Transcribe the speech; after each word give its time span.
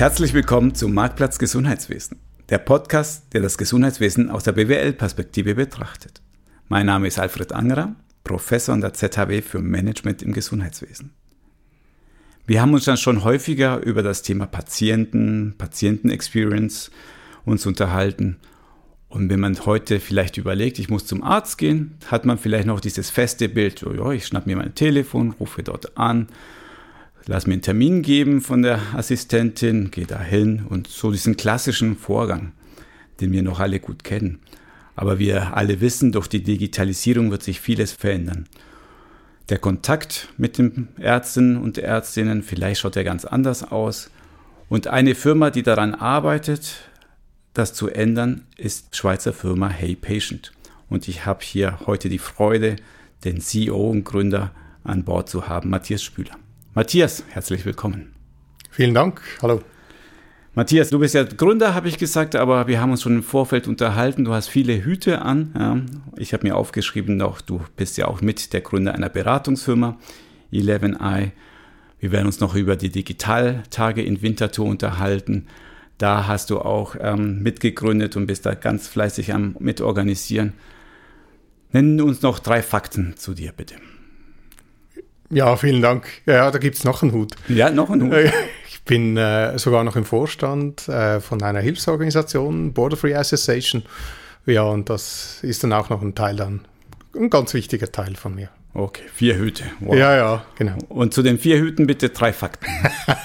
Herzlich 0.00 0.32
willkommen 0.32 0.74
zum 0.74 0.94
Marktplatz 0.94 1.38
Gesundheitswesen, 1.38 2.20
der 2.48 2.56
Podcast, 2.56 3.34
der 3.34 3.42
das 3.42 3.58
Gesundheitswesen 3.58 4.30
aus 4.30 4.44
der 4.44 4.52
BWL-Perspektive 4.52 5.54
betrachtet. 5.54 6.22
Mein 6.68 6.86
Name 6.86 7.06
ist 7.06 7.18
Alfred 7.18 7.52
Angerer, 7.52 7.94
Professor 8.24 8.72
an 8.72 8.80
der 8.80 8.94
ZHW 8.94 9.42
für 9.42 9.58
Management 9.58 10.22
im 10.22 10.32
Gesundheitswesen. 10.32 11.12
Wir 12.46 12.62
haben 12.62 12.72
uns 12.72 12.86
dann 12.86 12.96
schon 12.96 13.24
häufiger 13.24 13.82
über 13.82 14.02
das 14.02 14.22
Thema 14.22 14.46
Patienten, 14.46 15.56
Patientenexperience 15.58 16.90
uns 17.44 17.66
unterhalten. 17.66 18.38
Und 19.10 19.28
wenn 19.28 19.40
man 19.40 19.66
heute 19.66 20.00
vielleicht 20.00 20.38
überlegt, 20.38 20.78
ich 20.78 20.88
muss 20.88 21.04
zum 21.04 21.22
Arzt 21.22 21.58
gehen, 21.58 21.98
hat 22.06 22.24
man 22.24 22.38
vielleicht 22.38 22.66
noch 22.66 22.80
dieses 22.80 23.10
feste 23.10 23.50
Bild, 23.50 23.84
oh 23.84 23.92
ja, 23.92 24.12
ich 24.12 24.26
schnapp 24.26 24.46
mir 24.46 24.56
mein 24.56 24.74
Telefon, 24.74 25.32
rufe 25.38 25.62
dort 25.62 25.98
an, 25.98 26.28
lass 27.26 27.46
mir 27.46 27.54
einen 27.54 27.62
Termin 27.62 28.02
geben 28.02 28.40
von 28.40 28.62
der 28.62 28.80
Assistentin, 28.94 29.90
gehe 29.90 30.06
da 30.06 30.20
hin 30.20 30.64
und 30.68 30.86
so 30.86 31.10
diesen 31.10 31.36
klassischen 31.36 31.96
Vorgang, 31.96 32.52
den 33.20 33.32
wir 33.32 33.42
noch 33.42 33.60
alle 33.60 33.80
gut 33.80 34.04
kennen. 34.04 34.40
Aber 34.96 35.18
wir 35.18 35.56
alle 35.56 35.80
wissen, 35.80 36.12
durch 36.12 36.28
die 36.28 36.42
Digitalisierung 36.42 37.30
wird 37.30 37.42
sich 37.42 37.60
vieles 37.60 37.92
verändern. 37.92 38.46
Der 39.48 39.58
Kontakt 39.58 40.28
mit 40.36 40.58
den 40.58 40.88
Ärztinnen 40.98 41.56
und 41.56 41.78
Ärztinnen, 41.78 42.42
vielleicht 42.42 42.80
schaut 42.80 42.96
er 42.96 43.04
ganz 43.04 43.24
anders 43.24 43.64
aus. 43.64 44.10
Und 44.68 44.86
eine 44.86 45.14
Firma, 45.14 45.50
die 45.50 45.62
daran 45.62 45.94
arbeitet, 45.94 46.88
das 47.54 47.74
zu 47.74 47.88
ändern, 47.88 48.46
ist 48.56 48.94
Schweizer 48.94 49.32
Firma 49.32 49.68
Hey 49.68 49.96
Patient. 49.96 50.52
Und 50.88 51.08
ich 51.08 51.26
habe 51.26 51.40
hier 51.42 51.80
heute 51.86 52.08
die 52.08 52.18
Freude, 52.18 52.76
den 53.24 53.40
CEO 53.40 53.90
und 53.90 54.04
Gründer 54.04 54.52
an 54.84 55.04
Bord 55.04 55.28
zu 55.28 55.48
haben, 55.48 55.70
Matthias 55.70 56.02
Spüler. 56.02 56.36
Matthias, 56.80 57.24
herzlich 57.28 57.66
willkommen. 57.66 58.14
Vielen 58.70 58.94
Dank. 58.94 59.20
Hallo. 59.42 59.60
Matthias, 60.54 60.88
du 60.88 60.98
bist 60.98 61.14
ja 61.14 61.24
Gründer, 61.24 61.74
habe 61.74 61.88
ich 61.88 61.98
gesagt, 61.98 62.34
aber 62.34 62.68
wir 62.68 62.80
haben 62.80 62.90
uns 62.90 63.02
schon 63.02 63.16
im 63.16 63.22
Vorfeld 63.22 63.68
unterhalten. 63.68 64.24
Du 64.24 64.32
hast 64.32 64.48
viele 64.48 64.82
Hüte 64.82 65.20
an. 65.20 65.52
Ja. 65.54 65.78
Ich 66.16 66.32
habe 66.32 66.48
mir 66.48 66.56
aufgeschrieben, 66.56 67.18
noch, 67.18 67.42
du 67.42 67.60
bist 67.76 67.98
ja 67.98 68.08
auch 68.08 68.22
mit 68.22 68.54
der 68.54 68.62
Gründer 68.62 68.94
einer 68.94 69.10
Beratungsfirma, 69.10 69.98
11i. 70.54 71.32
Wir 71.98 72.12
werden 72.12 72.24
uns 72.24 72.40
noch 72.40 72.54
über 72.54 72.76
die 72.76 72.88
Digitaltage 72.88 74.02
in 74.02 74.22
Winterthur 74.22 74.64
unterhalten. 74.64 75.48
Da 75.98 76.28
hast 76.28 76.48
du 76.48 76.60
auch 76.60 76.96
ähm, 76.98 77.42
mitgegründet 77.42 78.16
und 78.16 78.26
bist 78.26 78.46
da 78.46 78.54
ganz 78.54 78.88
fleißig 78.88 79.34
am 79.34 79.54
Mitorganisieren. 79.60 80.54
Nennen 81.72 82.00
uns 82.00 82.22
noch 82.22 82.38
drei 82.38 82.62
Fakten 82.62 83.18
zu 83.18 83.34
dir, 83.34 83.52
bitte. 83.52 83.74
Ja, 85.30 85.56
vielen 85.56 85.80
Dank. 85.80 86.08
Ja, 86.26 86.50
da 86.50 86.58
gibt 86.58 86.76
es 86.76 86.84
noch 86.84 87.02
einen 87.02 87.12
Hut. 87.12 87.34
Ja, 87.48 87.70
noch 87.70 87.88
einen 87.88 88.12
Hut. 88.12 88.32
Ich 88.68 88.82
bin 88.82 89.16
äh, 89.16 89.56
sogar 89.58 89.84
noch 89.84 89.94
im 89.94 90.04
Vorstand 90.04 90.88
äh, 90.88 91.20
von 91.20 91.40
einer 91.42 91.60
Hilfsorganisation, 91.60 92.72
Border 92.72 92.96
Free 92.96 93.14
Association. 93.14 93.84
Ja, 94.46 94.62
und 94.62 94.90
das 94.90 95.38
ist 95.42 95.62
dann 95.62 95.72
auch 95.72 95.88
noch 95.88 96.02
ein 96.02 96.14
Teil 96.14 96.36
dann, 96.36 96.62
ein 97.14 97.30
ganz 97.30 97.54
wichtiger 97.54 97.92
Teil 97.92 98.16
von 98.16 98.34
mir. 98.34 98.48
Okay, 98.74 99.02
vier 99.12 99.36
Hüte. 99.36 99.64
Wow. 99.80 99.94
Ja, 99.94 100.16
ja, 100.16 100.44
genau. 100.56 100.76
Und 100.88 101.14
zu 101.14 101.22
den 101.22 101.38
vier 101.38 101.58
Hüten 101.58 101.86
bitte 101.86 102.08
drei 102.08 102.32
Fakten. 102.32 102.66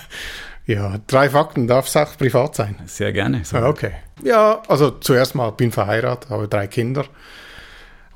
ja, 0.66 1.00
drei 1.08 1.30
Fakten, 1.30 1.68
darf 1.68 1.88
es 1.88 1.96
auch 1.96 2.18
privat 2.18 2.56
sein? 2.56 2.76
Sehr 2.86 3.14
gerne. 3.14 3.46
So. 3.46 3.58
Okay. 3.58 3.92
Ja, 4.24 4.62
also 4.68 4.92
zuerst 4.92 5.36
mal, 5.36 5.52
bin 5.52 5.72
verheiratet, 5.72 6.30
habe 6.30 6.48
drei 6.48 6.68
Kinder. 6.68 7.06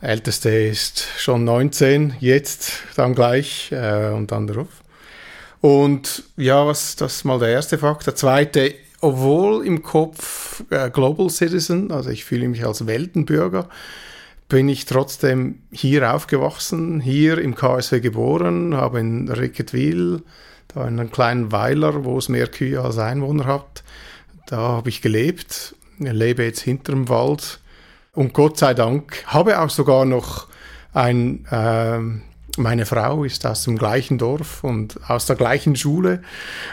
Älteste 0.02 0.50
ist 0.50 1.06
schon 1.18 1.44
19, 1.44 2.16
jetzt 2.20 2.84
dann 2.96 3.16
gleich 3.16 3.72
äh, 3.72 4.10
und 4.10 4.32
dann 4.32 4.48
drauf. 4.48 4.82
Und 5.62 6.24
ja, 6.38 6.66
was, 6.66 6.96
das 6.96 7.18
ist 7.18 7.26
mal 7.26 7.38
der 7.38 7.50
erste 7.50 7.78
Fakt. 7.78 8.08
Der 8.08 8.16
zweite, 8.16 8.74
obwohl 9.02 9.66
im 9.66 9.84
Kopf 9.84 10.64
äh, 10.70 10.90
Global 10.90 11.30
Citizen, 11.30 11.92
also 11.92 12.12
ich 12.12 12.24
fühle 12.24 12.48
mich 12.48 12.66
als 12.66 12.88
Weltenbürger, 12.88 13.68
bin 14.48 14.70
ich 14.70 14.86
trotzdem 14.86 15.60
hier 15.72 16.14
aufgewachsen, 16.14 17.02
hier 17.02 17.38
im 17.38 17.56
KSW 17.56 18.00
geboren, 18.00 18.76
habe 18.76 19.02
in 19.02 19.30
Ricketwil, 19.30 20.24
da 20.70 20.88
in 20.88 21.00
einem 21.00 21.12
kleinen 21.12 21.52
Weiler, 21.52 22.06
wo 22.06 22.18
es 22.18 22.30
mehr 22.30 22.48
Kühe 22.48 22.82
als 22.82 22.98
Einwohner 22.98 23.46
hat, 23.46 23.84
da 24.48 24.58
habe 24.58 24.90
ich 24.90 25.02
gelebt, 25.02 25.76
ich 26.00 26.12
lebe 26.12 26.44
jetzt 26.44 26.62
hinterm 26.62 27.10
Wald 27.10 27.60
und 28.20 28.34
Gott 28.34 28.58
sei 28.58 28.74
Dank 28.74 29.24
habe 29.28 29.62
auch 29.62 29.70
sogar 29.70 30.04
noch 30.04 30.48
ein, 30.94 31.46
äh, 31.52 32.00
meine 32.60 32.86
Frau 32.86 33.24
ist 33.24 33.46
aus 33.46 33.64
dem 33.64 33.78
gleichen 33.78 34.18
Dorf 34.18 34.62
und 34.62 35.00
aus 35.10 35.26
der 35.26 35.38
gleichen 35.38 35.78
Schule. 35.78 36.22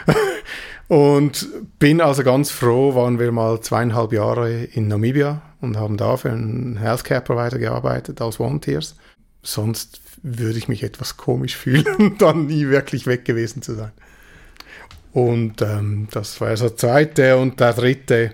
und 0.89 1.47
bin 1.79 2.01
also 2.01 2.23
ganz 2.23 2.51
froh, 2.51 2.95
waren 2.95 3.17
wir 3.17 3.31
mal 3.31 3.61
zweieinhalb 3.61 4.11
Jahre 4.11 4.65
in 4.65 4.89
Namibia 4.89 5.41
und 5.61 5.77
haben 5.77 5.95
da 5.95 6.17
für 6.17 6.31
einen 6.31 6.75
Healthcare 6.75 7.21
Provider 7.21 7.59
gearbeitet 7.59 8.19
als 8.19 8.39
Volunteers. 8.39 8.97
Sonst 9.41 10.01
würde 10.21 10.57
ich 10.57 10.67
mich 10.67 10.83
etwas 10.83 11.15
komisch 11.15 11.55
fühlen, 11.55 12.15
dann 12.19 12.47
nie 12.47 12.67
wirklich 12.67 13.07
weg 13.07 13.23
gewesen 13.23 13.61
zu 13.61 13.73
sein. 13.73 13.93
Und 15.13 15.61
ähm, 15.61 16.09
das 16.11 16.41
war 16.41 16.49
also 16.49 16.67
der 16.67 16.75
zweite 16.75 17.37
und 17.37 17.61
der 17.61 17.71
dritte 17.71 18.33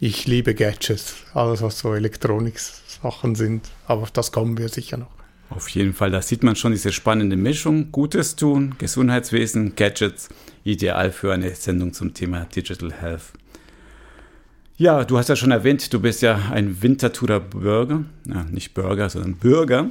ich 0.00 0.26
liebe 0.26 0.54
Gadgets, 0.54 1.16
alles 1.34 1.62
was 1.62 1.78
so 1.78 1.94
Elektronik-Sachen 1.94 3.34
sind, 3.34 3.68
aber 3.86 4.02
auf 4.02 4.10
das 4.10 4.32
kommen 4.32 4.58
wir 4.58 4.68
sicher 4.68 4.96
noch. 4.96 5.10
Auf 5.48 5.68
jeden 5.68 5.94
Fall, 5.94 6.10
da 6.10 6.22
sieht 6.22 6.42
man 6.42 6.56
schon 6.56 6.72
diese 6.72 6.92
spannende 6.92 7.36
Mischung. 7.36 7.92
Gutes 7.92 8.34
tun, 8.36 8.74
Gesundheitswesen, 8.78 9.76
Gadgets, 9.76 10.28
ideal 10.64 11.12
für 11.12 11.32
eine 11.32 11.54
Sendung 11.54 11.92
zum 11.92 12.14
Thema 12.14 12.46
Digital 12.46 12.92
Health. 12.92 13.32
Ja, 14.76 15.04
du 15.04 15.16
hast 15.16 15.28
ja 15.28 15.36
schon 15.36 15.52
erwähnt, 15.52 15.92
du 15.92 16.00
bist 16.00 16.20
ja 16.20 16.50
ein 16.52 16.82
Winterthurer 16.82 17.40
Bürger, 17.40 18.04
ja, 18.26 18.44
nicht 18.44 18.74
Bürger, 18.74 19.08
sondern 19.08 19.36
Bürger. 19.36 19.88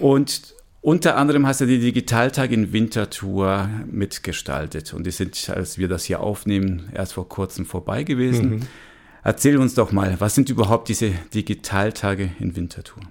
Und 0.00 0.54
unter 0.80 1.16
anderem 1.16 1.46
hast 1.46 1.60
du 1.60 1.66
die 1.66 1.78
Digitaltag 1.78 2.50
in 2.50 2.72
Winterthur 2.72 3.68
mitgestaltet. 3.90 4.94
Und 4.94 5.04
die 5.04 5.10
sind, 5.10 5.50
als 5.50 5.78
wir 5.78 5.88
das 5.88 6.04
hier 6.04 6.20
aufnehmen, 6.20 6.88
erst 6.94 7.12
vor 7.12 7.28
kurzem 7.28 7.66
vorbei 7.66 8.02
gewesen. 8.04 8.50
Mhm. 8.50 8.60
Erzähl 9.26 9.58
uns 9.58 9.74
doch 9.74 9.90
mal, 9.90 10.14
was 10.20 10.36
sind 10.36 10.50
überhaupt 10.50 10.88
diese 10.88 11.10
Digitaltage 11.34 12.30
in 12.38 12.54
Winterthur? 12.54 13.02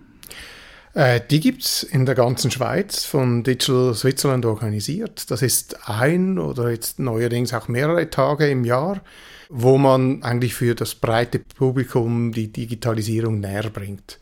Äh, 0.93 1.19
die 1.29 1.41
gibt 1.41 1.63
es 1.63 1.83
in 1.83 2.05
der 2.05 2.15
ganzen 2.15 2.51
Schweiz 2.51 3.03
von 3.03 3.43
Digital 3.43 3.93
Switzerland 3.93 4.45
organisiert. 4.45 5.29
Das 5.29 5.41
ist 5.41 5.89
ein 5.89 6.39
oder 6.39 6.69
jetzt 6.69 6.99
neuerdings 6.99 7.53
auch 7.53 7.67
mehrere 7.67 8.09
Tage 8.09 8.47
im 8.49 8.63
Jahr, 8.63 9.01
wo 9.49 9.77
man 9.77 10.23
eigentlich 10.23 10.53
für 10.53 10.73
das 10.73 10.95
breite 10.95 11.39
Publikum 11.39 12.31
die 12.31 12.47
Digitalisierung 12.47 13.41
näher 13.41 13.69
bringt. 13.69 14.17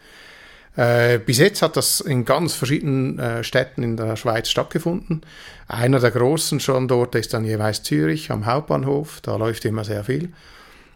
Äh, 0.76 1.20
bis 1.20 1.38
jetzt 1.38 1.62
hat 1.62 1.78
das 1.78 2.00
in 2.00 2.26
ganz 2.26 2.56
verschiedenen 2.56 3.20
äh, 3.20 3.44
Städten 3.44 3.84
in 3.84 3.98
der 3.98 4.16
Schweiz 4.16 4.50
stattgefunden. 4.50 5.22
Einer 5.68 6.00
der 6.00 6.10
großen 6.10 6.60
Standorte 6.60 7.20
ist 7.20 7.36
dann 7.36 7.46
jeweils 7.46 7.84
Zürich 7.84 8.32
am 8.32 8.48
Hauptbahnhof, 8.48 9.22
da 9.22 9.36
läuft 9.36 9.64
immer 9.66 9.84
sehr 9.84 10.04
viel. 10.04 10.34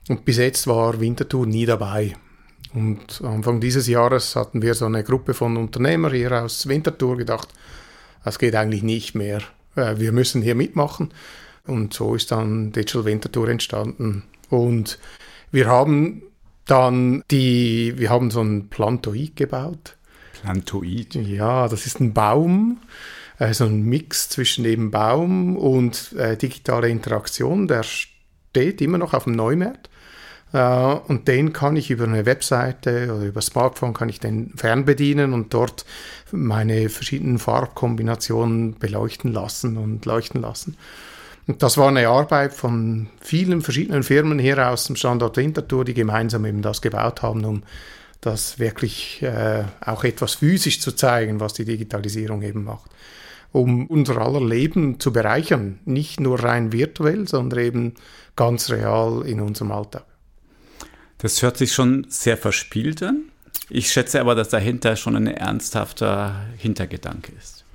Und 0.10 0.26
bis 0.26 0.38
jetzt 0.38 0.68
war 0.68 1.00
Winterthur 1.00 1.46
nie 1.46 1.66
dabei. 1.66 2.16
Und 2.74 3.22
Anfang 3.24 3.60
dieses 3.60 3.88
Jahres 3.88 4.36
hatten 4.36 4.62
wir 4.62 4.74
so 4.74 4.86
eine 4.86 5.04
Gruppe 5.04 5.34
von 5.34 5.58
Unternehmern 5.58 6.14
hier 6.14 6.44
aus 6.44 6.68
Winterthur 6.68 7.18
gedacht, 7.18 7.50
das 8.24 8.40
geht 8.40 8.56
eigentlich 8.56 8.84
nicht 8.84 9.16
mehr. 9.16 9.42
Äh, 9.76 9.98
wir 9.98 10.12
müssen 10.12 10.42
hier 10.42 10.56
mitmachen. 10.56 11.14
Und 11.66 11.94
so 11.94 12.16
ist 12.16 12.32
dann 12.32 12.72
Digital 12.72 13.06
Winterthur 13.06 13.50
entstanden. 13.50 14.24
Und 14.50 15.00
wir 15.52 15.68
haben 15.68 16.24
dann 16.66 17.24
die, 17.32 17.94
wir 17.98 18.10
haben 18.10 18.32
so 18.32 18.42
ein 18.42 18.70
Plantoid 18.70 19.36
gebaut. 19.36 19.96
Plantoid? 20.42 21.16
Ja, 21.16 21.68
das 21.68 21.86
ist 21.86 22.00
ein 22.00 22.14
Baum, 22.14 22.80
äh, 23.40 23.54
so 23.54 23.66
ein 23.66 23.82
Mix 23.84 24.30
zwischen 24.30 24.66
eben 24.66 24.92
Baum 24.92 25.58
und 25.58 26.14
äh, 26.14 26.38
digitale 26.38 26.90
Interaktion. 26.90 27.68
Der 27.68 27.84
steht 27.84 28.82
immer 28.82 28.98
noch 28.98 29.14
auf 29.14 29.24
dem 29.26 29.34
Neumarkt. 29.34 29.90
Uh, 30.54 31.02
und 31.10 31.28
den 31.28 31.52
kann 31.52 31.76
ich 31.76 31.92
über 31.92 32.06
eine 32.06 32.26
Webseite 32.26 33.14
oder 33.14 33.26
über 33.26 33.42
Smartphone 33.42 33.94
kann 33.94 34.08
ich 34.08 34.22
den 34.22 34.54
fernbedienen 34.56 35.34
und 35.34 35.54
dort 35.54 35.86
meine 36.32 36.88
verschiedenen 36.88 37.38
Farbkombinationen 37.38 38.80
beleuchten 38.80 39.34
lassen 39.34 39.76
und 39.76 40.06
leuchten 40.06 40.42
lassen. 40.42 40.78
Und 41.48 41.64
das 41.64 41.78
war 41.78 41.90
eine 41.90 42.08
Arbeit 42.08 42.54
von 42.54 43.08
vielen 43.20 43.62
verschiedenen 43.62 44.04
Firmen 44.04 44.40
hier 44.40 44.70
aus 44.70 44.86
dem 44.86 44.96
Standort 44.96 45.36
Winterthur, 45.36 45.84
die 45.84 45.94
gemeinsam 45.94 46.46
eben 46.46 46.62
das 46.62 46.82
gebaut 46.82 47.22
haben, 47.22 47.44
um 47.44 47.64
das 48.22 48.58
wirklich 48.58 49.22
äh, 49.24 49.66
auch 49.82 50.06
etwas 50.06 50.36
physisch 50.36 50.80
zu 50.80 50.94
zeigen, 50.94 51.42
was 51.42 51.54
die 51.54 51.66
Digitalisierung 51.66 52.42
eben 52.42 52.64
macht. 52.64 52.90
Um 53.52 53.88
unser 53.88 54.18
aller 54.18 54.46
Leben 54.46 55.00
zu 55.00 55.12
bereichern, 55.12 55.80
nicht 55.86 56.20
nur 56.20 56.42
rein 56.42 56.72
virtuell, 56.72 57.28
sondern 57.28 57.60
eben 57.60 57.94
ganz 58.36 58.70
real 58.70 59.24
in 59.26 59.42
unserem 59.42 59.72
Alltag. 59.72 60.04
Das 61.18 61.42
hört 61.42 61.58
sich 61.58 61.74
schon 61.74 62.06
sehr 62.10 62.38
verspielt 62.38 63.02
an. 63.02 63.24
Ich 63.70 63.92
schätze 63.92 64.22
aber, 64.22 64.36
dass 64.36 64.50
dahinter 64.50 64.96
schon 64.96 65.16
ein 65.16 65.28
ernsthafter 65.28 66.46
Hintergedanke 66.58 67.32
ist. 67.38 67.66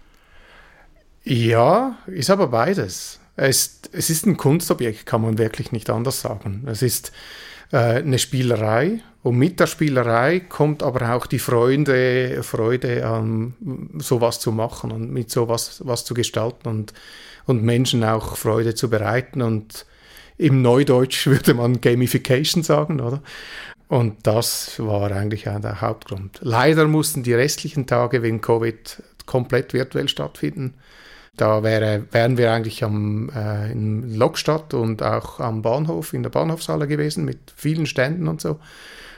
Ja, 1.24 1.98
ist 2.06 2.30
aber 2.30 2.48
beides. 2.48 3.20
Es, 3.36 3.80
es 3.92 4.10
ist 4.10 4.26
ein 4.26 4.36
Kunstobjekt, 4.36 5.06
kann 5.06 5.22
man 5.22 5.38
wirklich 5.38 5.72
nicht 5.72 5.90
anders 5.90 6.20
sagen. 6.20 6.64
Es 6.66 6.82
ist 6.82 7.12
äh, 7.72 7.76
eine 7.76 8.18
Spielerei 8.18 9.00
und 9.22 9.36
mit 9.36 9.60
der 9.60 9.66
Spielerei 9.66 10.40
kommt 10.40 10.82
aber 10.82 11.14
auch 11.14 11.26
die 11.26 11.38
Freude, 11.38 12.42
Freude 12.42 13.06
an 13.06 13.54
sowas 13.98 14.40
zu 14.40 14.52
machen 14.52 14.90
und 14.90 15.10
mit 15.12 15.30
sowas 15.30 15.80
was 15.84 16.04
zu 16.04 16.14
gestalten 16.14 16.68
und, 16.68 16.92
und 17.46 17.62
Menschen 17.62 18.02
auch 18.04 18.36
Freude 18.36 18.74
zu 18.74 18.90
bereiten 18.90 19.42
und 19.42 19.86
im 20.42 20.62
Neudeutsch 20.62 21.26
würde 21.26 21.54
man 21.54 21.80
Gamification 21.80 22.62
sagen, 22.62 23.00
oder? 23.00 23.22
Und 23.88 24.26
das 24.26 24.78
war 24.78 25.12
eigentlich 25.12 25.42
der 25.44 25.80
Hauptgrund. 25.80 26.38
Leider 26.40 26.88
mussten 26.88 27.22
die 27.22 27.34
restlichen 27.34 27.86
Tage 27.86 28.22
wegen 28.22 28.40
Covid 28.40 29.02
komplett 29.26 29.74
virtuell 29.74 30.08
stattfinden. 30.08 30.74
Da 31.36 31.62
wäre, 31.62 32.04
wären 32.10 32.36
wir 32.36 32.52
eigentlich 32.52 32.84
am, 32.84 33.30
äh, 33.30 33.70
in 33.70 34.16
Lokstadt 34.16 34.74
und 34.74 35.02
auch 35.02 35.40
am 35.40 35.62
Bahnhof, 35.62 36.12
in 36.12 36.22
der 36.22 36.30
Bahnhofshalle 36.30 36.86
gewesen 36.86 37.24
mit 37.24 37.38
vielen 37.56 37.86
Ständen 37.86 38.28
und 38.28 38.40
so. 38.40 38.60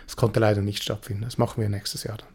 Das 0.07 0.17
konnte 0.17 0.41
leider 0.41 0.61
nicht 0.61 0.83
stattfinden. 0.83 1.23
Das 1.23 1.39
machen 1.39 1.61
wir 1.61 1.69
nächstes 1.69 2.05
Jahr 2.05 2.19
dann. 2.19 2.29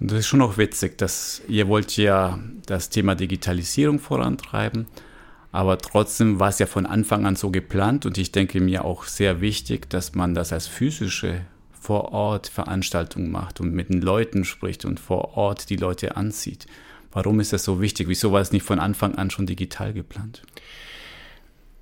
Und 0.00 0.10
das 0.10 0.20
ist 0.20 0.26
schon 0.26 0.42
auch 0.42 0.58
witzig, 0.58 0.98
dass 0.98 1.42
ihr 1.46 1.68
wollt 1.68 1.96
ja 1.96 2.38
das 2.66 2.88
Thema 2.88 3.14
Digitalisierung 3.14 4.00
vorantreiben, 4.00 4.86
aber 5.52 5.76
trotzdem 5.78 6.40
war 6.40 6.48
es 6.48 6.58
ja 6.58 6.66
von 6.66 6.86
Anfang 6.86 7.26
an 7.26 7.36
so 7.36 7.50
geplant 7.50 8.06
und 8.06 8.16
ich 8.16 8.32
denke 8.32 8.60
mir 8.60 8.84
auch 8.86 9.04
sehr 9.04 9.42
wichtig, 9.42 9.88
dass 9.90 10.14
man 10.14 10.34
das 10.34 10.52
als 10.52 10.66
physische 10.66 11.42
vor 11.78 12.12
Ort 12.12 12.46
Veranstaltungen 12.46 13.30
macht 13.30 13.60
und 13.60 13.74
mit 13.74 13.90
den 13.90 14.00
Leuten 14.00 14.44
spricht 14.44 14.84
und 14.84 14.98
vor 14.98 15.36
Ort 15.36 15.68
die 15.68 15.76
Leute 15.76 16.16
anzieht. 16.16 16.66
Warum 17.12 17.38
ist 17.40 17.52
das 17.52 17.64
so 17.64 17.80
wichtig? 17.82 18.08
Wieso 18.08 18.32
war 18.32 18.40
es 18.40 18.52
nicht 18.52 18.64
von 18.64 18.78
Anfang 18.78 19.16
an 19.16 19.30
schon 19.30 19.46
digital 19.46 19.92
geplant? 19.92 20.42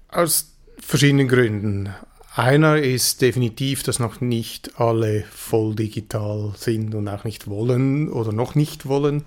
Aus 0.08 0.52
verschiedenen 0.78 1.28
Gründen. 1.28 1.90
Einer 2.34 2.78
ist 2.78 3.20
definitiv, 3.22 3.82
dass 3.84 4.00
noch 4.00 4.20
nicht 4.20 4.80
alle 4.80 5.24
voll 5.30 5.76
digital 5.76 6.54
sind 6.56 6.94
und 6.94 7.06
auch 7.06 7.24
nicht 7.24 7.46
wollen 7.46 8.08
oder 8.08 8.32
noch 8.32 8.56
nicht 8.56 8.86
wollen. 8.86 9.24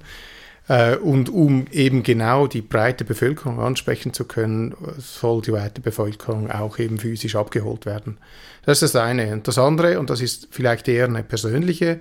Äh, 0.68 0.96
und 0.96 1.30
um 1.30 1.66
eben 1.72 2.04
genau 2.04 2.48
die 2.48 2.62
breite 2.62 3.04
Bevölkerung 3.04 3.60
ansprechen 3.60 4.14
zu 4.14 4.26
können, 4.26 4.76
soll 4.98 5.42
die 5.42 5.52
breite 5.52 5.82
Bevölkerung 5.82 6.50
auch 6.50 6.80
eben 6.80 6.98
physisch 6.98 7.36
abgeholt 7.36 7.86
werden. 7.86 8.18
Das 8.66 8.82
ist 8.82 8.96
das 8.96 9.02
eine. 9.02 9.34
Und 9.34 9.48
das 9.48 9.58
andere, 9.58 10.00
und 10.00 10.10
das 10.10 10.22
ist 10.22 10.48
vielleicht 10.52 10.88
eher 10.88 11.06
eine 11.06 11.24
persönliche 11.24 12.00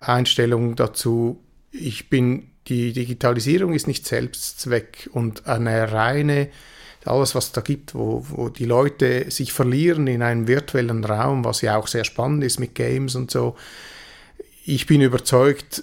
Einstellung 0.00 0.76
dazu, 0.76 1.40
ich 1.72 2.10
bin, 2.10 2.48
die 2.66 2.92
Digitalisierung 2.92 3.74
ist 3.74 3.86
nicht 3.86 4.06
Selbstzweck 4.06 5.08
und 5.12 5.46
eine 5.46 5.92
reine, 5.92 6.48
alles 7.04 7.34
was 7.34 7.52
da 7.52 7.60
gibt, 7.60 7.94
wo, 7.94 8.24
wo 8.28 8.48
die 8.48 8.64
Leute 8.64 9.30
sich 9.30 9.52
verlieren 9.52 10.06
in 10.06 10.22
einem 10.22 10.48
virtuellen 10.48 11.04
Raum, 11.04 11.44
was 11.44 11.62
ja 11.62 11.76
auch 11.76 11.86
sehr 11.86 12.04
spannend 12.04 12.44
ist 12.44 12.60
mit 12.60 12.74
Games 12.74 13.14
und 13.14 13.30
so, 13.30 13.56
ich 14.74 14.86
bin 14.86 15.00
überzeugt, 15.00 15.82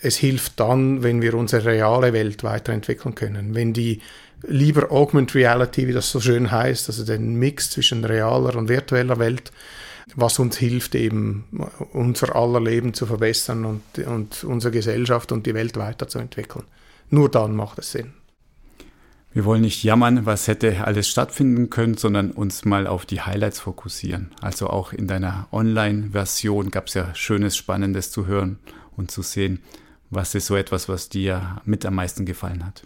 es 0.00 0.16
hilft 0.16 0.60
dann, 0.60 1.02
wenn 1.02 1.22
wir 1.22 1.34
unsere 1.34 1.64
reale 1.64 2.12
Welt 2.12 2.44
weiterentwickeln 2.44 3.14
können. 3.14 3.54
Wenn 3.54 3.72
die 3.72 4.00
lieber 4.42 4.92
Augmented 4.92 5.34
Reality, 5.34 5.88
wie 5.88 5.92
das 5.92 6.10
so 6.10 6.20
schön 6.20 6.50
heißt, 6.50 6.88
also 6.88 7.04
den 7.04 7.36
Mix 7.36 7.70
zwischen 7.70 8.04
realer 8.04 8.54
und 8.56 8.68
virtueller 8.68 9.18
Welt, 9.18 9.50
was 10.14 10.38
uns 10.38 10.56
hilft, 10.56 10.94
eben 10.94 11.44
unser 11.92 12.36
aller 12.36 12.60
Leben 12.60 12.94
zu 12.94 13.06
verbessern 13.06 13.64
und, 13.64 13.98
und 14.06 14.44
unsere 14.44 14.72
Gesellschaft 14.72 15.32
und 15.32 15.46
die 15.46 15.54
Welt 15.54 15.76
weiterzuentwickeln. 15.76 16.64
Nur 17.10 17.30
dann 17.30 17.56
macht 17.56 17.78
es 17.78 17.92
Sinn. 17.92 18.12
Wir 19.36 19.44
wollen 19.44 19.60
nicht 19.60 19.84
jammern, 19.84 20.24
was 20.24 20.48
hätte 20.48 20.86
alles 20.86 21.10
stattfinden 21.10 21.68
können, 21.68 21.98
sondern 21.98 22.30
uns 22.30 22.64
mal 22.64 22.86
auf 22.86 23.04
die 23.04 23.20
Highlights 23.20 23.60
fokussieren. 23.60 24.30
Also 24.40 24.70
auch 24.70 24.94
in 24.94 25.06
deiner 25.06 25.46
Online-Version 25.52 26.70
gab 26.70 26.86
es 26.86 26.94
ja 26.94 27.14
Schönes, 27.14 27.54
Spannendes 27.54 28.10
zu 28.10 28.26
hören 28.26 28.58
und 28.96 29.10
zu 29.10 29.20
sehen. 29.20 29.62
Was 30.08 30.34
ist 30.34 30.46
so 30.46 30.56
etwas, 30.56 30.88
was 30.88 31.10
dir 31.10 31.60
mit 31.66 31.84
am 31.84 31.96
meisten 31.96 32.24
gefallen 32.24 32.64
hat? 32.64 32.84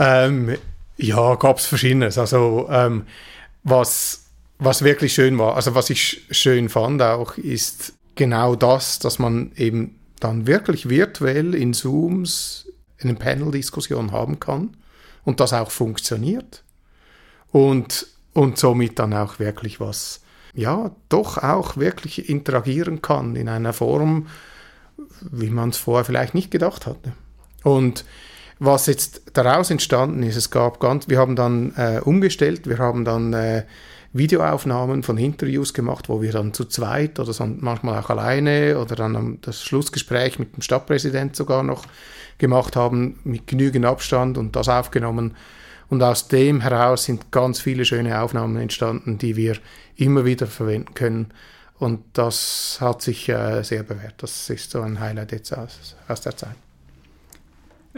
ähm, 0.00 0.56
ja, 0.96 1.36
gab 1.36 1.58
es 1.58 1.66
verschiedenes. 1.66 2.18
Also 2.18 2.66
ähm, 2.68 3.06
was, 3.62 4.24
was 4.58 4.82
wirklich 4.82 5.14
schön 5.14 5.38
war, 5.38 5.54
also 5.54 5.76
was 5.76 5.88
ich 5.88 6.26
schön 6.32 6.68
fand 6.68 7.00
auch, 7.00 7.38
ist 7.38 7.92
genau 8.16 8.56
das, 8.56 8.98
dass 8.98 9.20
man 9.20 9.52
eben 9.54 10.00
dann 10.18 10.48
wirklich 10.48 10.88
virtuell 10.88 11.54
in 11.54 11.74
Zooms 11.74 12.64
eine 13.02 13.14
Panel-Diskussion 13.14 14.12
haben 14.12 14.40
kann 14.40 14.76
und 15.24 15.40
das 15.40 15.52
auch 15.52 15.70
funktioniert 15.70 16.64
und, 17.52 18.06
und 18.32 18.58
somit 18.58 18.98
dann 18.98 19.14
auch 19.14 19.38
wirklich 19.38 19.80
was, 19.80 20.20
ja, 20.54 20.90
doch 21.08 21.38
auch 21.38 21.76
wirklich 21.76 22.28
interagieren 22.28 23.02
kann 23.02 23.36
in 23.36 23.48
einer 23.48 23.72
Form, 23.72 24.26
wie 25.20 25.50
man 25.50 25.70
es 25.70 25.76
vorher 25.76 26.04
vielleicht 26.04 26.34
nicht 26.34 26.50
gedacht 26.50 26.86
hatte. 26.86 27.12
Und 27.62 28.04
was 28.58 28.86
jetzt 28.86 29.22
daraus 29.34 29.70
entstanden 29.70 30.22
ist, 30.22 30.36
es 30.36 30.50
gab 30.50 30.80
ganz, 30.80 31.08
wir 31.08 31.18
haben 31.18 31.36
dann 31.36 31.74
äh, 31.76 32.00
umgestellt, 32.04 32.68
wir 32.68 32.78
haben 32.78 33.04
dann 33.04 33.32
äh, 33.32 33.64
Videoaufnahmen 34.12 35.02
von 35.02 35.18
Interviews 35.18 35.74
gemacht, 35.74 36.08
wo 36.08 36.22
wir 36.22 36.32
dann 36.32 36.54
zu 36.54 36.64
zweit 36.64 37.18
oder 37.18 37.32
manchmal 37.60 37.98
auch 37.98 38.10
alleine 38.10 38.78
oder 38.78 38.96
dann 38.96 39.38
das 39.42 39.62
Schlussgespräch 39.62 40.38
mit 40.38 40.56
dem 40.56 40.62
Stadtpräsident 40.62 41.36
sogar 41.36 41.62
noch 41.62 41.84
gemacht 42.38 42.76
haben, 42.76 43.18
mit 43.24 43.46
genügend 43.46 43.84
Abstand 43.84 44.38
und 44.38 44.56
das 44.56 44.68
aufgenommen. 44.68 45.34
Und 45.88 46.02
aus 46.02 46.28
dem 46.28 46.60
heraus 46.60 47.04
sind 47.04 47.32
ganz 47.32 47.60
viele 47.60 47.84
schöne 47.84 48.20
Aufnahmen 48.20 48.56
entstanden, 48.56 49.18
die 49.18 49.36
wir 49.36 49.56
immer 49.96 50.24
wieder 50.24 50.46
verwenden 50.46 50.94
können. 50.94 51.32
Und 51.78 52.04
das 52.14 52.78
hat 52.80 53.02
sich 53.02 53.28
äh, 53.28 53.62
sehr 53.62 53.82
bewährt. 53.82 54.14
Das 54.18 54.50
ist 54.50 54.70
so 54.70 54.80
ein 54.82 55.00
Highlight 55.00 55.32
jetzt 55.32 55.52
aus, 55.52 55.96
aus 56.08 56.20
der 56.20 56.36
Zeit. 56.36 56.67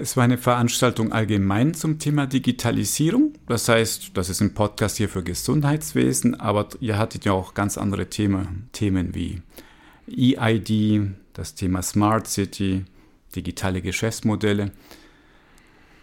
Es 0.00 0.17
war 0.17 0.25
eine 0.25 0.38
Veranstaltung 0.38 1.12
allgemein 1.12 1.75
zum 1.75 1.99
Thema 1.99 2.26
Digitalisierung. 2.26 3.35
Das 3.47 3.69
heißt, 3.69 4.12
das 4.14 4.31
ist 4.31 4.41
ein 4.41 4.55
Podcast 4.55 4.97
hier 4.97 5.11
für 5.11 5.23
Gesundheitswesen, 5.23 6.41
aber 6.41 6.69
ihr 6.81 6.97
hattet 6.97 7.26
ja 7.26 7.32
auch 7.32 7.52
ganz 7.52 7.76
andere 7.76 8.06
Themen, 8.08 8.70
Themen 8.73 9.14
wie 9.14 9.43
EID, 10.08 11.02
das 11.35 11.55
Thema 11.55 11.82
Smart 11.82 12.26
City, 12.29 12.87
digitale 13.37 13.82
Geschäftsmodelle. 13.82 14.73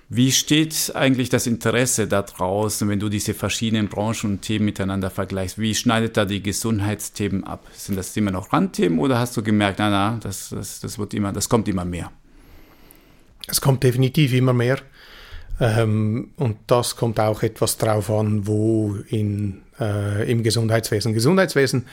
Wie 0.09 0.31
steht 0.31 0.91
eigentlich 0.93 1.29
das 1.29 1.47
Interesse 1.47 2.07
da 2.07 2.21
draußen, 2.21 2.87
wenn 2.87 2.99
du 2.99 3.09
diese 3.09 3.33
verschiedenen 3.33 3.87
Branchen 3.87 4.29
und 4.29 4.41
Themen 4.43 4.65
miteinander 4.65 5.09
vergleichst? 5.09 5.57
Wie 5.57 5.73
schneidet 5.73 6.17
da 6.17 6.25
die 6.25 6.43
Gesundheitsthemen 6.43 7.45
ab? 7.45 7.65
Sind 7.73 7.95
das 7.95 8.15
immer 8.15 8.31
noch 8.31 8.53
Randthemen 8.53 8.99
oder 8.99 9.17
hast 9.17 9.35
du 9.35 9.41
gemerkt, 9.41 9.79
na, 9.79 9.89
na, 9.89 10.19
das, 10.21 10.49
das, 10.49 10.81
das 10.81 10.99
wird 10.99 11.15
immer, 11.15 11.33
das 11.33 11.49
kommt 11.49 11.67
immer 11.67 11.83
mehr? 11.83 12.11
Es 13.47 13.61
kommt 13.61 13.83
definitiv 13.83 14.33
immer 14.33 14.53
mehr. 14.53 14.79
Ähm, 15.59 16.31
und 16.35 16.57
das 16.67 16.95
kommt 16.95 17.19
auch 17.19 17.41
etwas 17.41 17.77
drauf 17.77 18.11
an, 18.11 18.45
wo 18.45 18.95
in, 19.07 19.61
äh, 19.79 20.29
im 20.29 20.43
Gesundheitswesen. 20.43 21.13
Gesundheitswesen 21.13 21.87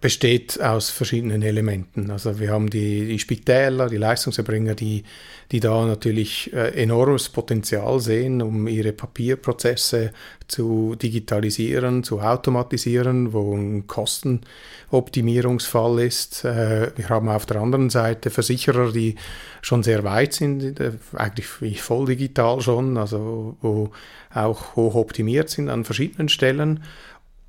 besteht 0.00 0.60
aus 0.60 0.90
verschiedenen 0.90 1.42
Elementen. 1.42 2.10
Also 2.10 2.38
wir 2.38 2.50
haben 2.50 2.70
die, 2.70 3.06
die 3.06 3.18
Spitäler, 3.18 3.88
die 3.88 3.96
Leistungserbringer, 3.96 4.74
die, 4.74 5.04
die 5.50 5.60
da 5.60 5.84
natürlich 5.84 6.52
äh, 6.52 6.80
enormes 6.80 7.28
Potenzial 7.28 7.98
sehen, 7.98 8.40
um 8.40 8.68
ihre 8.68 8.92
Papierprozesse 8.92 10.12
zu 10.46 10.94
digitalisieren, 10.94 12.04
zu 12.04 12.20
automatisieren, 12.20 13.32
wo 13.32 13.56
ein 13.56 13.88
Kostenoptimierungsfall 13.88 15.98
ist. 16.00 16.44
Äh, 16.44 16.92
wir 16.96 17.08
haben 17.08 17.28
auf 17.28 17.46
der 17.46 17.60
anderen 17.60 17.90
Seite 17.90 18.30
Versicherer, 18.30 18.92
die 18.92 19.16
schon 19.60 19.82
sehr 19.82 20.04
weit 20.04 20.34
sind, 20.34 20.78
äh, 20.78 20.92
eigentlich 21.14 21.82
voll 21.82 22.06
digital 22.06 22.60
schon, 22.60 22.96
also 22.96 23.56
wo 23.60 23.90
auch 24.32 24.76
hoch 24.76 24.94
optimiert 24.94 25.50
sind 25.50 25.68
an 25.68 25.84
verschiedenen 25.84 26.28
Stellen 26.28 26.84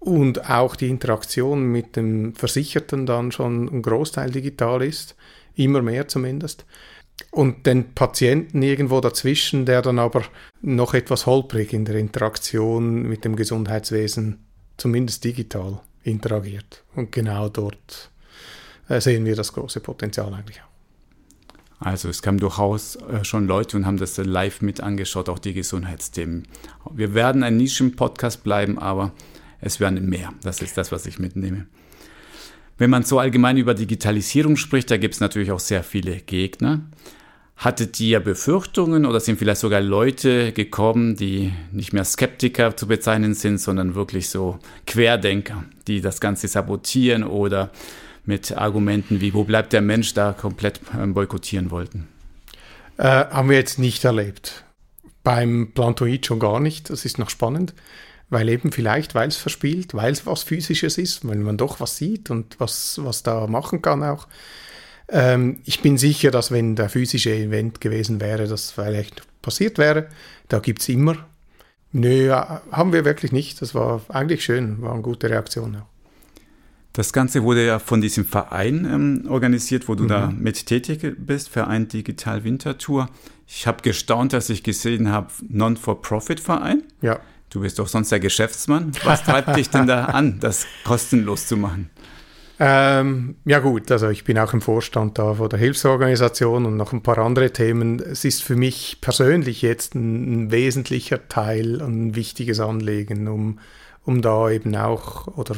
und 0.06 0.52
auch 0.52 0.76
die 0.76 0.90
Interaktion 0.90 1.66
mit 1.66 1.96
dem 1.96 2.36
Versicherten 2.36 3.08
dann 3.08 3.32
schon 3.32 3.66
ein 3.66 3.82
Großteil 3.82 4.30
digital 4.30 4.84
ist, 4.84 5.16
immer 5.56 5.82
mehr 5.82 6.08
zumindest. 6.08 6.66
Und 7.32 7.66
den 7.66 7.96
Patienten 7.96 8.62
irgendwo 8.62 9.02
dazwischen, 9.02 9.66
der 9.66 9.82
dann 9.82 9.98
aber 9.98 10.22
noch 10.62 10.94
etwas 10.94 11.26
holprig 11.26 11.74
in 11.74 11.86
der 11.86 11.96
Interaktion 11.96 13.04
mit 13.04 13.26
dem 13.26 13.36
Gesundheitswesen, 13.36 14.46
zumindest 14.78 15.24
digital, 15.24 15.80
interagiert. 16.04 16.84
Und 16.96 17.12
genau 17.12 17.50
dort 17.50 18.12
äh, 18.88 19.02
sehen 19.02 19.26
wir 19.26 19.36
das 19.36 19.54
große 19.54 19.80
Potenzial 19.80 20.32
eigentlich 20.34 20.62
auch. 20.62 20.76
Also 21.80 22.10
es 22.10 22.22
kamen 22.22 22.38
durchaus 22.38 22.96
äh, 22.98 23.24
schon 23.24 23.48
Leute 23.48 23.76
und 23.76 23.88
haben 23.88 23.98
das 23.98 24.18
live 24.18 24.62
mit 24.62 24.82
angeschaut, 24.82 25.30
auch 25.30 25.40
die 25.40 25.54
Gesundheitsthemen. 25.54 26.48
Wir 26.92 27.16
werden 27.16 27.42
ein 27.42 27.58
Nischen-Podcast 27.58 28.44
bleiben, 28.44 28.78
aber 28.78 29.12
es 29.66 29.80
werden 29.80 30.08
mehr. 30.08 30.32
Das 30.44 30.62
ist 30.62 30.78
das, 30.78 30.92
was 30.92 31.08
ich 31.08 31.18
mitnehme. 31.18 31.66
Wenn 32.78 32.92
man 32.92 33.04
so 33.04 33.20
allgemein 33.20 33.58
über 33.58 33.74
Digitalisierung 33.74 34.58
spricht, 34.58 34.92
da 34.92 34.98
gibt 34.98 35.16
es 35.16 35.20
natürlich 35.20 35.52
auch 35.52 35.60
sehr 35.60 35.84
viele 35.84 36.18
Gegner. 36.18 36.82
Hattet 37.58 38.00
ihr 38.00 38.20
Befürchtungen 38.20 39.06
oder 39.06 39.20
sind 39.20 39.40
vielleicht 39.40 39.62
sogar 39.62 39.82
Leute 39.82 40.52
gekommen, 40.52 41.16
die 41.16 41.52
nicht 41.72 41.94
mehr 41.94 42.04
Skeptiker 42.04 42.78
zu 42.78 42.86
bezeichnen 42.86 43.34
sind, 43.34 43.60
sondern 43.60 43.96
wirklich 43.96 44.30
so 44.30 44.60
Querdenker, 44.86 45.64
die 45.88 46.02
das 46.02 46.20
Ganze 46.20 46.48
sabotieren 46.48 47.24
oder 47.24 47.72
mit 48.26 48.56
Argumenten 48.56 49.20
wie, 49.20 49.34
wo 49.34 49.46
bleibt 49.46 49.74
der 49.74 49.82
Mensch, 49.82 50.14
da 50.14 50.34
komplett 50.34 50.80
ähm, 50.96 51.14
boykottieren 51.14 51.72
wollten? 51.72 52.08
Äh, 52.98 53.04
haben 53.04 53.50
wir 53.50 53.58
jetzt 53.58 53.80
nicht 53.80 54.04
erlebt. 54.04 54.64
Beim 55.24 55.72
Plantoid 55.74 56.26
schon 56.26 56.40
gar 56.40 56.60
nicht. 56.60 56.90
Das 56.90 57.06
ist 57.06 57.18
noch 57.18 57.30
spannend, 57.30 57.74
weil 58.30 58.50
eben 58.50 58.72
vielleicht, 58.72 59.16
weil 59.16 59.28
es 59.28 59.38
verspielt, 59.38 59.94
weil 59.94 60.12
es 60.12 60.26
was 60.26 60.44
Physisches 60.44 60.98
ist, 60.98 61.28
wenn 61.28 61.44
man 61.44 61.58
doch 61.58 61.80
was 61.80 61.98
sieht 61.98 62.30
und 62.30 62.60
was, 62.60 63.00
was 63.04 63.24
da 63.24 63.48
machen 63.48 63.82
kann 63.82 64.04
auch. 64.04 64.28
Ähm, 65.08 65.60
ich 65.66 65.82
bin 65.82 65.98
sicher, 65.98 66.32
dass 66.32 66.52
wenn 66.52 66.76
der 66.76 66.90
physische 66.90 67.34
Event 67.34 67.80
gewesen 67.82 68.20
wäre, 68.20 68.48
das 68.48 68.72
vielleicht 68.72 69.22
passiert 69.42 69.78
wäre. 69.78 70.08
Da 70.48 70.60
gibt 70.60 70.82
es 70.82 70.90
immer. 70.90 71.18
Nö, 71.92 72.32
haben 72.32 72.92
wir 72.92 73.06
wirklich 73.06 73.32
nicht. 73.32 73.62
Das 73.62 73.76
war 73.76 74.02
eigentlich 74.10 74.44
schön, 74.44 74.82
war 74.82 74.94
eine 74.94 75.02
gute 75.02 75.30
Reaktion. 75.30 75.76
Ja. 75.76 75.88
Das 76.96 77.14
Ganze 77.14 77.44
wurde 77.44 77.66
ja 77.66 77.80
von 77.80 78.02
diesem 78.02 78.26
Verein 78.26 78.86
ähm, 78.86 79.26
organisiert, 79.30 79.88
wo 79.88 79.96
du 79.96 80.06
mhm. 80.06 80.08
da 80.08 80.28
mit 80.28 80.66
tätig 80.66 81.06
bist, 81.18 81.50
Verein 81.50 81.88
Digital 81.88 82.44
Wintertour. 82.44 83.10
Ich 83.48 83.68
habe 83.68 83.82
gestaunt, 83.82 84.34
dass 84.34 84.50
ich 84.50 84.64
gesehen 84.64 85.12
habe, 85.12 85.28
Non-for-Profit-Verein. 85.48 86.84
Ja. 87.02 87.20
Du 87.50 87.62
bist 87.62 87.80
doch 87.80 87.88
sonst 87.88 88.12
der 88.12 88.20
Geschäftsmann. 88.20 88.92
Was 89.04 89.24
treibt 89.24 89.56
dich 89.56 89.70
denn 89.70 89.88
da 89.88 90.06
an, 90.06 90.40
das 90.40 90.66
kostenlos 90.84 91.48
zu 91.48 91.58
machen? 91.58 91.90
Ähm, 92.58 93.36
ja 93.44 93.60
gut, 93.60 93.92
also 93.92 94.10
ich 94.10 94.24
bin 94.24 94.40
auch 94.40 94.54
im 94.54 94.62
Vorstand 94.62 95.18
da 95.18 95.34
von 95.34 95.50
der 95.50 95.60
Hilfsorganisation 95.60 96.66
und 96.66 96.78
noch 96.78 96.94
ein 96.94 97.04
paar 97.04 97.18
andere 97.18 97.52
Themen. 97.52 98.00
Es 98.00 98.24
ist 98.24 98.44
für 98.44 98.56
mich 98.56 99.00
persönlich 99.02 99.62
jetzt 99.62 99.94
ein, 99.94 100.46
ein 100.46 100.52
wesentlicher 100.52 101.28
Teil, 101.28 101.82
ein 101.82 102.16
wichtiges 102.16 102.62
Anliegen, 102.62 103.28
um, 103.28 103.60
um 104.06 104.22
da 104.22 104.50
eben 104.50 104.74
auch 104.78 105.28
oder 105.36 105.56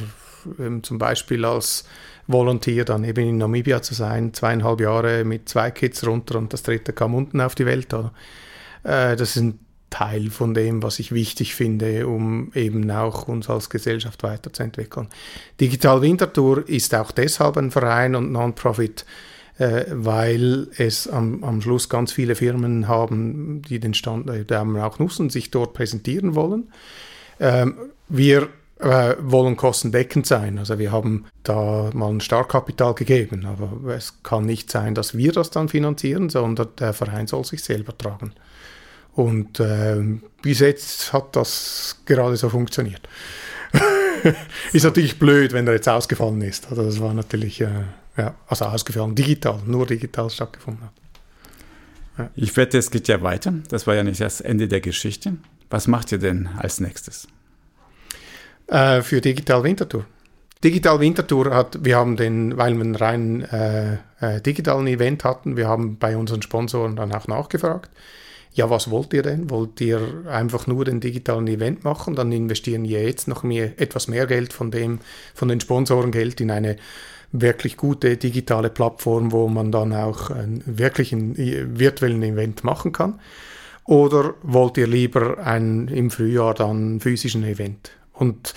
ähm, 0.57 0.81
zum 0.81 0.97
Beispiel 0.97 1.45
als 1.45 1.85
Volontier 2.25 2.83
dann 2.83 3.03
eben 3.03 3.29
in 3.29 3.37
Namibia 3.37 3.83
zu 3.83 3.93
sein, 3.93 4.33
zweieinhalb 4.33 4.81
Jahre 4.81 5.23
mit 5.23 5.49
zwei 5.49 5.69
Kids 5.69 6.05
runter 6.05 6.39
und 6.39 6.51
das 6.51 6.63
dritte 6.63 6.93
kam 6.93 7.13
unten 7.13 7.41
auf 7.41 7.53
die 7.53 7.67
Welt. 7.67 7.93
Äh, 7.93 9.15
das 9.15 9.35
ein 9.35 9.59
Teil 9.89 10.29
von 10.29 10.53
dem, 10.53 10.83
was 10.83 10.99
ich 10.99 11.11
wichtig 11.11 11.55
finde, 11.55 12.07
um 12.07 12.51
eben 12.53 12.89
auch 12.91 13.27
uns 13.27 13.49
als 13.49 13.69
Gesellschaft 13.69 14.23
weiterzuentwickeln. 14.23 15.07
Digital 15.59 16.01
Winterthur 16.01 16.67
ist 16.67 16.93
auch 16.93 17.11
deshalb 17.11 17.57
ein 17.57 17.71
Verein 17.71 18.15
und 18.15 18.31
Non-Profit, 18.31 19.05
äh, 19.57 19.85
weil 19.89 20.67
es 20.77 21.07
am, 21.07 21.43
am, 21.43 21.61
Schluss 21.61 21.89
ganz 21.89 22.11
viele 22.11 22.35
Firmen 22.35 22.87
haben, 22.87 23.61
die 23.61 23.79
den 23.79 23.93
Standort 23.93 24.51
äh, 24.51 24.55
auch 24.55 24.99
nutzen, 24.99 25.29
sich 25.29 25.51
dort 25.51 25.73
präsentieren 25.73 26.35
wollen. 26.35 26.71
Ähm, 27.39 27.75
wir 28.09 28.49
äh, 28.79 29.15
wollen 29.19 29.57
kostendeckend 29.57 30.27
sein. 30.27 30.59
Also 30.59 30.77
wir 30.77 30.91
haben 30.91 31.25
da 31.43 31.89
mal 31.93 32.09
ein 32.09 32.21
Startkapital 32.21 32.93
gegeben, 32.93 33.45
aber 33.45 33.95
es 33.95 34.21
kann 34.21 34.45
nicht 34.45 34.71
sein, 34.71 34.93
dass 34.93 35.17
wir 35.17 35.31
das 35.31 35.49
dann 35.49 35.69
finanzieren, 35.69 36.29
sondern 36.29 36.69
der 36.79 36.93
Verein 36.93 37.27
soll 37.27 37.45
sich 37.45 37.63
selber 37.63 37.97
tragen. 37.97 38.33
Und 39.17 39.59
äh, 39.59 39.99
bis 40.43 40.59
jetzt 40.59 41.11
hat 41.11 41.35
das 41.35 41.97
gerade 42.05 42.37
so 42.37 42.49
funktioniert. 42.49 43.01
ist 44.73 44.83
natürlich 44.83 45.17
blöd, 45.17 45.53
wenn 45.53 45.65
er 45.65 45.73
jetzt 45.73 45.89
ausgefallen 45.89 46.39
ist. 46.41 46.69
Also 46.69 46.83
das 46.83 46.99
war 46.99 47.15
natürlich, 47.15 47.59
äh, 47.61 47.67
ja, 48.15 48.35
also 48.47 48.65
ausgefallen, 48.65 49.15
digital, 49.15 49.59
nur 49.65 49.87
digital 49.87 50.29
stattgefunden 50.29 50.83
hat. 50.83 50.93
Ja. 52.19 52.29
Ich 52.35 52.55
wette, 52.57 52.77
es 52.77 52.91
geht 52.91 53.07
ja 53.07 53.19
weiter. 53.23 53.55
Das 53.69 53.87
war 53.87 53.95
ja 53.95 54.03
nicht 54.03 54.21
das 54.21 54.39
Ende 54.39 54.67
der 54.67 54.81
Geschichte. 54.81 55.33
Was 55.71 55.87
macht 55.87 56.11
ihr 56.11 56.19
denn 56.19 56.49
als 56.55 56.79
nächstes? 56.79 57.27
Äh, 58.67 59.01
für 59.01 59.19
Digital 59.19 59.63
Wintertour. 59.63 60.05
Digital 60.63 60.99
Wintertour 60.99 61.55
hat, 61.55 61.83
wir 61.83 61.95
haben 61.97 62.17
den, 62.17 62.55
weil 62.55 62.75
wir 62.75 62.81
einen 62.81 62.95
rein 62.95 63.41
äh, 63.45 63.97
äh, 64.19 64.41
digitalen 64.41 64.85
Event 64.85 65.23
hatten, 65.23 65.57
wir 65.57 65.67
haben 65.67 65.97
bei 65.97 66.15
unseren 66.15 66.43
Sponsoren 66.43 66.95
dann 66.95 67.11
auch 67.11 67.27
nachgefragt 67.27 67.89
ja, 68.53 68.69
was 68.69 68.89
wollt 68.89 69.13
ihr 69.13 69.23
denn? 69.23 69.49
Wollt 69.49 69.79
ihr 69.81 70.25
einfach 70.29 70.67
nur 70.67 70.85
den 70.85 70.99
digitalen 70.99 71.47
Event 71.47 71.83
machen? 71.83 72.15
Dann 72.15 72.31
investieren 72.31 72.83
wir 72.83 73.03
jetzt 73.03 73.27
noch 73.27 73.43
mehr, 73.43 73.79
etwas 73.79 74.07
mehr 74.07 74.25
Geld 74.25 74.53
von 74.53 74.71
dem, 74.71 74.99
von 75.33 75.47
den 75.47 75.59
Sponsoren 75.59 76.11
Geld 76.11 76.41
in 76.41 76.51
eine 76.51 76.77
wirklich 77.31 77.77
gute 77.77 78.17
digitale 78.17 78.69
Plattform, 78.69 79.31
wo 79.31 79.47
man 79.47 79.71
dann 79.71 79.93
auch 79.93 80.31
einen 80.31 80.63
wirklichen 80.65 81.35
virtuellen 81.77 82.23
Event 82.23 82.63
machen 82.63 82.91
kann. 82.93 83.19
Oder 83.83 84.33
wollt 84.43 84.77
ihr 84.77 84.87
lieber 84.87 85.37
ein, 85.37 85.87
im 85.87 86.09
Frühjahr 86.09 86.53
dann 86.53 86.99
physischen 86.99 87.43
Event? 87.43 87.91
Und 88.11 88.53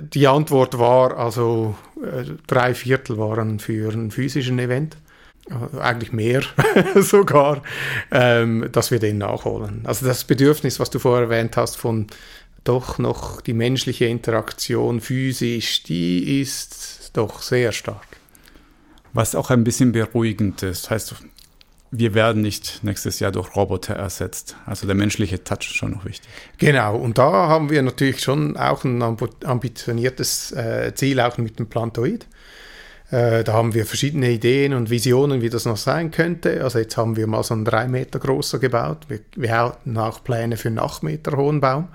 die 0.00 0.26
Antwort 0.26 0.78
war 0.78 1.16
also, 1.16 1.76
äh, 2.02 2.24
drei 2.46 2.74
Viertel 2.74 3.18
waren 3.18 3.58
für 3.58 3.92
einen 3.92 4.10
physischen 4.10 4.58
Event 4.58 4.96
eigentlich 5.78 6.12
mehr 6.12 6.42
sogar, 6.96 7.62
ähm, 8.10 8.68
dass 8.72 8.90
wir 8.90 8.98
den 8.98 9.18
nachholen. 9.18 9.82
Also 9.84 10.06
das 10.06 10.24
Bedürfnis, 10.24 10.80
was 10.80 10.90
du 10.90 10.98
vorher 10.98 11.24
erwähnt 11.24 11.56
hast, 11.56 11.76
von 11.76 12.06
doch 12.64 12.98
noch 12.98 13.42
die 13.42 13.52
menschliche 13.52 14.06
Interaktion 14.06 15.00
physisch, 15.00 15.82
die 15.82 16.40
ist 16.40 17.10
doch 17.12 17.42
sehr 17.42 17.72
stark. 17.72 18.06
Was 19.12 19.34
auch 19.34 19.50
ein 19.50 19.64
bisschen 19.64 19.92
beruhigend 19.92 20.62
ist, 20.62 20.90
heißt, 20.90 21.14
wir 21.90 22.14
werden 22.14 22.42
nicht 22.42 22.82
nächstes 22.82 23.20
Jahr 23.20 23.30
durch 23.30 23.54
Roboter 23.54 23.94
ersetzt. 23.94 24.56
Also 24.66 24.86
der 24.86 24.96
menschliche 24.96 25.44
Touch 25.44 25.60
ist 25.60 25.76
schon 25.76 25.92
noch 25.92 26.04
wichtig. 26.04 26.28
Genau, 26.58 26.96
und 26.96 27.18
da 27.18 27.30
haben 27.30 27.70
wir 27.70 27.82
natürlich 27.82 28.20
schon 28.20 28.56
auch 28.56 28.82
ein 28.82 29.00
ambitioniertes 29.44 30.52
äh, 30.52 30.92
Ziel, 30.94 31.20
auch 31.20 31.38
mit 31.38 31.58
dem 31.58 31.68
Plantoid. 31.68 32.26
Äh, 33.14 33.44
da 33.44 33.52
haben 33.52 33.74
wir 33.74 33.86
verschiedene 33.86 34.28
Ideen 34.32 34.74
und 34.74 34.90
Visionen, 34.90 35.40
wie 35.40 35.48
das 35.48 35.66
noch 35.66 35.76
sein 35.76 36.10
könnte. 36.10 36.64
Also 36.64 36.80
jetzt 36.80 36.96
haben 36.96 37.14
wir 37.16 37.28
mal 37.28 37.44
so 37.44 37.54
einen 37.54 37.64
drei 37.64 37.86
Meter 37.86 38.18
großer 38.18 38.58
gebaut. 38.58 39.06
Wir, 39.06 39.20
wir 39.36 39.56
hatten 39.56 39.96
auch 39.96 40.24
Pläne 40.24 40.56
für 40.56 40.66
einen 40.66 40.80
acht 40.80 41.04
Meter 41.04 41.36
hohen 41.36 41.60
Baum. 41.60 41.88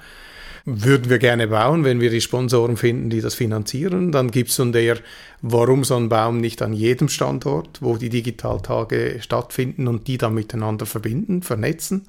Würden 0.63 1.09
wir 1.09 1.19
gerne 1.19 1.49
bauen, 1.49 1.83
wenn 1.83 1.99
wir 1.99 2.09
die 2.09 2.21
Sponsoren 2.21 2.77
finden, 2.77 3.09
die 3.09 3.19
das 3.19 3.35
finanzieren. 3.35 4.13
Dann 4.13 4.31
gibt 4.31 4.51
es 4.51 4.55
so 4.55 4.63
der, 4.63 4.97
warum 5.41 5.83
so 5.83 5.97
ein 5.97 6.07
Baum 6.07 6.39
nicht 6.39 6.61
an 6.61 6.71
jedem 6.71 7.09
Standort, 7.09 7.81
wo 7.81 7.97
die 7.97 8.09
Digitaltage 8.09 9.17
stattfinden 9.19 9.89
und 9.89 10.07
die 10.07 10.17
dann 10.17 10.33
miteinander 10.33 10.85
verbinden, 10.85 11.41
vernetzen, 11.41 12.07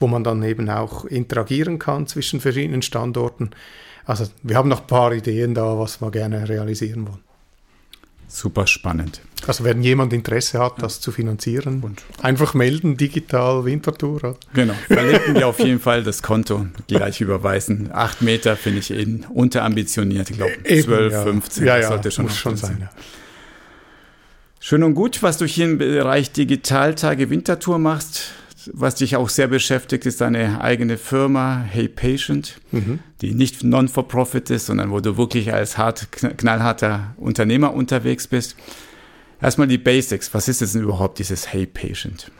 wo 0.00 0.06
man 0.06 0.24
dann 0.24 0.42
eben 0.42 0.70
auch 0.70 1.04
interagieren 1.04 1.78
kann 1.78 2.06
zwischen 2.06 2.40
verschiedenen 2.40 2.80
Standorten. 2.80 3.50
Also 4.06 4.24
wir 4.42 4.56
haben 4.56 4.70
noch 4.70 4.80
ein 4.80 4.86
paar 4.86 5.12
Ideen 5.12 5.52
da, 5.52 5.78
was 5.78 6.00
wir 6.00 6.10
gerne 6.10 6.48
realisieren 6.48 7.06
wollen. 7.06 7.27
Super 8.28 8.66
spannend. 8.66 9.22
Also 9.46 9.64
wenn 9.64 9.82
jemand 9.82 10.12
Interesse 10.12 10.58
hat, 10.58 10.82
das 10.82 11.00
zu 11.00 11.10
finanzieren, 11.10 11.82
und 11.82 12.02
einfach 12.22 12.54
melden, 12.54 12.96
digital 12.96 13.64
Wintertour. 13.64 14.36
Genau, 14.52 14.74
verlinken 14.86 15.34
wir 15.34 15.48
auf 15.48 15.58
jeden 15.58 15.80
Fall 15.80 16.02
das 16.02 16.22
Konto, 16.22 16.66
gleich 16.86 17.20
überweisen. 17.20 17.90
Acht 17.92 18.20
Meter 18.20 18.56
finde 18.56 18.80
ich 18.80 18.90
eben 18.90 19.24
unterambitioniert, 19.30 20.30
ich 20.30 20.36
glaube 20.36 20.52
12, 20.62 21.12
ja. 21.12 21.22
15, 21.22 21.66
ja, 21.66 21.78
ja, 21.78 21.88
sollte 21.88 22.10
schon, 22.10 22.26
muss 22.26 22.36
schon 22.36 22.56
sein. 22.56 22.78
Ja. 22.82 22.90
Schön 24.60 24.82
und 24.82 24.94
gut, 24.94 25.22
was 25.22 25.38
du 25.38 25.46
hier 25.46 25.64
im 25.64 25.78
Bereich 25.78 26.32
Digitaltage 26.32 27.30
Wintertour 27.30 27.78
machst 27.78 28.32
was 28.72 28.96
dich 28.96 29.16
auch 29.16 29.28
sehr 29.28 29.48
beschäftigt, 29.48 30.06
ist 30.06 30.20
deine 30.20 30.60
eigene 30.60 30.98
Firma, 30.98 31.64
Hey 31.68 31.88
Patient, 31.88 32.60
mhm. 32.70 33.00
die 33.20 33.34
nicht 33.34 33.64
non-for-profit 33.64 34.50
ist, 34.50 34.66
sondern 34.66 34.90
wo 34.90 35.00
du 35.00 35.16
wirklich 35.16 35.52
als 35.52 35.78
hart, 35.78 36.08
knallharter 36.12 37.14
Unternehmer 37.16 37.74
unterwegs 37.74 38.26
bist. 38.26 38.56
Erstmal 39.40 39.68
die 39.68 39.78
Basics. 39.78 40.32
Was 40.34 40.48
ist 40.48 40.60
denn 40.60 40.82
überhaupt 40.82 41.18
dieses 41.18 41.52
Hey 41.52 41.66
Patient? 41.66 42.30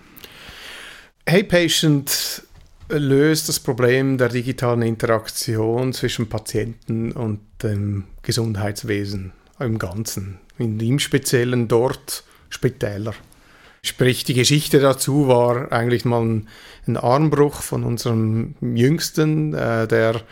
Hey 1.27 1.45
Patient 1.45 2.43
löst 2.89 3.49
das 3.49 3.61
Problem 3.61 4.19
der 4.19 4.29
digitalen 4.29 4.83
Interaktion 4.83 5.93
zwischen 5.93 6.29
Patienten 6.29 7.13
und 7.13 7.41
dem 7.63 8.05
Gesundheitswesen 8.23 9.33
im 9.61 9.79
Ganzen. 9.79 10.39
In 10.59 10.79
dem 10.79 10.99
Speziellen 10.99 11.69
dort 11.69 12.25
Spitäler. 12.49 13.15
Sprich, 13.83 14.25
die 14.25 14.35
Geschichte 14.35 14.81
dazu 14.81 15.29
war 15.29 15.73
eigentlich 15.73 16.05
mal 16.05 16.23
ein, 16.23 16.49
ein 16.87 16.97
Armbruch 16.97 17.63
von 17.63 17.85
unserem 17.85 18.55
Jüngsten, 18.61 19.55
äh, 19.55 19.87
der 19.87 20.23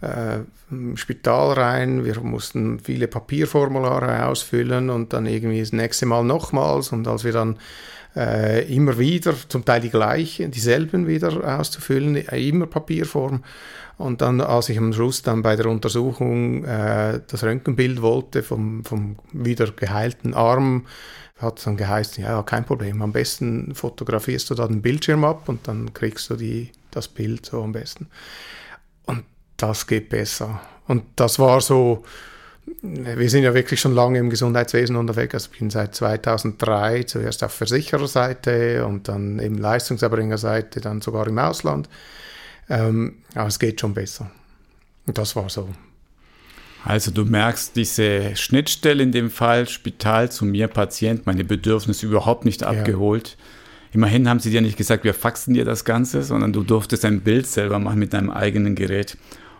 äh, 0.00 0.40
im 0.70 0.96
Spital 0.96 1.52
rein. 1.52 2.04
Wir 2.04 2.20
mussten 2.20 2.80
viele 2.80 3.08
Papierformulare 3.08 4.26
ausfüllen 4.26 4.90
und 4.90 5.12
dann 5.12 5.26
irgendwie 5.26 5.60
das 5.60 5.72
nächste 5.72 6.06
Mal 6.06 6.24
nochmals. 6.24 6.92
Und 6.92 7.06
als 7.06 7.24
wir 7.24 7.32
dann 7.32 7.58
äh, 8.16 8.74
immer 8.74 8.98
wieder, 8.98 9.34
zum 9.48 9.64
Teil 9.64 9.80
die 9.80 9.90
gleichen, 9.90 10.50
dieselben 10.50 11.06
wieder 11.06 11.58
auszufüllen, 11.58 12.16
immer 12.16 12.66
Papierform. 12.66 13.42
Und 13.98 14.20
dann, 14.20 14.40
als 14.40 14.68
ich 14.68 14.78
am 14.78 14.92
Schluss 14.92 15.22
dann 15.22 15.42
bei 15.42 15.54
der 15.54 15.66
Untersuchung 15.66 16.64
äh, 16.64 17.20
das 17.26 17.44
Röntgenbild 17.44 18.02
wollte 18.02 18.42
vom, 18.42 18.84
vom 18.84 19.16
wieder 19.32 19.70
geheilten 19.70 20.34
Arm, 20.34 20.86
hat 21.42 21.64
dann 21.66 21.76
geheißen, 21.76 22.24
ja, 22.24 22.42
kein 22.42 22.64
Problem, 22.64 23.02
am 23.02 23.12
besten 23.12 23.74
fotografierst 23.74 24.48
du 24.50 24.54
da 24.54 24.66
den 24.66 24.82
Bildschirm 24.82 25.24
ab 25.24 25.48
und 25.48 25.68
dann 25.68 25.92
kriegst 25.92 26.30
du 26.30 26.36
die, 26.36 26.70
das 26.90 27.08
Bild 27.08 27.46
so 27.46 27.62
am 27.62 27.72
besten. 27.72 28.08
Und 29.06 29.24
das 29.56 29.86
geht 29.86 30.08
besser. 30.08 30.60
Und 30.86 31.04
das 31.16 31.38
war 31.38 31.60
so, 31.60 32.04
wir 32.82 33.30
sind 33.30 33.42
ja 33.42 33.54
wirklich 33.54 33.80
schon 33.80 33.94
lange 33.94 34.18
im 34.18 34.30
Gesundheitswesen 34.30 34.96
unterwegs. 34.96 35.34
Also 35.34 35.50
ich 35.52 35.58
bin 35.58 35.70
seit 35.70 35.94
2003 35.94 37.04
zuerst 37.04 37.42
auf 37.44 37.52
Versichererseite 37.52 38.86
und 38.86 39.08
dann 39.08 39.38
eben 39.38 39.58
Leistungserbringerseite, 39.58 40.80
dann 40.80 41.00
sogar 41.00 41.26
im 41.26 41.38
Ausland. 41.38 41.88
Ähm, 42.68 43.16
aber 43.34 43.48
es 43.48 43.58
geht 43.58 43.80
schon 43.80 43.94
besser. 43.94 44.30
Und 45.06 45.18
das 45.18 45.34
war 45.36 45.48
so. 45.48 45.68
Also 46.84 47.10
du 47.10 47.24
merkst 47.24 47.76
diese 47.76 48.34
Schnittstelle 48.34 49.02
in 49.02 49.12
dem 49.12 49.30
Fall, 49.30 49.68
Spital 49.68 50.32
zu 50.32 50.44
mir, 50.44 50.68
Patient, 50.68 51.26
meine 51.26 51.44
Bedürfnisse 51.44 52.06
überhaupt 52.06 52.44
nicht 52.44 52.64
abgeholt. 52.64 53.36
Ja. 53.38 53.44
Immerhin 53.94 54.28
haben 54.28 54.40
sie 54.40 54.50
dir 54.50 54.62
nicht 54.62 54.76
gesagt, 54.76 55.04
wir 55.04 55.14
faxen 55.14 55.54
dir 55.54 55.64
das 55.64 55.84
Ganze, 55.84 56.22
sondern 56.22 56.52
du 56.52 56.62
durftest 56.62 57.04
ein 57.04 57.20
Bild 57.20 57.46
selber 57.46 57.78
machen 57.78 57.98
mit 57.98 58.14
deinem 58.14 58.30
eigenen 58.30 58.74
Gerät. 58.74 59.16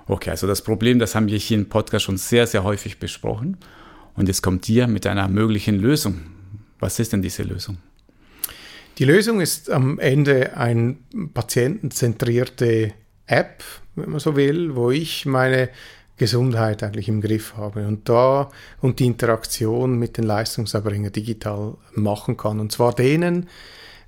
Okay, 0.07 0.31
also 0.31 0.47
das 0.47 0.63
Problem, 0.63 0.99
das 0.99 1.15
haben 1.15 1.29
wir 1.29 1.39
hier 1.39 1.59
im 1.59 1.69
Podcast 1.69 2.07
schon 2.07 2.17
sehr, 2.17 2.47
sehr 2.47 2.65
häufig 2.65 2.99
besprochen. 2.99 3.59
Und 4.15 4.29
jetzt 4.29 4.43
kommt 4.43 4.67
dir 4.67 4.87
mit 4.89 5.07
einer 5.07 5.29
möglichen 5.29 5.79
Lösung. 5.79 6.23
Was 6.81 6.99
ist 6.99 7.13
denn 7.13 7.23
diese 7.23 7.45
Lösung? 7.45 7.79
Die 8.99 9.05
Lösung 9.05 9.41
ist 9.41 9.71
am 9.71 9.99
Ende 9.99 10.57
eine 10.57 10.97
patientenzentrierte 11.33 12.93
App, 13.27 13.63
wenn 13.95 14.11
man 14.11 14.21
so 14.21 14.37
will, 14.37 14.75
wo 14.75 14.91
ich 14.91 15.25
meine 15.25 15.69
Gesundheit 16.17 16.83
eigentlich 16.83 17.09
im 17.09 17.21
Griff 17.21 17.57
habe 17.57 17.87
und 17.87 18.09
da 18.09 18.51
und 18.81 18.99
die 18.99 19.07
Interaktion 19.07 19.99
mit 19.99 20.17
den 20.17 20.25
Leistungserbringern 20.25 21.13
digital 21.13 21.75
machen 21.95 22.37
kann. 22.37 22.61
Und 22.61 22.71
zwar 22.73 22.95
denen, 22.95 23.49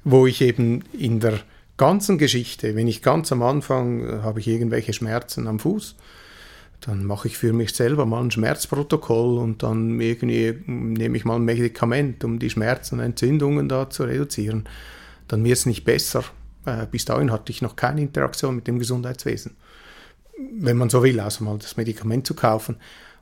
wo 0.05 0.27
ich 0.27 0.41
eben 0.43 0.85
in 0.93 1.21
der 1.21 1.41
ganzen 1.77 2.19
Geschichte, 2.19 2.77
wenn 2.77 2.89
ich 2.89 3.03
ganz 3.03 3.33
am 3.33 3.43
Anfang 3.43 4.01
äh, 4.01 4.23
habe 4.23 4.41
ich 4.41 4.49
irgendwelche 4.49 4.93
Schmerzen 4.93 5.47
am 5.47 5.59
Fuß, 5.59 5.97
dann 6.81 7.05
mache 7.05 7.29
ich 7.29 7.39
für 7.39 7.53
mich 7.53 7.75
selber 7.75 8.05
mal 8.05 8.23
ein 8.23 8.31
Schmerzprotokoll 8.31 9.39
und 9.39 9.63
dann 9.63 9.99
irgendwie 10.01 10.55
nehme 10.67 11.17
ich 11.17 11.25
mal 11.25 11.37
ein 11.37 11.45
Medikament, 11.45 12.23
um 12.25 12.39
die 12.39 12.51
Schmerzen, 12.51 13.01
Entzündungen 13.01 13.69
da 13.69 13.89
zu 13.89 14.05
reduzieren. 14.05 14.69
Dann 15.27 15.43
wird 15.45 15.57
es 15.57 15.67
nicht 15.67 15.85
besser. 15.85 16.25
Äh, 16.67 16.87
bis 16.91 17.07
dahin 17.07 17.33
hatte 17.33 17.51
ich 17.51 17.63
noch 17.63 17.77
keine 17.77 18.03
Interaktion 18.03 18.57
mit 18.57 18.67
dem 18.67 18.79
Gesundheitswesen. 18.79 19.57
Wenn 20.37 20.77
man 20.77 20.91
so 20.91 21.03
will, 21.03 21.21
also 21.21 21.45
mal 21.45 21.59
das 21.59 21.77
Medikament 21.77 22.27
zu 22.27 22.35
kaufen. 22.35 22.77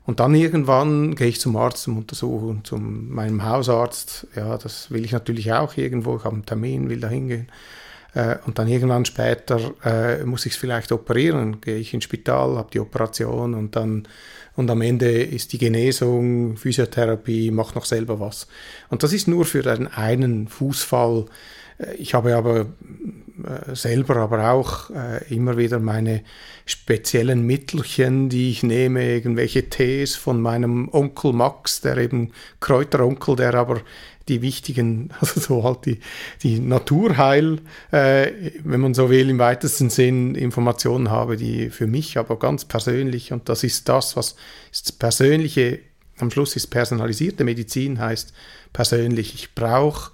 Und 0.05 0.19
dann 0.19 0.35
irgendwann 0.35 1.15
gehe 1.15 1.27
ich 1.27 1.39
zum 1.39 1.55
Arzt 1.55 1.83
zum 1.83 1.97
Untersuchen, 1.97 2.65
zu 2.65 2.75
meinem 2.77 3.43
Hausarzt. 3.43 4.27
Ja, 4.35 4.57
das 4.57 4.91
will 4.91 5.05
ich 5.05 5.13
natürlich 5.13 5.53
auch 5.53 5.77
irgendwo. 5.77 6.17
Ich 6.17 6.23
habe 6.25 6.35
einen 6.35 6.45
Termin, 6.45 6.89
will 6.89 6.99
da 6.99 7.07
hingehen. 7.07 7.47
Äh, 8.13 8.37
und 8.45 8.59
dann 8.59 8.67
irgendwann 8.67 9.05
später 9.05 9.73
äh, 9.83 10.23
muss 10.25 10.45
ich 10.45 10.53
es 10.53 10.57
vielleicht 10.57 10.91
operieren, 10.91 11.61
gehe 11.61 11.77
ich 11.77 11.93
ins 11.93 12.03
Spital, 12.03 12.57
habe 12.57 12.69
die 12.71 12.79
Operation 12.79 13.53
und 13.53 13.75
dann 13.75 14.07
und 14.55 14.69
am 14.69 14.81
Ende 14.81 15.23
ist 15.23 15.51
die 15.53 15.57
Genesung, 15.57 16.57
Physiotherapie, 16.57 17.49
macht 17.49 17.75
noch 17.75 17.85
selber 17.85 18.19
was. 18.19 18.47
Und 18.89 19.01
das 19.01 19.11
ist 19.11 19.27
nur 19.27 19.45
für 19.45 19.63
den 19.63 19.87
einen 19.87 20.47
Fußfall. 20.47 21.25
Ich 21.97 22.13
habe 22.13 22.35
aber 22.35 22.67
äh, 23.43 23.75
selber 23.75 24.17
aber 24.17 24.51
auch 24.51 24.89
äh, 24.91 25.33
immer 25.33 25.57
wieder 25.57 25.79
meine 25.79 26.23
speziellen 26.65 27.45
Mittelchen, 27.45 28.29
die 28.29 28.51
ich 28.51 28.63
nehme, 28.63 29.03
irgendwelche 29.03 29.69
Tees 29.69 30.15
von 30.15 30.39
meinem 30.39 30.87
Onkel 30.89 31.33
Max, 31.33 31.81
der 31.81 31.97
eben 31.97 32.31
Kräuteronkel, 32.59 33.35
der 33.35 33.55
aber 33.55 33.81
die 34.27 34.41
wichtigen, 34.41 35.09
also 35.19 35.39
so 35.39 35.63
halt 35.63 35.85
die, 35.85 35.99
die 36.43 36.59
Naturheil, 36.59 37.59
äh, 37.91 38.31
wenn 38.63 38.81
man 38.81 38.93
so 38.93 39.09
will, 39.09 39.29
im 39.29 39.39
weitesten 39.39 39.89
Sinn 39.89 40.35
Informationen 40.35 41.09
habe, 41.09 41.35
die 41.35 41.69
für 41.69 41.87
mich 41.87 42.17
aber 42.17 42.37
ganz 42.37 42.65
persönlich, 42.65 43.33
und 43.33 43.49
das 43.49 43.63
ist 43.63 43.89
das, 43.89 44.15
was 44.15 44.35
ist 44.71 44.99
persönliche, 44.99 45.79
am 46.19 46.29
Schluss 46.29 46.55
ist 46.55 46.67
personalisierte 46.67 47.43
Medizin, 47.43 47.99
heißt 47.99 48.33
persönlich, 48.71 49.33
ich 49.33 49.55
brauche 49.55 50.11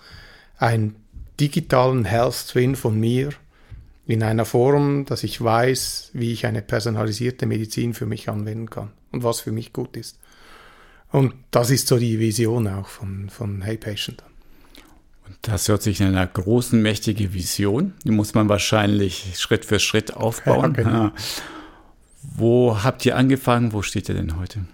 einen 0.57 0.95
digitalen 1.39 2.06
Health 2.06 2.47
Twin 2.49 2.75
von 2.75 2.99
mir 2.99 3.30
in 4.06 4.23
einer 4.23 4.45
Form, 4.45 5.06
dass 5.06 5.23
ich 5.23 5.41
weiß, 5.41 6.12
wie 6.13 6.34
ich 6.34 6.45
eine 6.45 6.62
personalisierte 6.62 7.45
Medizin 7.45 7.93
für 7.93 8.06
mich 8.06 8.28
anwenden 8.28 8.69
kann 8.69 8.91
und 9.12 9.23
was 9.23 9.39
für 9.39 9.52
mich 9.52 9.71
gut 9.71 9.95
ist. 9.95 10.19
Und 11.12 11.34
das 11.52 11.69
ist 11.69 11.88
so 11.88 11.97
die 11.97 12.19
Vision 12.19 12.67
auch 12.67 12.88
von, 12.88 13.30
von 13.30 13.62
Hey 13.62 13.78
Patient. 13.78 14.23
Und 15.28 15.38
das 15.41 15.67
hört 15.67 15.84
sich 15.84 16.02
in 16.02 16.08
einer 16.08 16.25
großen, 16.25 16.82
mächtigen 16.82 17.34
Vision. 17.34 17.93
Die 18.04 18.12
muss 18.12 18.34
man 18.34 18.49
wahrscheinlich 18.49 19.34
Schritt 19.38 19.65
für 19.65 19.80
Schritt 19.80 20.15
aufbauen. 20.15 20.73
Ja, 20.75 20.84
genau. 20.84 21.12
Wo 22.21 22.84
habt 22.84 23.06
ihr 23.06 23.15
angefangen? 23.15 23.73
Wo 23.73 23.82
steht 23.82 24.10
ihr 24.10 24.15
denn 24.15 24.39
heute? 24.39 24.65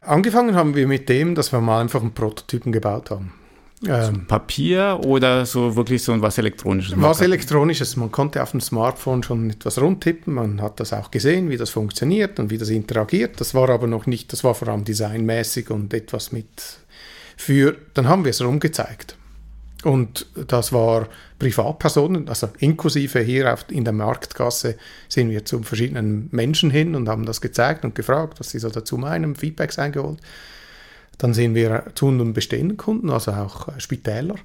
Angefangen 0.00 0.54
haben 0.54 0.74
wir 0.74 0.86
mit 0.86 1.08
dem, 1.08 1.34
dass 1.34 1.52
wir 1.52 1.60
mal 1.60 1.80
einfach 1.80 2.00
einen 2.00 2.14
Prototypen 2.14 2.72
gebaut 2.72 3.10
haben. 3.10 3.32
Ähm, 3.86 4.26
Papier 4.26 4.98
oder 5.04 5.46
so 5.46 5.76
wirklich 5.76 6.02
so 6.02 6.20
was 6.20 6.36
Elektronisches? 6.38 6.94
Was 6.96 7.20
Elektronisches. 7.20 7.96
Man 7.96 8.10
konnte 8.10 8.42
auf 8.42 8.50
dem 8.50 8.60
Smartphone 8.60 9.22
schon 9.22 9.50
etwas 9.50 9.80
rundtippen. 9.80 10.34
Man 10.34 10.60
hat 10.60 10.80
das 10.80 10.92
auch 10.92 11.10
gesehen, 11.12 11.48
wie 11.48 11.56
das 11.56 11.70
funktioniert 11.70 12.40
und 12.40 12.50
wie 12.50 12.58
das 12.58 12.70
interagiert. 12.70 13.40
Das 13.40 13.54
war 13.54 13.68
aber 13.68 13.86
noch 13.86 14.06
nicht, 14.06 14.32
das 14.32 14.42
war 14.42 14.54
vor 14.54 14.68
allem 14.68 14.84
designmäßig 14.84 15.70
und 15.70 15.94
etwas 15.94 16.32
mit 16.32 16.48
für, 17.36 17.76
dann 17.94 18.08
haben 18.08 18.24
wir 18.24 18.30
es 18.30 18.42
rumgezeigt. 18.42 19.16
Und 19.84 20.26
das 20.48 20.72
war 20.72 21.06
Privatpersonen, 21.38 22.28
also 22.28 22.48
inklusive 22.58 23.20
hier 23.20 23.52
auf, 23.52 23.64
in 23.70 23.84
der 23.84 23.92
Marktgasse 23.92 24.76
sind 25.08 25.30
wir 25.30 25.44
zu 25.44 25.62
verschiedenen 25.62 26.28
Menschen 26.32 26.70
hin 26.70 26.96
und 26.96 27.08
haben 27.08 27.24
das 27.24 27.40
gezeigt 27.40 27.84
und 27.84 27.94
gefragt, 27.94 28.40
was 28.40 28.50
sie 28.50 28.58
so 28.58 28.70
dazu 28.70 28.98
meinen, 28.98 29.36
Feedbacks 29.36 29.78
eingeholt. 29.78 30.18
Dann 31.18 31.34
sind 31.34 31.54
wir 31.54 31.84
zu 31.94 32.06
unseren 32.06 32.32
bestehenden 32.32 32.76
Kunden, 32.76 33.10
also 33.10 33.32
auch 33.32 33.68
äh, 33.68 33.80
Spitäler, 33.80 34.36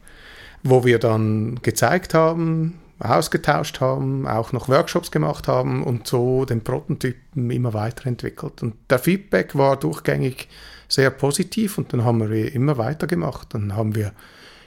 wo 0.63 0.83
wir 0.83 0.99
dann 0.99 1.59
gezeigt 1.61 2.13
haben, 2.13 2.79
ausgetauscht 2.99 3.81
haben, 3.81 4.27
auch 4.27 4.51
noch 4.53 4.69
Workshops 4.69 5.11
gemacht 5.11 5.47
haben 5.47 5.83
und 5.83 6.07
so 6.07 6.45
den 6.45 6.61
Prototypen 6.61 7.51
immer 7.51 7.73
weiterentwickelt. 7.73 8.63
Und 8.63 8.75
der 8.89 8.99
Feedback 8.99 9.55
war 9.55 9.77
durchgängig 9.77 10.47
sehr 10.87 11.09
positiv 11.09 11.77
und 11.77 11.91
dann 11.91 12.03
haben 12.03 12.29
wir 12.29 12.53
immer 12.53 12.77
weitergemacht. 12.77 13.53
Dann 13.53 13.75
haben 13.75 13.95
wir 13.95 14.13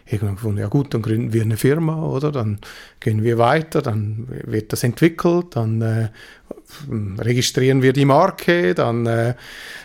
irgendwann 0.07 0.37
gefunden, 0.37 0.61
ja 0.61 0.69
gut, 0.69 0.95
dann 0.95 1.03
gründen 1.03 1.33
wir 1.33 1.43
eine 1.43 1.57
Firma, 1.57 2.03
oder? 2.03 2.31
Dann 2.31 2.59
gehen 3.01 3.23
wir 3.23 3.39
weiter, 3.39 3.83
dann 3.83 4.27
wird 4.29 4.73
das 4.73 4.85
entwickelt, 4.85 5.57
dann 5.57 5.83
äh, 5.83 6.09
registrieren 7.19 7.83
wir 7.83 7.93
die 7.93 8.05
Marke, 8.05 8.75
dann 8.75 9.07
äh, 9.07 9.35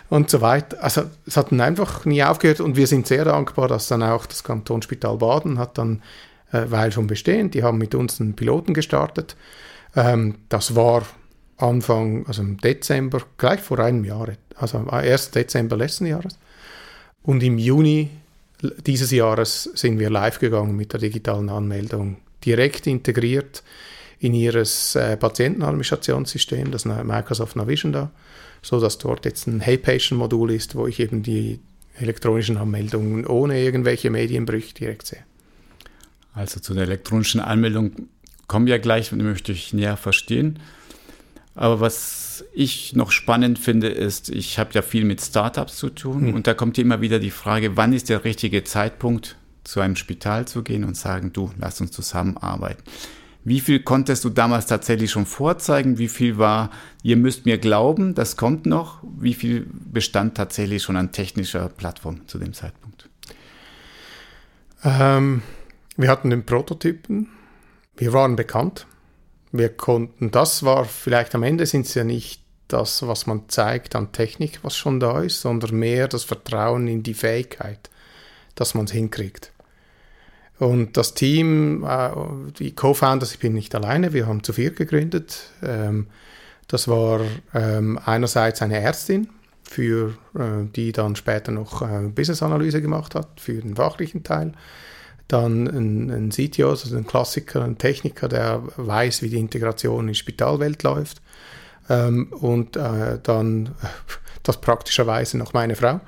und 0.08 0.28
so 0.30 0.40
weiter. 0.40 0.82
Also 0.82 1.04
es 1.26 1.36
hat 1.36 1.52
einfach 1.52 2.04
nie 2.04 2.22
aufgehört 2.22 2.60
und 2.60 2.76
wir 2.76 2.86
sind 2.86 3.06
sehr 3.06 3.24
dankbar, 3.24 3.68
dass 3.68 3.88
dann 3.88 4.02
auch 4.02 4.26
das 4.26 4.44
Kantonsspital 4.44 5.16
Baden 5.16 5.58
hat 5.58 5.78
dann, 5.78 6.02
äh, 6.52 6.64
weil 6.66 6.92
schon 6.92 7.06
bestehend, 7.06 7.54
die 7.54 7.62
haben 7.62 7.78
mit 7.78 7.94
uns 7.94 8.20
einen 8.20 8.34
Piloten 8.34 8.74
gestartet. 8.74 9.36
Ähm, 9.96 10.36
das 10.48 10.74
war 10.74 11.04
Anfang, 11.56 12.26
also 12.26 12.42
im 12.42 12.58
Dezember, 12.58 13.22
gleich 13.38 13.60
vor 13.60 13.78
einem 13.78 14.04
Jahr, 14.04 14.28
also 14.56 14.86
1. 14.86 15.30
Dezember 15.30 15.76
letzten 15.76 16.06
Jahres. 16.06 16.38
Und 17.22 17.42
im 17.42 17.58
Juni 17.58 18.10
dieses 18.86 19.10
Jahres 19.10 19.64
sind 19.74 19.98
wir 19.98 20.10
live 20.10 20.38
gegangen 20.38 20.76
mit 20.76 20.92
der 20.92 21.00
digitalen 21.00 21.48
Anmeldung, 21.48 22.18
direkt 22.44 22.86
integriert 22.86 23.62
in 24.22 24.34
ihres 24.34 24.94
äh, 24.94 25.16
Patientenadministrationssystem, 25.16 26.70
das 26.70 26.84
Microsoft 26.84 27.56
Navision 27.56 27.92
da, 27.92 28.12
so 28.62 28.80
dass 28.80 28.96
dort 28.98 29.24
jetzt 29.24 29.48
ein 29.48 29.58
Hey 29.58 29.76
Patient 29.76 30.18
Modul 30.18 30.52
ist, 30.52 30.76
wo 30.76 30.86
ich 30.86 31.00
eben 31.00 31.24
die 31.24 31.58
elektronischen 31.98 32.56
Anmeldungen 32.56 33.26
ohne 33.26 33.60
irgendwelche 33.60 34.10
Medienbrüche 34.10 34.74
direkt 34.74 35.08
sehe. 35.08 35.24
Also 36.34 36.60
zu 36.60 36.72
der 36.72 36.84
elektronischen 36.84 37.40
Anmeldung 37.40 38.08
kommen 38.46 38.66
wir 38.66 38.78
gleich 38.78 39.12
und 39.12 39.20
möchte 39.22 39.50
ich 39.50 39.72
näher 39.72 39.96
verstehen. 39.96 40.60
Aber 41.56 41.80
was 41.80 42.44
ich 42.54 42.94
noch 42.94 43.10
spannend 43.10 43.58
finde, 43.58 43.88
ist, 43.88 44.28
ich 44.28 44.60
habe 44.60 44.70
ja 44.72 44.82
viel 44.82 45.04
mit 45.04 45.20
Startups 45.20 45.76
zu 45.76 45.90
tun 45.90 46.28
mhm. 46.28 46.34
und 46.34 46.46
da 46.46 46.54
kommt 46.54 46.78
immer 46.78 47.00
wieder 47.00 47.18
die 47.18 47.32
Frage, 47.32 47.76
wann 47.76 47.92
ist 47.92 48.08
der 48.08 48.24
richtige 48.24 48.62
Zeitpunkt, 48.62 49.36
zu 49.64 49.80
einem 49.80 49.96
Spital 49.96 50.46
zu 50.46 50.62
gehen 50.62 50.84
und 50.84 50.96
sagen, 50.96 51.32
du, 51.32 51.50
lass 51.58 51.80
uns 51.80 51.90
zusammenarbeiten. 51.92 52.82
Wie 53.44 53.60
viel 53.60 53.80
konntest 53.80 54.24
du 54.24 54.30
damals 54.30 54.66
tatsächlich 54.66 55.10
schon 55.10 55.26
vorzeigen? 55.26 55.98
Wie 55.98 56.08
viel 56.08 56.38
war, 56.38 56.70
ihr 57.02 57.16
müsst 57.16 57.44
mir 57.44 57.58
glauben, 57.58 58.14
das 58.14 58.36
kommt 58.36 58.66
noch? 58.66 59.02
Wie 59.02 59.34
viel 59.34 59.66
bestand 59.68 60.36
tatsächlich 60.36 60.82
schon 60.82 60.96
an 60.96 61.12
technischer 61.12 61.68
Plattform 61.68 62.26
zu 62.28 62.38
dem 62.38 62.52
Zeitpunkt? 62.52 63.08
Ähm, 64.84 65.42
wir 65.96 66.08
hatten 66.08 66.30
den 66.30 66.46
Prototypen, 66.46 67.28
wir 67.96 68.12
waren 68.12 68.36
bekannt, 68.36 68.86
wir 69.50 69.68
konnten, 69.68 70.30
das 70.30 70.62
war 70.62 70.84
vielleicht 70.84 71.34
am 71.34 71.42
Ende 71.42 71.66
sind 71.66 71.86
es 71.86 71.94
ja 71.94 72.04
nicht 72.04 72.42
das, 72.68 73.06
was 73.06 73.26
man 73.26 73.48
zeigt 73.48 73.94
an 73.96 74.12
Technik, 74.12 74.60
was 74.62 74.76
schon 74.76 74.98
da 74.98 75.20
ist, 75.20 75.40
sondern 75.40 75.76
mehr 75.76 76.08
das 76.08 76.24
Vertrauen 76.24 76.88
in 76.88 77.02
die 77.02 77.14
Fähigkeit 77.14 77.90
dass 78.54 78.74
man 78.74 78.84
es 78.84 78.92
hinkriegt. 78.92 79.52
Und 80.62 80.96
das 80.96 81.14
Team, 81.14 81.82
äh, 81.82 82.10
die 82.56 82.72
Co-Founders, 82.72 83.32
ich 83.32 83.40
bin 83.40 83.52
nicht 83.52 83.74
alleine, 83.74 84.12
wir 84.12 84.28
haben 84.28 84.44
zu 84.44 84.52
vier 84.52 84.70
gegründet. 84.70 85.50
Ähm, 85.60 86.06
das 86.68 86.86
war 86.86 87.20
ähm, 87.52 87.98
einerseits 88.04 88.62
eine 88.62 88.80
Ärztin, 88.80 89.28
für, 89.64 90.10
äh, 90.38 90.64
die 90.76 90.92
dann 90.92 91.16
später 91.16 91.50
noch 91.50 91.82
äh, 91.82 92.06
Business-Analyse 92.06 92.80
gemacht 92.80 93.16
hat, 93.16 93.40
für 93.40 93.54
den 93.54 93.74
fachlichen 93.74 94.22
Teil. 94.22 94.52
Dann 95.26 95.66
ein, 95.66 96.10
ein 96.10 96.30
CTO, 96.30 96.70
also 96.70 96.96
ein 96.96 97.08
Klassiker, 97.08 97.64
ein 97.64 97.76
Techniker, 97.76 98.28
der 98.28 98.62
weiß, 98.76 99.22
wie 99.22 99.30
die 99.30 99.40
Integration 99.40 100.02
in 100.02 100.12
die 100.12 100.14
Spitalwelt 100.14 100.84
läuft. 100.84 101.22
Ähm, 101.88 102.32
und 102.34 102.76
dann, 102.76 103.74
das 104.44 104.60
praktischerweise 104.60 105.38
noch 105.38 105.54
meine 105.54 105.74
Frau. 105.74 106.00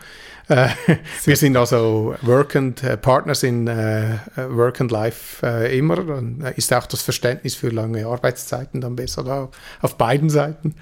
Äh, 0.48 0.68
wir 1.24 1.36
sind 1.36 1.56
also 1.56 2.14
Work 2.22 2.56
and 2.56 2.82
äh, 2.82 2.96
Partners 2.96 3.42
in 3.42 3.66
äh, 3.66 4.18
Work 4.36 4.80
and 4.80 4.90
Life 4.90 5.44
äh, 5.46 5.78
immer. 5.78 5.96
Dann 5.96 6.40
ist 6.56 6.72
auch 6.72 6.86
das 6.86 7.02
Verständnis 7.02 7.54
für 7.54 7.70
lange 7.70 8.06
Arbeitszeiten 8.06 8.80
dann 8.80 8.96
besser 8.96 9.24
da 9.24 9.50
auf 9.80 9.96
beiden 9.96 10.30
Seiten. 10.30 10.74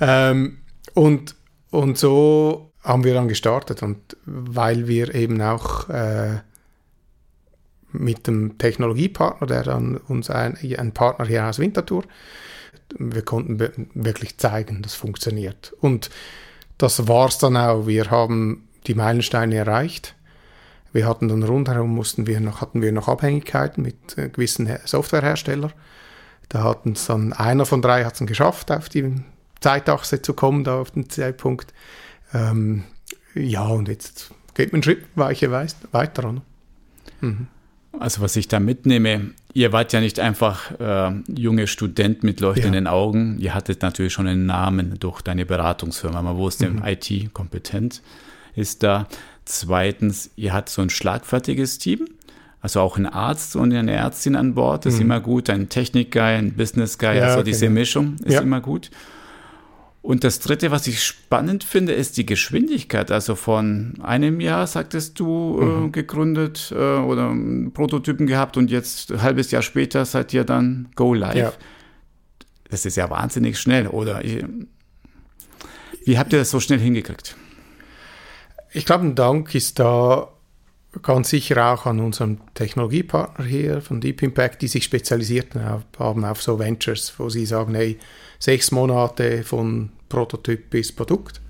Ähm, 0.00 0.58
und, 0.94 1.34
und 1.70 1.98
so 1.98 2.72
haben 2.82 3.04
wir 3.04 3.14
dann 3.14 3.28
gestartet. 3.28 3.82
Und 3.82 4.16
weil 4.24 4.88
wir 4.88 5.14
eben 5.14 5.40
auch 5.42 5.88
äh, 5.90 6.40
mit 7.92 8.26
dem 8.26 8.58
Technologiepartner, 8.58 9.46
der 9.46 9.62
dann 9.62 9.96
uns 9.96 10.30
ein, 10.30 10.56
ein 10.78 10.92
Partner 10.92 11.26
hier 11.26 11.44
aus 11.44 11.58
Winterthur, 11.58 12.04
wir 12.98 13.22
konnten 13.22 13.58
wirklich 13.94 14.38
zeigen, 14.38 14.82
das 14.82 14.94
funktioniert. 14.94 15.74
Und 15.80 16.08
das 16.78 17.08
war 17.08 17.28
es 17.28 17.38
dann 17.38 17.56
auch. 17.56 17.86
Wir 17.86 18.10
haben 18.10 18.68
die 18.86 18.94
Meilensteine 18.94 19.56
erreicht. 19.56 20.14
Wir 20.92 21.06
hatten 21.06 21.28
dann 21.28 21.42
rundherum 21.42 21.94
mussten 21.94 22.26
wir 22.26 22.40
noch, 22.40 22.60
hatten 22.60 22.80
wir 22.80 22.92
noch 22.92 23.08
Abhängigkeiten 23.08 23.82
mit 23.82 24.16
äh, 24.16 24.28
gewissen 24.28 24.68
Softwareherstellern. 24.84 25.72
Da 26.48 26.62
hatten 26.62 26.92
es 26.92 27.06
dann 27.06 27.32
einer 27.32 27.66
von 27.66 27.82
drei 27.82 28.04
hat 28.04 28.18
es 28.18 28.26
geschafft, 28.26 28.70
auf 28.70 28.88
die 28.88 29.22
Zeitachse 29.60 30.22
zu 30.22 30.32
kommen, 30.32 30.64
da 30.64 30.80
auf 30.80 30.92
den 30.92 31.10
Zeitpunkt. 31.10 31.74
Ähm, 32.32 32.84
ja, 33.34 33.66
und 33.66 33.88
jetzt 33.88 34.30
geht 34.54 34.72
man 34.72 34.76
einen 34.76 34.82
Schritt 34.84 35.04
weiter. 35.16 36.34
Mhm. 37.20 37.48
Also 37.98 38.20
was 38.20 38.36
ich 38.36 38.48
da 38.48 38.60
mitnehme, 38.60 39.30
ihr 39.54 39.72
wart 39.72 39.92
ja 39.92 40.00
nicht 40.00 40.20
einfach 40.20 40.70
äh, 40.78 41.12
junge 41.28 41.66
Student 41.66 42.22
mit 42.22 42.40
leuchtenden 42.40 42.84
ja. 42.84 42.92
Augen, 42.92 43.38
ihr 43.38 43.54
hattet 43.54 43.82
natürlich 43.82 44.12
schon 44.12 44.26
einen 44.26 44.46
Namen 44.46 44.98
durch 44.98 45.22
deine 45.22 45.46
Beratungsfirma, 45.46 46.22
man 46.22 46.36
wusste, 46.36 46.68
mhm. 46.68 46.82
IT 46.84 47.34
kompetent 47.34 48.02
ist 48.56 48.82
da. 48.82 49.06
Zweitens, 49.44 50.30
ihr 50.34 50.52
habt 50.52 50.68
so 50.68 50.82
ein 50.82 50.90
schlagfertiges 50.90 51.78
Team, 51.78 52.06
also 52.60 52.80
auch 52.80 52.96
ein 52.96 53.06
Arzt 53.06 53.54
und 53.54 53.72
eine 53.72 53.92
Ärztin 53.92 54.34
an 54.34 54.54
Bord, 54.54 54.86
ist 54.86 54.96
mhm. 54.96 55.02
immer 55.02 55.20
gut, 55.20 55.48
ein 55.50 55.68
Technik-Guy, 55.68 56.36
ein 56.36 56.54
Business-Guy, 56.54 57.18
ja, 57.18 57.26
also 57.26 57.44
diese 57.44 57.66
genau. 57.66 57.78
Mischung 57.78 58.16
ist 58.24 58.34
ja. 58.34 58.40
immer 58.40 58.60
gut. 58.60 58.90
Und 60.02 60.22
das 60.22 60.38
Dritte, 60.38 60.70
was 60.70 60.86
ich 60.86 61.02
spannend 61.02 61.64
finde, 61.64 61.92
ist 61.92 62.16
die 62.16 62.26
Geschwindigkeit. 62.26 63.10
Also 63.10 63.34
von 63.34 63.94
einem 64.00 64.40
Jahr, 64.40 64.68
sagtest 64.68 65.18
du, 65.18 65.58
äh, 65.60 65.64
mhm. 65.64 65.86
äh, 65.86 65.90
gegründet 65.90 66.72
äh, 66.72 66.98
oder 66.98 67.34
Prototypen 67.74 68.28
gehabt 68.28 68.56
und 68.56 68.70
jetzt 68.70 69.10
ein 69.10 69.22
halbes 69.22 69.50
Jahr 69.50 69.62
später 69.62 70.04
seid 70.04 70.32
ihr 70.32 70.44
dann 70.44 70.88
Go 70.94 71.12
Live. 71.12 71.36
Ja. 71.36 71.52
Das 72.70 72.86
ist 72.86 72.96
ja 72.96 73.10
wahnsinnig 73.10 73.58
schnell, 73.58 73.88
oder? 73.88 74.22
Wie 76.04 76.18
habt 76.18 76.32
ihr 76.32 76.38
das 76.38 76.50
so 76.50 76.60
schnell 76.60 76.78
hingekriegt? 76.78 77.36
Ich 78.76 78.84
glaube, 78.84 79.06
ein 79.06 79.14
Dank 79.14 79.54
ist 79.54 79.78
da 79.78 80.28
ganz 81.00 81.30
sicher 81.30 81.72
auch 81.72 81.86
an 81.86 81.98
unserem 81.98 82.40
Technologiepartner 82.52 83.46
hier 83.46 83.80
von 83.80 84.02
Deep 84.02 84.22
Impact, 84.22 84.60
die 84.60 84.68
sich 84.68 84.84
spezialisiert 84.84 85.54
haben 85.98 86.26
auf 86.26 86.42
so 86.42 86.58
Ventures, 86.58 87.14
wo 87.16 87.30
sie 87.30 87.46
sagen, 87.46 87.74
hey, 87.74 87.98
sechs 88.38 88.72
Monate 88.72 89.44
von 89.44 89.92
Prototyp 90.10 90.68
bis 90.68 90.92
Produkt. 90.92 91.40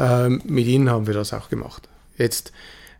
Ähm, 0.00 0.42
mit 0.46 0.66
ihnen 0.66 0.90
haben 0.90 1.06
wir 1.06 1.14
das 1.14 1.32
auch 1.32 1.48
gemacht. 1.48 1.88
Jetzt 2.16 2.52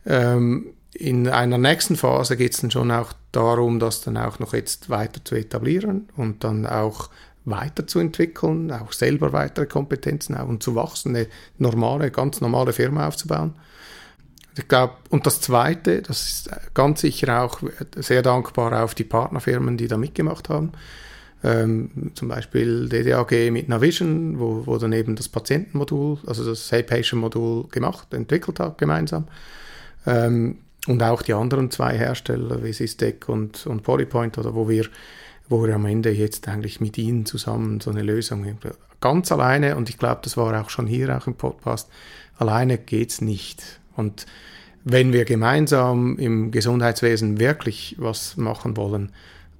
ähm, 0.07 0.67
in 0.93 1.27
einer 1.27 1.59
nächsten 1.59 1.97
Phase 1.97 2.37
geht 2.37 2.55
es 2.55 2.61
dann 2.61 2.71
schon 2.71 2.93
auch 2.93 3.13
darum, 3.33 3.81
das 3.81 4.03
dann 4.03 4.19
auch 4.19 4.39
noch 4.39 4.55
jetzt 4.55 4.89
weiter 4.89 5.25
zu 5.25 5.35
etablieren 5.35 6.09
und 6.17 6.45
dann 6.45 6.65
auch 6.65 7.11
weiterzuentwickeln, 7.51 8.71
auch 8.71 8.93
selber 8.93 9.33
weitere 9.33 9.67
Kompetenzen 9.67 10.37
auch 10.37 10.49
und 10.49 10.63
zu 10.63 10.75
wachsen, 10.75 11.15
eine 11.15 11.27
normale, 11.59 12.11
ganz 12.11 12.41
normale 12.41 12.73
Firma 12.73 13.07
aufzubauen. 13.07 13.55
Ich 14.57 14.67
glaube, 14.67 14.95
und 15.11 15.25
das 15.25 15.41
Zweite, 15.41 16.03
das 16.03 16.27
ist 16.27 16.51
ganz 16.75 17.01
sicher 17.03 17.43
auch 17.43 17.61
sehr 17.97 18.23
dankbar 18.23 18.83
auf 18.83 18.95
die 18.95 19.05
Partnerfirmen, 19.05 19.77
die 19.77 19.87
da 19.87 19.97
mitgemacht 19.97 20.49
haben. 20.49 20.73
Ähm, 21.45 22.11
zum 22.15 22.27
Beispiel 22.27 22.89
DDAG 22.89 23.53
mit 23.53 23.69
Navision, 23.69 24.41
wo, 24.41 24.67
wo 24.67 24.77
dann 24.79 24.93
eben 24.93 25.15
das 25.15 25.29
Patientenmodul, 25.29 26.19
also 26.27 26.45
das 26.45 26.73
Hey 26.73 26.83
Patient 26.83 27.21
Modul 27.21 27.69
gemacht, 27.69 28.13
entwickelt 28.13 28.59
hat 28.59 28.79
gemeinsam. 28.79 29.29
Ähm, 30.05 30.59
und 30.89 31.03
auch 31.03 31.23
die 31.23 31.35
anderen 31.35 31.71
zwei 31.71 31.97
Hersteller 31.97 32.65
wie 32.65 32.73
Systec 32.73 33.29
und, 33.29 33.67
und 33.67 33.85
Polypoint, 33.85 34.39
oder 34.39 34.55
wo 34.55 34.69
wir, 34.69 34.87
wo 35.49 35.67
wir 35.67 35.75
am 35.75 35.87
Ende 35.87 36.11
jetzt 36.11 36.49
eigentlich 36.49 36.81
mit 36.81 36.99
ihnen 36.99 37.27
zusammen 37.27 37.81
so 37.81 37.91
eine 37.91 38.03
Lösung 38.03 38.45
ganz 39.01 39.31
alleine, 39.33 39.77
und 39.77 39.89
ich 39.89 39.99
glaube, 39.99 40.21
das 40.23 40.37
war 40.37 40.61
auch 40.61 40.71
schon 40.71 40.87
hier 40.87 41.17
auch 41.17 41.27
im 41.27 41.35
Podcast, 41.35 41.89
alleine 42.37 42.79
geht 42.79 43.11
es 43.11 43.21
nicht. 43.21 43.81
Und 43.97 44.27
wenn 44.85 45.13
wir 45.13 45.25
gemeinsam 45.25 46.17
im 46.19 46.51
Gesundheitswesen 46.51 47.39
wirklich 47.39 47.97
was 47.99 48.37
machen 48.37 48.77
wollen, 48.77 49.13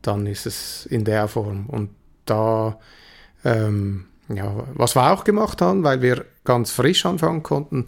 dann 0.03 0.27
ist 0.27 0.47
es 0.47 0.87
in 0.87 1.05
der 1.05 1.29
Form. 1.29 1.67
Und 1.67 1.91
da, 2.25 2.79
ähm, 3.45 4.07
ja, 4.29 4.67
was 4.75 4.95
wir 4.95 5.13
auch 5.13 5.25
gemacht 5.25 5.61
haben, 5.61 5.83
weil 5.85 6.03
wir 6.03 6.25
ganz 6.45 6.71
frisch 6.71 7.05
anfangen 7.05 7.43
konnten, 7.43 7.87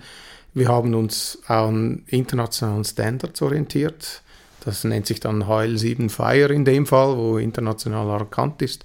wir 0.52 0.68
haben 0.68 0.94
uns 0.94 1.38
an 1.46 2.02
internationalen 2.06 2.84
Standards 2.84 3.40
orientiert. 3.40 4.22
Das 4.64 4.84
nennt 4.84 5.06
sich 5.06 5.20
dann 5.20 5.44
HL7 5.44 6.10
Fire 6.10 6.52
in 6.52 6.64
dem 6.64 6.86
Fall, 6.86 7.16
wo 7.16 7.38
international 7.38 8.08
erkannt 8.08 8.62
ist, 8.62 8.84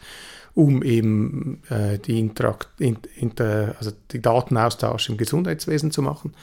um 0.54 0.84
eben 0.84 1.62
äh, 1.70 2.00
die, 2.00 2.20
Interakt, 2.20 2.70
inter, 2.80 3.76
also 3.78 3.92
die 4.12 4.22
Datenaustausch 4.22 5.10
im 5.10 5.18
Gesundheitswesen 5.18 5.92
zu 5.92 6.02
machen. 6.02 6.34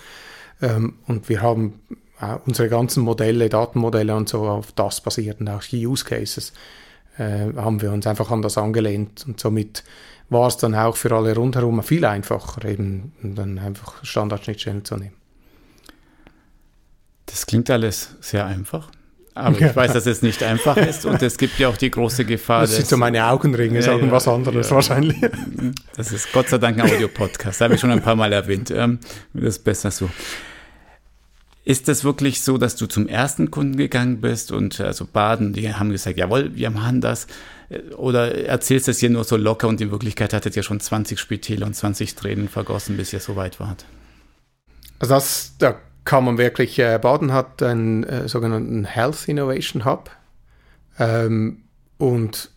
Ähm, 0.60 0.94
und 1.06 1.28
wir 1.28 1.40
haben 1.40 1.80
äh, 2.20 2.36
unsere 2.46 2.68
ganzen 2.68 3.02
Modelle, 3.02 3.48
Datenmodelle 3.48 4.14
und 4.14 4.28
so 4.28 4.42
auf 4.48 4.72
das 4.72 5.00
basierend, 5.00 5.48
auch 5.48 5.62
die 5.62 5.86
Use 5.86 6.04
Cases, 6.04 6.52
äh, 7.18 7.52
haben 7.56 7.80
wir 7.82 7.92
uns 7.92 8.06
einfach 8.06 8.30
an 8.30 8.42
das 8.42 8.58
angelehnt 8.58 9.24
und 9.26 9.40
somit 9.40 9.84
war 10.30 10.48
es 10.48 10.56
dann 10.56 10.74
auch 10.74 10.96
für 10.96 11.14
alle 11.14 11.34
rundherum 11.34 11.82
viel 11.82 12.04
einfacher, 12.04 12.64
eben 12.66 13.12
dann 13.22 13.58
einfach 13.58 14.04
Standardschnittstellen 14.04 14.84
zu 14.84 14.96
nehmen. 14.96 15.14
Das 17.26 17.46
klingt 17.46 17.70
alles 17.70 18.16
sehr 18.20 18.46
einfach. 18.46 18.90
Aber 19.34 19.58
ja. 19.58 19.68
ich 19.68 19.76
weiß, 19.76 19.92
dass 19.94 20.06
es 20.06 20.22
nicht 20.22 20.42
einfach 20.42 20.76
ist 20.88 21.06
und 21.06 21.22
es 21.22 21.38
gibt 21.38 21.58
ja 21.58 21.68
auch 21.68 21.76
die 21.76 21.90
große 21.90 22.24
Gefahr. 22.24 22.62
Das 22.62 22.76
sind 22.76 22.86
so 22.86 22.96
meine 22.96 23.26
Augenringe, 23.26 23.76
ja, 23.76 23.82
sagen 23.82 24.10
ja, 24.10 24.32
anderes 24.32 24.70
wahrscheinlich. 24.70 25.18
Das 25.96 26.10
ist 26.12 26.32
Gott 26.32 26.48
sei 26.48 26.58
Dank 26.58 26.78
ein 26.78 26.90
Audio-Podcast, 26.90 27.60
habe 27.60 27.74
ich 27.74 27.80
schon 27.80 27.90
ein 27.90 28.02
paar 28.02 28.16
Mal 28.16 28.32
erwähnt. 28.32 28.70
Ähm, 28.70 28.98
das 29.34 29.56
ist 29.56 29.64
besser 29.64 29.90
so. 29.90 30.08
Ist 31.64 31.86
das 31.86 32.02
wirklich 32.02 32.42
so, 32.42 32.58
dass 32.58 32.76
du 32.76 32.86
zum 32.86 33.06
ersten 33.06 33.50
Kunden 33.50 33.76
gegangen 33.76 34.20
bist 34.20 34.50
und 34.50 34.80
also 34.80 35.06
Baden, 35.06 35.52
die 35.52 35.72
haben 35.72 35.90
gesagt, 35.90 36.18
jawohl, 36.18 36.54
wir 36.56 36.70
machen 36.70 37.00
das? 37.00 37.26
Oder 37.96 38.34
erzählst 38.46 38.88
du 38.88 38.90
es 38.90 38.98
hier 38.98 39.10
nur 39.10 39.24
so 39.24 39.36
locker 39.36 39.68
und 39.68 39.80
in 39.80 39.90
Wirklichkeit 39.90 40.32
hattet 40.32 40.56
ihr 40.56 40.62
schon 40.62 40.80
20 40.80 41.18
Spitäler 41.18 41.66
und 41.66 41.74
20 41.74 42.16
Tränen 42.16 42.48
vergossen, 42.48 42.96
bis 42.96 43.12
ihr 43.12 43.20
so 43.20 43.36
weit 43.36 43.60
wart? 43.60 43.84
Also 44.98 45.14
das, 45.14 45.52
da 45.58 45.76
kann 46.04 46.24
man 46.24 46.38
wirklich, 46.38 46.78
äh, 46.78 46.98
Baden 47.00 47.32
hat 47.32 47.62
einen 47.62 48.04
äh, 48.04 48.28
sogenannten 48.28 48.84
Health 48.84 49.28
Innovation 49.28 49.84
Hub 49.84 50.10
ähm, 50.98 51.62
und 51.98 52.50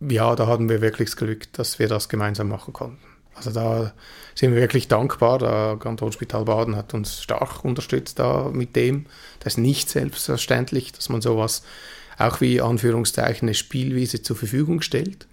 ja, 0.00 0.34
da 0.36 0.46
hatten 0.46 0.68
wir 0.68 0.80
wirklich 0.80 1.10
das 1.10 1.16
Glück, 1.16 1.52
dass 1.54 1.78
wir 1.78 1.88
das 1.88 2.08
gemeinsam 2.08 2.48
machen 2.48 2.72
konnten. 2.72 2.98
Also 3.34 3.50
da 3.50 3.92
sind 4.34 4.54
wir 4.54 4.60
wirklich 4.60 4.88
dankbar. 4.88 5.38
Der 5.38 5.76
Kantonsspital 5.78 6.44
Baden 6.44 6.76
hat 6.76 6.94
uns 6.94 7.22
stark 7.22 7.64
unterstützt 7.64 8.18
da 8.18 8.50
mit 8.52 8.76
dem. 8.76 9.06
Das 9.40 9.54
ist 9.54 9.58
nicht 9.58 9.90
selbstverständlich, 9.90 10.92
dass 10.92 11.08
man 11.08 11.20
sowas 11.20 11.62
auch 12.18 12.40
wie 12.40 12.60
Anführungszeichen 12.60 13.46
eine 13.48 13.54
Spielwiese 13.54 14.22
zur 14.22 14.36
Verfügung 14.36 14.80
stellt. 14.80 15.26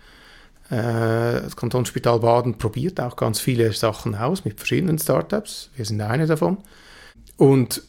Äh, 0.69 1.41
das 1.41 1.55
Kantonsspital 1.55 2.19
Baden 2.19 2.57
probiert 2.57 2.99
auch 2.99 3.15
ganz 3.15 3.39
viele 3.39 3.71
Sachen 3.73 4.15
aus 4.15 4.43
mit 4.43 4.57
verschiedenen 4.57 4.99
Startups. 4.99 5.69
Wir 5.75 5.85
sind 5.85 6.01
eine 6.01 6.27
davon. 6.27 6.57
Und 7.43 7.83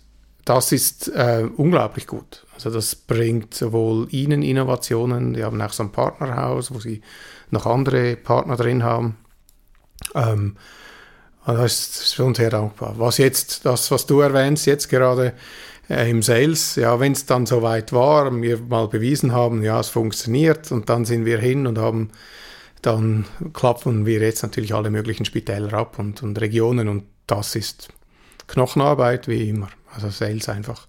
das 0.45 0.73
ist 0.73 1.07
äh, 1.15 1.49
unglaublich 1.57 2.09
gut. 2.09 2.45
Also 2.55 2.71
das 2.71 2.97
bringt 2.97 3.55
sowohl 3.55 4.09
Ihnen 4.11 4.43
Innovationen, 4.43 5.35
die 5.35 5.45
haben 5.45 5.63
auch 5.63 5.73
so 5.73 5.85
ein 5.85 5.93
Partnerhaus, 5.93 6.75
wo 6.75 6.81
Sie 6.81 7.03
noch 7.51 7.65
andere 7.65 8.17
Partner 8.17 8.57
drin 8.57 8.83
haben, 8.83 9.17
ähm, 10.17 10.57
das 11.47 11.73
ist 11.73 12.15
schon 12.17 12.35
sehr 12.35 12.51
dankbar. 12.51 12.95
Was 12.99 13.19
jetzt, 13.19 13.65
das, 13.65 13.93
was 13.93 14.07
du 14.07 14.23
erwähnst, 14.23 14.67
jetzt 14.67 14.89
gerade, 14.89 15.35
äh, 15.89 16.11
im 16.11 16.21
Sales. 16.21 16.75
Ja, 16.75 16.99
wenn 16.99 17.13
es 17.13 17.25
dann 17.27 17.47
soweit 17.47 17.93
war, 17.93 18.35
wir 18.43 18.59
mal 18.59 18.89
bewiesen 18.89 19.33
haben, 19.33 19.63
ja, 19.63 19.79
es 19.79 19.89
funktioniert 19.89 20.73
und 20.73 20.89
dann 20.89 21.05
sind 21.05 21.27
wir 21.27 21.39
hin 21.39 21.69
und 21.69 21.79
haben 21.79 22.11
dann 22.83 23.25
klappen 23.53 24.05
wir 24.05 24.19
jetzt 24.19 24.43
natürlich 24.43 24.75
alle 24.75 24.91
möglichen 24.91 25.25
Spitäler 25.25 25.75
ab 25.75 26.01
und, 26.01 26.25
und 26.25 26.41
Regionen 26.41 26.89
und 26.89 27.05
das 27.29 27.55
ist 27.55 27.89
Knochenarbeit 28.47 29.29
wie 29.29 29.49
immer, 29.49 29.69
also 29.93 30.11
Sales 30.11 30.49
einfach. 30.49 30.87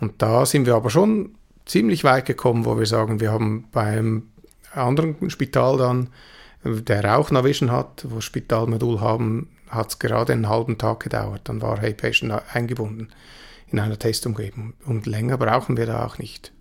Und 0.00 0.20
da 0.22 0.44
sind 0.46 0.66
wir 0.66 0.74
aber 0.74 0.90
schon 0.90 1.34
ziemlich 1.64 2.04
weit 2.04 2.26
gekommen, 2.26 2.64
wo 2.64 2.78
wir 2.78 2.86
sagen, 2.86 3.20
wir 3.20 3.32
haben 3.32 3.68
beim 3.72 4.28
anderen 4.72 5.30
Spital 5.30 5.78
dann, 5.78 6.10
der 6.64 7.16
auch 7.16 7.30
Navision 7.30 7.70
hat, 7.70 8.06
wo 8.08 8.20
Spitalmodul 8.20 9.00
haben, 9.00 9.50
hat 9.68 9.90
es 9.90 9.98
gerade 9.98 10.32
einen 10.32 10.48
halben 10.48 10.78
Tag 10.78 11.00
gedauert. 11.00 11.42
Dann 11.44 11.62
war 11.62 11.80
Hey 11.80 11.94
Patient 11.94 12.32
eingebunden 12.52 13.08
in 13.68 13.78
einer 13.78 13.98
Testumgebung. 13.98 14.74
Und 14.84 15.06
länger 15.06 15.38
brauchen 15.38 15.76
wir 15.76 15.86
da 15.86 16.06
auch 16.06 16.18
nicht. 16.18 16.52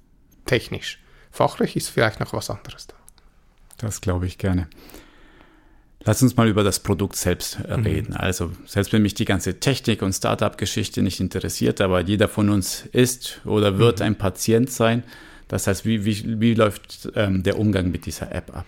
Technisch. 0.45 0.99
Fachlich 1.31 1.75
ist 1.75 1.89
vielleicht 1.89 2.19
noch 2.19 2.33
was 2.33 2.49
anderes 2.49 2.87
da. 2.87 2.95
Das 3.77 4.01
glaube 4.01 4.25
ich 4.25 4.37
gerne. 4.37 4.67
Lass 6.05 6.21
uns 6.21 6.37
mal 6.37 6.47
über 6.47 6.63
das 6.63 6.79
Produkt 6.79 7.15
selbst 7.15 7.59
mhm. 7.59 7.83
reden. 7.83 8.11
Mhm. 8.11 8.17
Also, 8.17 8.51
selbst 8.65 8.93
wenn 8.93 9.01
mich 9.01 9.15
die 9.15 9.25
ganze 9.25 9.59
Technik 9.59 10.01
und 10.01 10.13
Startup-Geschichte 10.13 11.01
nicht 11.01 11.19
interessiert, 11.19 11.81
aber 11.81 12.01
jeder 12.01 12.27
von 12.27 12.49
uns 12.49 12.85
ist 12.91 13.41
oder 13.43 13.79
wird 13.79 13.99
mhm. 13.99 14.05
ein 14.05 14.15
Patient 14.15 14.69
sein. 14.69 15.03
Das 15.47 15.67
heißt, 15.67 15.85
wie, 15.85 16.05
wie, 16.05 16.39
wie 16.39 16.53
läuft 16.53 17.09
ähm, 17.15 17.43
der 17.43 17.59
Umgang 17.59 17.91
mit 17.91 18.05
dieser 18.05 18.33
App 18.33 18.55
ab? 18.55 18.65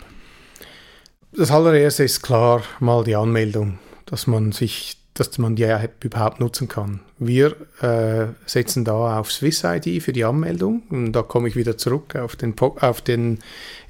Das 1.32 1.50
allererste 1.50 2.04
ist 2.04 2.22
klar 2.22 2.62
mal 2.80 3.04
die 3.04 3.14
Anmeldung, 3.14 3.78
dass 4.06 4.26
man 4.26 4.52
sich 4.52 4.96
dass 5.18 5.36
man 5.38 5.56
die 5.56 5.64
App 5.64 6.04
überhaupt 6.04 6.38
nutzen 6.38 6.68
kann. 6.68 7.00
Wir 7.18 7.56
äh, 7.80 8.28
setzen 8.46 8.84
da 8.84 9.18
auf 9.18 9.32
Swiss 9.32 9.64
ID 9.64 10.00
für 10.00 10.12
die 10.12 10.24
Anmeldung 10.24 10.82
und 10.90 11.12
da 11.12 11.22
komme 11.22 11.48
ich 11.48 11.56
wieder 11.56 11.76
zurück 11.76 12.14
auf, 12.14 12.36
den, 12.36 12.54
auf, 12.58 13.00
den, 13.00 13.40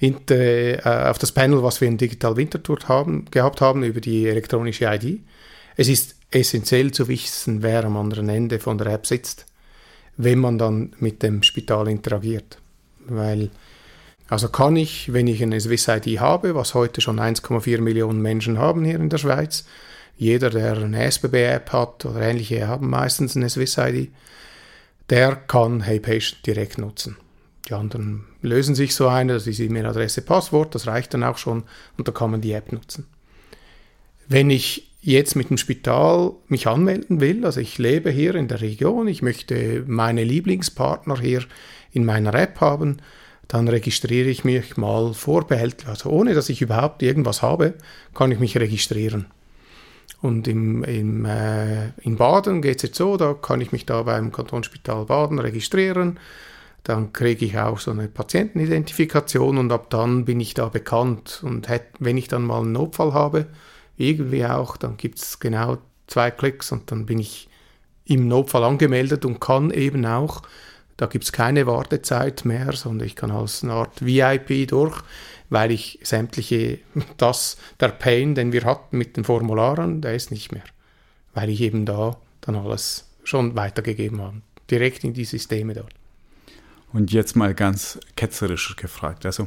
äh, 0.01 0.81
auf 0.83 1.19
das 1.19 1.33
Panel, 1.33 1.63
was 1.63 1.83
wir 1.83 1.89
in 1.89 1.99
Digital 1.99 2.37
Winterthur 2.37 2.79
haben, 2.87 3.27
gehabt 3.31 3.61
haben 3.61 3.83
über 3.83 4.01
die 4.01 4.27
elektronische 4.27 4.87
ID. 4.87 5.21
Es 5.77 5.89
ist 5.89 6.17
essentiell 6.31 6.93
zu 6.93 7.09
wissen, 7.09 7.63
wer 7.63 7.85
am 7.85 7.99
anderen 7.99 8.31
Ende 8.31 8.59
von 8.59 8.79
der 8.79 8.87
App 8.89 9.07
sitzt, 9.07 9.45
wenn 10.17 10.39
man 10.39 10.57
dann 10.57 10.95
mit 10.99 11.23
dem 11.23 11.43
Spital 11.43 11.89
interagiert. 11.89 12.59
Weil 13.07 13.51
also 14.31 14.49
kann 14.49 14.77
ich, 14.77 15.13
wenn 15.13 15.27
ich 15.27 15.43
eine 15.43 15.61
Swiss 15.61 15.89
ID 15.89 16.21
habe, 16.21 16.55
was 16.55 16.75
heute 16.75 17.01
schon 17.01 17.19
1,4 17.21 17.81
Millionen 17.81 18.23
Menschen 18.23 18.59
haben 18.59 18.85
hier 18.85 18.97
in 18.97 19.09
der 19.09 19.19
Schweiz, 19.19 19.65
jeder, 20.19 20.51
der 20.51 20.77
eine 20.77 21.05
SBB-App 21.05 21.73
hat 21.73 22.05
oder 22.05 22.21
ähnliche, 22.21 22.67
haben 22.67 22.91
meistens 22.91 23.37
eine 23.37 23.49
Swiss-ID, 23.49 24.11
der 25.11 25.37
kann 25.37 25.81
Hey 25.81 26.01
Patient 26.01 26.45
direkt 26.45 26.77
nutzen. 26.77 27.17
Die 27.69 27.75
anderen 27.75 28.25
lösen 28.43 28.75
sich 28.75 28.95
so 28.95 29.07
eine, 29.09 29.35
das 29.35 29.47
ist 29.47 29.61
E-Mail-Adresse, 29.61 30.23
Passwort, 30.23 30.75
das 30.75 30.87
reicht 30.87 31.15
dann 31.15 31.23
auch 31.23 31.39
schon 31.39 31.63
und 31.97 32.09
da 32.09 32.13
kann 32.13 32.33
man 32.33 32.41
die 32.41 32.53
App 32.53 32.73
nutzen. 32.73 33.07
Wenn 34.27 34.51
ich 34.51 34.91
jetzt 35.01 35.37
mit 35.37 35.51
dem 35.51 35.57
Spital 35.57 36.33
mich 36.49 36.67
anmelden 36.67 37.21
will, 37.21 37.47
also 37.47 37.61
ich 37.61 37.79
lebe 37.79 38.11
hier 38.11 38.35
in 38.35 38.49
der 38.49 38.61
Region, 38.61 39.07
ich 39.07 39.23
möchte 39.23 39.85
meine 39.87 40.25
Lieblingspartner 40.25 41.21
hier 41.21 41.45
in 41.93 42.05
meiner 42.05 42.35
App 42.35 42.61
haben, 42.61 42.99
dann 43.47 43.69
registriere 43.69 44.29
ich 44.29 44.45
mich 44.45 44.77
mal 44.77 45.15
vorbehältlich, 45.15 45.89
also 45.89 46.11
ohne 46.11 46.35
dass 46.35 46.49
ich 46.49 46.61
überhaupt 46.61 47.03
irgendwas 47.03 47.41
habe, 47.41 47.75
kann 48.15 48.33
ich 48.33 48.41
mich 48.41 48.59
registrieren. 48.59 49.27
Und 50.21 50.49
im, 50.49 50.83
im, 50.83 51.25
äh, 51.25 51.91
in 52.01 52.17
Baden 52.17 52.61
geht 52.61 52.79
es 52.79 52.83
jetzt 52.83 52.97
so, 52.97 53.17
da 53.17 53.35
kann 53.35 53.61
ich 53.61 53.71
mich 53.71 53.87
da 53.87 54.03
beim 54.03 54.33
Kantonsspital 54.33 55.05
Baden 55.05 55.39
registrieren. 55.39 56.19
Dann 56.83 57.13
kriege 57.13 57.45
ich 57.45 57.59
auch 57.59 57.79
so 57.79 57.91
eine 57.91 58.09
Patientenidentifikation 58.09 59.59
und 59.59 59.71
ab 59.71 59.91
dann 59.91 60.25
bin 60.25 60.41
ich 60.41 60.55
da 60.55 60.69
bekannt. 60.69 61.41
Und 61.45 61.69
hätt, 61.69 61.85
wenn 62.01 62.17
ich 62.17 62.29
dann 62.29 62.45
mal 62.45 62.63
einen 62.63 62.73
Notfall 62.73 63.13
habe, 63.13 63.47
irgendwie 63.97 64.45
auch, 64.47 64.77
dann 64.77 64.97
gibt 64.97 65.19
es 65.19 65.39
genau 65.39 65.79
zwei 66.07 66.31
Klicks 66.31 66.73
und 66.73 66.91
dann 66.91 67.07
bin 67.07 67.19
ich 67.19 67.49
im 68.05 68.27
Notfall 68.27 68.65
angemeldet 68.65 69.25
und 69.25 69.41
kann 69.41 69.71
eben 69.71 70.05
auch, 70.07 70.43
da 70.97 71.07
gibt 71.07 71.25
es 71.25 71.33
keine 71.33 71.67
Wartezeit 71.67 72.45
mehr, 72.45 72.73
sondern 72.73 73.07
ich 73.07 73.15
kann 73.15 73.31
als 73.31 73.63
eine 73.63 73.75
Art 73.75 74.05
VIP 74.05 74.67
durch 74.69 75.01
weil 75.51 75.71
ich 75.71 75.99
sämtliche, 76.03 76.79
das, 77.17 77.57
der 77.81 77.89
Pain, 77.89 78.35
den 78.35 78.53
wir 78.53 78.65
hatten 78.65 78.99
mit 78.99 79.17
den 79.17 79.25
Formularen, 79.25 80.01
der 80.01 80.15
ist 80.15 80.31
nicht 80.31 80.53
mehr. 80.53 80.65
Weil 81.35 81.51
ich 81.51 81.61
eben 81.61 81.85
da 81.85 82.17
dann 82.41 82.57
alles 82.57 83.09
schon 83.25 83.57
weitergegeben 83.57 84.21
habe. 84.21 84.43
Direkt 84.71 85.05
in 85.05 85.15
die 85.15 85.25
Systeme 85.25 85.75
dort. 85.75 85.93
Und 86.93 87.13
jetzt 87.13 87.37
mal 87.37 87.55
ganz 87.55 87.99
ketzerisch 88.17 88.77
gefragt. 88.77 89.27
Also, 89.27 89.47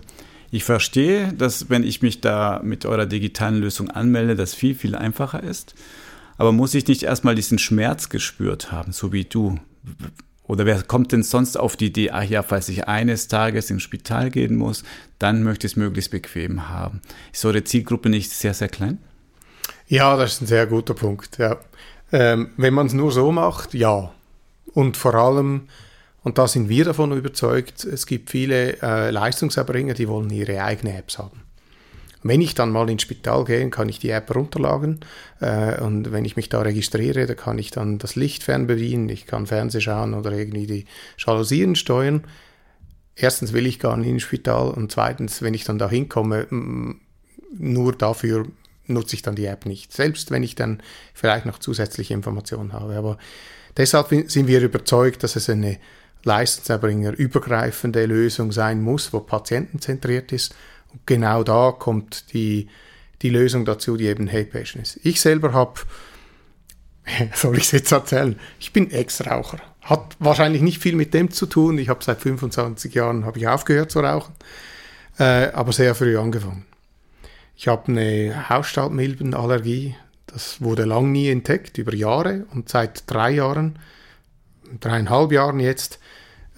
ich 0.51 0.63
verstehe, 0.63 1.33
dass 1.33 1.69
wenn 1.69 1.83
ich 1.83 2.01
mich 2.01 2.21
da 2.21 2.61
mit 2.63 2.85
eurer 2.85 3.05
digitalen 3.05 3.59
Lösung 3.59 3.89
anmelde, 3.89 4.35
das 4.35 4.53
viel, 4.53 4.75
viel 4.75 4.95
einfacher 4.95 5.41
ist. 5.41 5.73
Aber 6.37 6.51
muss 6.51 6.73
ich 6.73 6.87
nicht 6.87 7.03
erstmal 7.03 7.35
diesen 7.35 7.57
Schmerz 7.57 8.09
gespürt 8.09 8.71
haben, 8.71 8.91
so 8.91 9.13
wie 9.13 9.25
du? 9.25 9.59
Oder 10.51 10.65
wer 10.65 10.83
kommt 10.83 11.13
denn 11.13 11.23
sonst 11.23 11.57
auf 11.57 11.77
die 11.77 11.85
Idee, 11.85 12.11
ach 12.11 12.23
ja, 12.23 12.43
falls 12.43 12.67
ich 12.67 12.85
eines 12.85 13.29
Tages 13.29 13.71
ins 13.71 13.83
Spital 13.83 14.29
gehen 14.29 14.57
muss, 14.57 14.83
dann 15.17 15.43
möchte 15.43 15.65
ich 15.65 15.71
es 15.71 15.75
möglichst 15.77 16.11
bequem 16.11 16.67
haben. 16.67 16.99
Ist 17.31 17.45
eure 17.45 17.63
Zielgruppe 17.63 18.09
nicht 18.09 18.31
sehr, 18.31 18.53
sehr 18.53 18.67
klein? 18.67 18.97
Ja, 19.87 20.17
das 20.17 20.33
ist 20.33 20.41
ein 20.41 20.47
sehr 20.47 20.67
guter 20.67 20.93
Punkt. 20.93 21.37
Ja. 21.37 21.55
Ähm, 22.11 22.49
wenn 22.57 22.73
man 22.73 22.87
es 22.87 22.91
nur 22.91 23.13
so 23.13 23.31
macht, 23.31 23.73
ja. 23.73 24.11
Und 24.73 24.97
vor 24.97 25.15
allem, 25.15 25.69
und 26.21 26.37
da 26.37 26.49
sind 26.49 26.67
wir 26.67 26.83
davon 26.83 27.13
überzeugt, 27.13 27.85
es 27.85 28.05
gibt 28.05 28.29
viele 28.29 28.81
äh, 28.81 29.09
Leistungserbringer, 29.09 29.93
die 29.93 30.09
wollen 30.09 30.29
ihre 30.31 30.61
eigene 30.61 30.97
Apps 30.97 31.17
haben. 31.17 31.43
Wenn 32.23 32.41
ich 32.41 32.53
dann 32.53 32.71
mal 32.71 32.89
ins 32.89 33.01
Spital 33.01 33.45
gehe, 33.45 33.69
kann 33.69 33.89
ich 33.89 33.97
die 33.97 34.11
App 34.11 34.33
runterladen 34.33 34.99
äh, 35.39 35.81
und 35.81 36.11
wenn 36.11 36.25
ich 36.25 36.35
mich 36.35 36.49
da 36.49 36.61
registriere, 36.61 37.25
da 37.25 37.33
kann 37.33 37.57
ich 37.57 37.71
dann 37.71 37.97
das 37.97 38.15
Licht 38.15 38.43
fernbedienen, 38.43 39.09
ich 39.09 39.25
kann 39.25 39.47
Fernseh 39.47 39.81
schauen 39.81 40.13
oder 40.13 40.31
irgendwie 40.31 40.67
die 40.67 40.85
Jalousien 41.17 41.75
steuern. 41.75 42.23
Erstens 43.15 43.53
will 43.53 43.65
ich 43.65 43.79
gar 43.79 43.97
nicht 43.97 44.07
ins 44.07 44.23
Spital 44.23 44.69
und 44.69 44.91
zweitens, 44.91 45.41
wenn 45.41 45.53
ich 45.53 45.63
dann 45.63 45.79
da 45.79 45.89
hinkomme, 45.89 46.47
nur 47.57 47.93
dafür 47.93 48.45
nutze 48.87 49.15
ich 49.15 49.21
dann 49.21 49.35
die 49.35 49.45
App 49.45 49.65
nicht. 49.65 49.91
Selbst 49.91 50.31
wenn 50.31 50.43
ich 50.43 50.55
dann 50.55 50.81
vielleicht 51.13 51.45
noch 51.45 51.59
zusätzliche 51.59 52.13
Informationen 52.13 52.73
habe. 52.73 52.95
Aber 52.95 53.17
deshalb 53.77 54.09
sind 54.09 54.47
wir 54.47 54.61
überzeugt, 54.61 55.23
dass 55.23 55.35
es 55.35 55.49
eine 55.49 55.77
Leistungserbringer 56.23 57.17
übergreifende 57.17 58.05
Lösung 58.05 58.51
sein 58.51 58.81
muss, 58.81 59.11
wo 59.11 59.19
patientenzentriert 59.19 60.31
ist 60.31 60.53
und 60.91 61.05
genau 61.05 61.43
da 61.43 61.71
kommt 61.71 62.33
die, 62.33 62.67
die 63.21 63.29
Lösung 63.29 63.65
dazu, 63.65 63.97
die 63.97 64.07
eben 64.07 64.27
Hey 64.27 64.45
Patient 64.45 64.83
ist. 64.83 64.99
Ich 65.03 65.21
selber 65.21 65.53
habe, 65.53 65.81
soll 67.33 67.57
ich 67.57 67.63
es 67.63 67.71
jetzt 67.71 67.91
erzählen, 67.91 68.39
ich 68.59 68.73
bin 68.73 68.91
Ex-Raucher. 68.91 69.59
Hat 69.81 70.15
wahrscheinlich 70.19 70.61
nicht 70.61 70.79
viel 70.79 70.95
mit 70.95 71.13
dem 71.13 71.31
zu 71.31 71.45
tun. 71.47 71.77
Ich 71.77 71.89
habe 71.89 72.03
seit 72.03 72.21
25 72.21 72.93
Jahren 72.93 73.25
habe 73.25 73.39
ich 73.39 73.47
aufgehört 73.47 73.91
zu 73.91 73.99
rauchen, 73.99 74.33
äh, 75.17 75.47
aber 75.51 75.73
sehr 75.73 75.95
früh 75.95 76.17
angefangen. 76.17 76.65
Ich 77.55 77.67
habe 77.67 77.91
eine 77.91 78.49
Hausstaubmilbenallergie. 78.49 79.95
Das 80.27 80.61
wurde 80.61 80.85
lang 80.85 81.11
nie 81.11 81.29
entdeckt, 81.29 81.77
über 81.77 81.93
Jahre. 81.93 82.45
Und 82.53 82.69
seit 82.69 83.03
drei 83.05 83.31
Jahren, 83.31 83.79
dreieinhalb 84.79 85.31
Jahren 85.31 85.59
jetzt, 85.59 85.99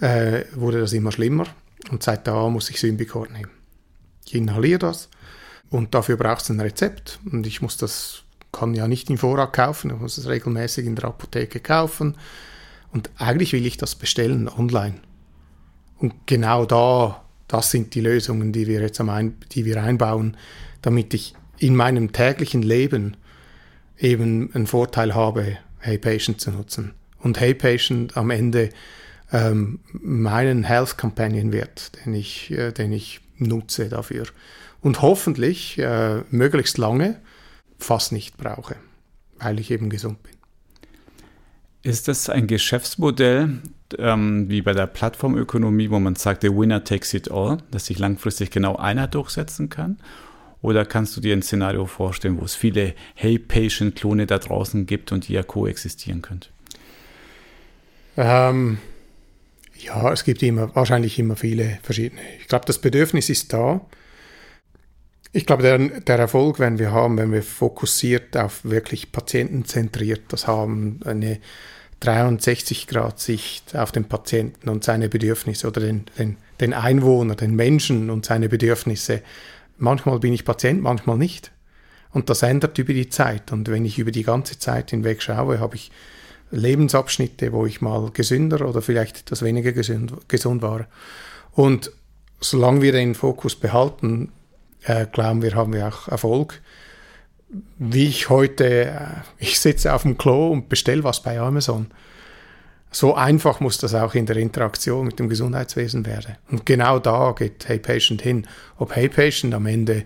äh, 0.00 0.44
wurde 0.54 0.80
das 0.80 0.92
immer 0.92 1.12
schlimmer. 1.12 1.46
Und 1.90 2.02
seit 2.02 2.26
da 2.26 2.48
muss 2.48 2.70
ich 2.70 2.80
Symbicort 2.80 3.32
nehmen. 3.32 3.50
Ich 4.26 4.34
inhaliere 4.34 4.78
das 4.78 5.08
und 5.70 5.94
dafür 5.94 6.16
braucht 6.16 6.42
es 6.42 6.50
ein 6.50 6.60
Rezept 6.60 7.18
und 7.30 7.46
ich 7.46 7.62
muss 7.62 7.76
das, 7.76 8.22
kann 8.52 8.74
ja 8.74 8.86
nicht 8.86 9.10
im 9.10 9.18
Vorrat 9.18 9.52
kaufen, 9.52 9.90
ich 9.90 9.98
muss 9.98 10.18
es 10.18 10.28
regelmäßig 10.28 10.86
in 10.86 10.94
der 10.94 11.06
Apotheke 11.06 11.60
kaufen 11.60 12.16
und 12.92 13.10
eigentlich 13.18 13.52
will 13.52 13.66
ich 13.66 13.76
das 13.76 13.96
bestellen 13.96 14.48
online. 14.48 15.00
Und 15.98 16.14
genau 16.26 16.64
da, 16.64 17.24
das 17.48 17.70
sind 17.70 17.94
die 17.94 18.00
Lösungen, 18.00 18.52
die 18.52 18.66
wir 18.66 18.80
jetzt 18.80 19.00
am 19.00 19.10
ein, 19.10 19.36
die 19.52 19.64
wir 19.64 19.82
einbauen, 19.82 20.36
damit 20.82 21.14
ich 21.14 21.34
in 21.58 21.76
meinem 21.76 22.12
täglichen 22.12 22.62
Leben 22.62 23.16
eben 23.98 24.54
einen 24.54 24.66
Vorteil 24.66 25.14
habe, 25.14 25.58
Hey 25.78 25.98
Patient 25.98 26.40
zu 26.40 26.50
nutzen. 26.50 26.94
Und 27.18 27.40
Hey 27.40 27.54
Patient 27.54 28.16
am 28.16 28.30
Ende 28.30 28.70
ähm, 29.32 29.80
meinen 29.92 30.64
Health 30.64 30.96
Companion 30.96 31.52
wird, 31.52 31.92
den 32.04 32.14
ich, 32.14 32.50
äh, 32.50 32.72
den 32.72 32.92
ich 32.92 33.20
nutze 33.36 33.88
dafür. 33.88 34.26
Und 34.80 35.02
hoffentlich 35.02 35.78
äh, 35.78 36.22
möglichst 36.30 36.78
lange 36.78 37.20
fast 37.78 38.12
nicht 38.12 38.36
brauche, 38.36 38.76
weil 39.38 39.58
ich 39.58 39.70
eben 39.70 39.90
gesund 39.90 40.22
bin. 40.22 40.32
Ist 41.82 42.08
das 42.08 42.30
ein 42.30 42.46
Geschäftsmodell 42.46 43.58
ähm, 43.98 44.48
wie 44.48 44.62
bei 44.62 44.72
der 44.72 44.86
Plattformökonomie, 44.86 45.90
wo 45.90 45.98
man 45.98 46.16
sagt, 46.16 46.42
the 46.42 46.48
winner 46.48 46.82
takes 46.82 47.12
it 47.12 47.30
all, 47.30 47.58
dass 47.70 47.86
sich 47.86 47.98
langfristig 47.98 48.50
genau 48.50 48.76
einer 48.76 49.06
durchsetzen 49.06 49.68
kann? 49.68 49.98
Oder 50.62 50.86
kannst 50.86 51.14
du 51.14 51.20
dir 51.20 51.34
ein 51.34 51.42
Szenario 51.42 51.84
vorstellen, 51.84 52.40
wo 52.40 52.44
es 52.46 52.54
viele 52.54 52.94
Hey 53.14 53.38
Patient-Klone 53.38 54.26
da 54.26 54.38
draußen 54.38 54.86
gibt 54.86 55.12
und 55.12 55.28
die 55.28 55.34
ja 55.34 55.42
koexistieren 55.42 56.22
könnt? 56.22 56.50
Ähm, 58.16 58.78
ja, 59.84 60.12
es 60.12 60.24
gibt 60.24 60.42
immer, 60.42 60.74
wahrscheinlich 60.74 61.18
immer 61.18 61.36
viele 61.36 61.78
verschiedene. 61.82 62.20
Ich 62.40 62.48
glaube, 62.48 62.64
das 62.66 62.78
Bedürfnis 62.78 63.28
ist 63.28 63.52
da. 63.52 63.80
Ich 65.32 65.46
glaube, 65.46 65.62
der, 65.62 65.78
der 65.78 66.18
Erfolg 66.18 66.58
werden 66.58 66.78
wir 66.78 66.92
haben, 66.92 67.18
wenn 67.18 67.32
wir 67.32 67.42
fokussiert 67.42 68.36
auf 68.36 68.64
wirklich 68.64 69.10
patientenzentriert 69.10 70.22
das 70.28 70.46
haben, 70.46 71.00
eine 71.04 71.40
63-Grad-Sicht 72.00 73.76
auf 73.76 73.90
den 73.90 74.04
Patienten 74.04 74.68
und 74.68 74.84
seine 74.84 75.08
Bedürfnisse 75.08 75.66
oder 75.66 75.80
den, 75.80 76.04
den, 76.18 76.36
den 76.60 76.72
Einwohner, 76.72 77.34
den 77.34 77.56
Menschen 77.56 78.10
und 78.10 78.26
seine 78.26 78.48
Bedürfnisse. 78.48 79.22
Manchmal 79.78 80.20
bin 80.20 80.32
ich 80.32 80.44
Patient, 80.44 80.82
manchmal 80.82 81.18
nicht. 81.18 81.50
Und 82.12 82.30
das 82.30 82.42
ändert 82.42 82.78
über 82.78 82.92
die 82.92 83.08
Zeit. 83.08 83.50
Und 83.52 83.68
wenn 83.68 83.84
ich 83.84 83.98
über 83.98 84.12
die 84.12 84.22
ganze 84.22 84.58
Zeit 84.58 84.90
hinweg 84.90 85.20
schaue, 85.20 85.58
habe 85.58 85.74
ich 85.74 85.90
Lebensabschnitte, 86.54 87.52
wo 87.52 87.66
ich 87.66 87.80
mal 87.80 88.10
gesünder 88.12 88.66
oder 88.66 88.80
vielleicht 88.82 89.20
etwas 89.20 89.42
weniger 89.42 89.72
gesund, 89.72 90.12
gesund 90.28 90.62
war. 90.62 90.86
Und 91.52 91.90
solange 92.40 92.82
wir 92.82 92.92
den 92.92 93.14
Fokus 93.14 93.56
behalten, 93.56 94.32
äh, 94.84 95.06
glauben 95.10 95.42
wir, 95.42 95.54
haben 95.54 95.72
wir 95.72 95.88
auch 95.88 96.08
Erfolg. 96.08 96.60
Wie 97.78 98.06
ich 98.06 98.28
heute, 98.28 98.86
äh, 98.86 98.98
ich 99.38 99.58
sitze 99.60 99.92
auf 99.94 100.02
dem 100.02 100.18
Klo 100.18 100.50
und 100.50 100.68
bestelle 100.68 101.04
was 101.04 101.22
bei 101.22 101.38
Amazon. 101.38 101.86
So 102.90 103.14
einfach 103.14 103.58
muss 103.58 103.78
das 103.78 103.94
auch 103.94 104.14
in 104.14 104.26
der 104.26 104.36
Interaktion 104.36 105.06
mit 105.06 105.18
dem 105.18 105.28
Gesundheitswesen 105.28 106.06
werden. 106.06 106.36
Und 106.50 106.64
genau 106.64 107.00
da 107.00 107.32
geht 107.36 107.68
Hey 107.68 107.80
Patient 107.80 108.22
hin. 108.22 108.46
Ob 108.78 108.94
Hey 108.94 109.08
Patient 109.08 109.52
am 109.54 109.66
Ende 109.66 110.04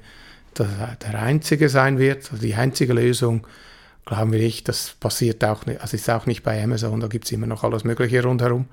der, 0.56 0.96
der 1.02 1.20
einzige 1.20 1.68
sein 1.68 1.98
wird, 1.98 2.30
die 2.40 2.54
einzige 2.54 2.94
Lösung, 2.94 3.46
glauben 4.08 4.32
wir 4.32 4.40
nicht. 4.40 4.68
Das 4.68 4.96
passiert 4.98 5.44
auch 5.44 5.66
nicht, 5.66 5.80
also 5.80 5.96
ist 5.96 6.10
auch 6.10 6.26
nicht 6.26 6.42
bei 6.42 6.62
Amazon, 6.62 7.00
da 7.00 7.06
gibt 7.06 7.26
es 7.26 7.32
immer 7.32 7.46
noch 7.46 7.62
alles 7.62 7.84
Mögliche 7.84 8.22
rundherum. 8.22 8.66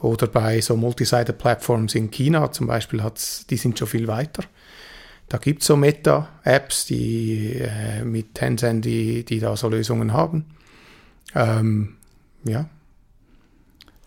Oder 0.00 0.26
bei 0.26 0.60
so 0.60 0.76
Multi-Sided-Plattforms 0.76 1.94
in 1.94 2.10
China 2.10 2.50
zum 2.52 2.66
Beispiel, 2.66 3.02
hat's, 3.02 3.46
die 3.46 3.56
sind 3.56 3.78
schon 3.78 3.88
viel 3.88 4.06
weiter. 4.06 4.42
Da 5.28 5.38
gibt 5.38 5.62
es 5.62 5.68
so 5.68 5.76
Meta-Apps, 5.76 6.86
die 6.86 7.54
äh, 7.54 8.04
mit 8.04 8.34
Tencent, 8.34 8.84
die, 8.84 9.24
die 9.24 9.40
da 9.40 9.56
so 9.56 9.68
Lösungen 9.68 10.12
haben. 10.12 10.44
Ähm, 11.34 11.96
ja. 12.44 12.68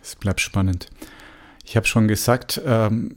Es 0.00 0.14
bleibt 0.14 0.40
spannend. 0.40 0.88
Ich 1.64 1.76
habe 1.76 1.86
schon 1.86 2.06
gesagt, 2.06 2.60
ähm, 2.64 3.16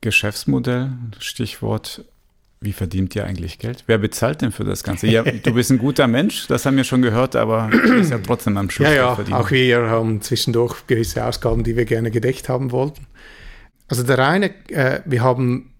Geschäftsmodell, 0.00 0.92
Stichwort 1.18 2.04
wie 2.60 2.72
verdient 2.72 3.14
ihr 3.14 3.24
eigentlich 3.24 3.58
Geld? 3.58 3.84
Wer 3.86 3.98
bezahlt 3.98 4.42
denn 4.42 4.50
für 4.50 4.64
das 4.64 4.82
Ganze? 4.82 5.06
Ja, 5.08 5.22
du 5.22 5.52
bist 5.52 5.70
ein 5.70 5.78
guter 5.78 6.06
Mensch, 6.06 6.46
das 6.46 6.64
haben 6.64 6.76
wir 6.76 6.84
schon 6.84 7.02
gehört, 7.02 7.36
aber 7.36 7.68
du 7.70 7.96
bist 7.96 8.10
ja 8.10 8.18
trotzdem 8.18 8.56
am 8.56 8.70
Schluss. 8.70 8.88
Ja, 8.88 8.94
ja, 8.94 9.14
verdienen. 9.14 9.36
auch 9.36 9.50
wir 9.50 9.78
haben 9.82 10.22
zwischendurch 10.22 10.86
gewisse 10.86 11.24
Ausgaben, 11.24 11.64
die 11.64 11.76
wir 11.76 11.84
gerne 11.84 12.10
gedeckt 12.10 12.48
haben 12.48 12.72
wollten. 12.72 13.06
Also 13.88 14.02
der 14.02 14.18
eine, 14.18 14.50
äh, 14.70 15.00
wir 15.04 15.22
haben 15.22 15.72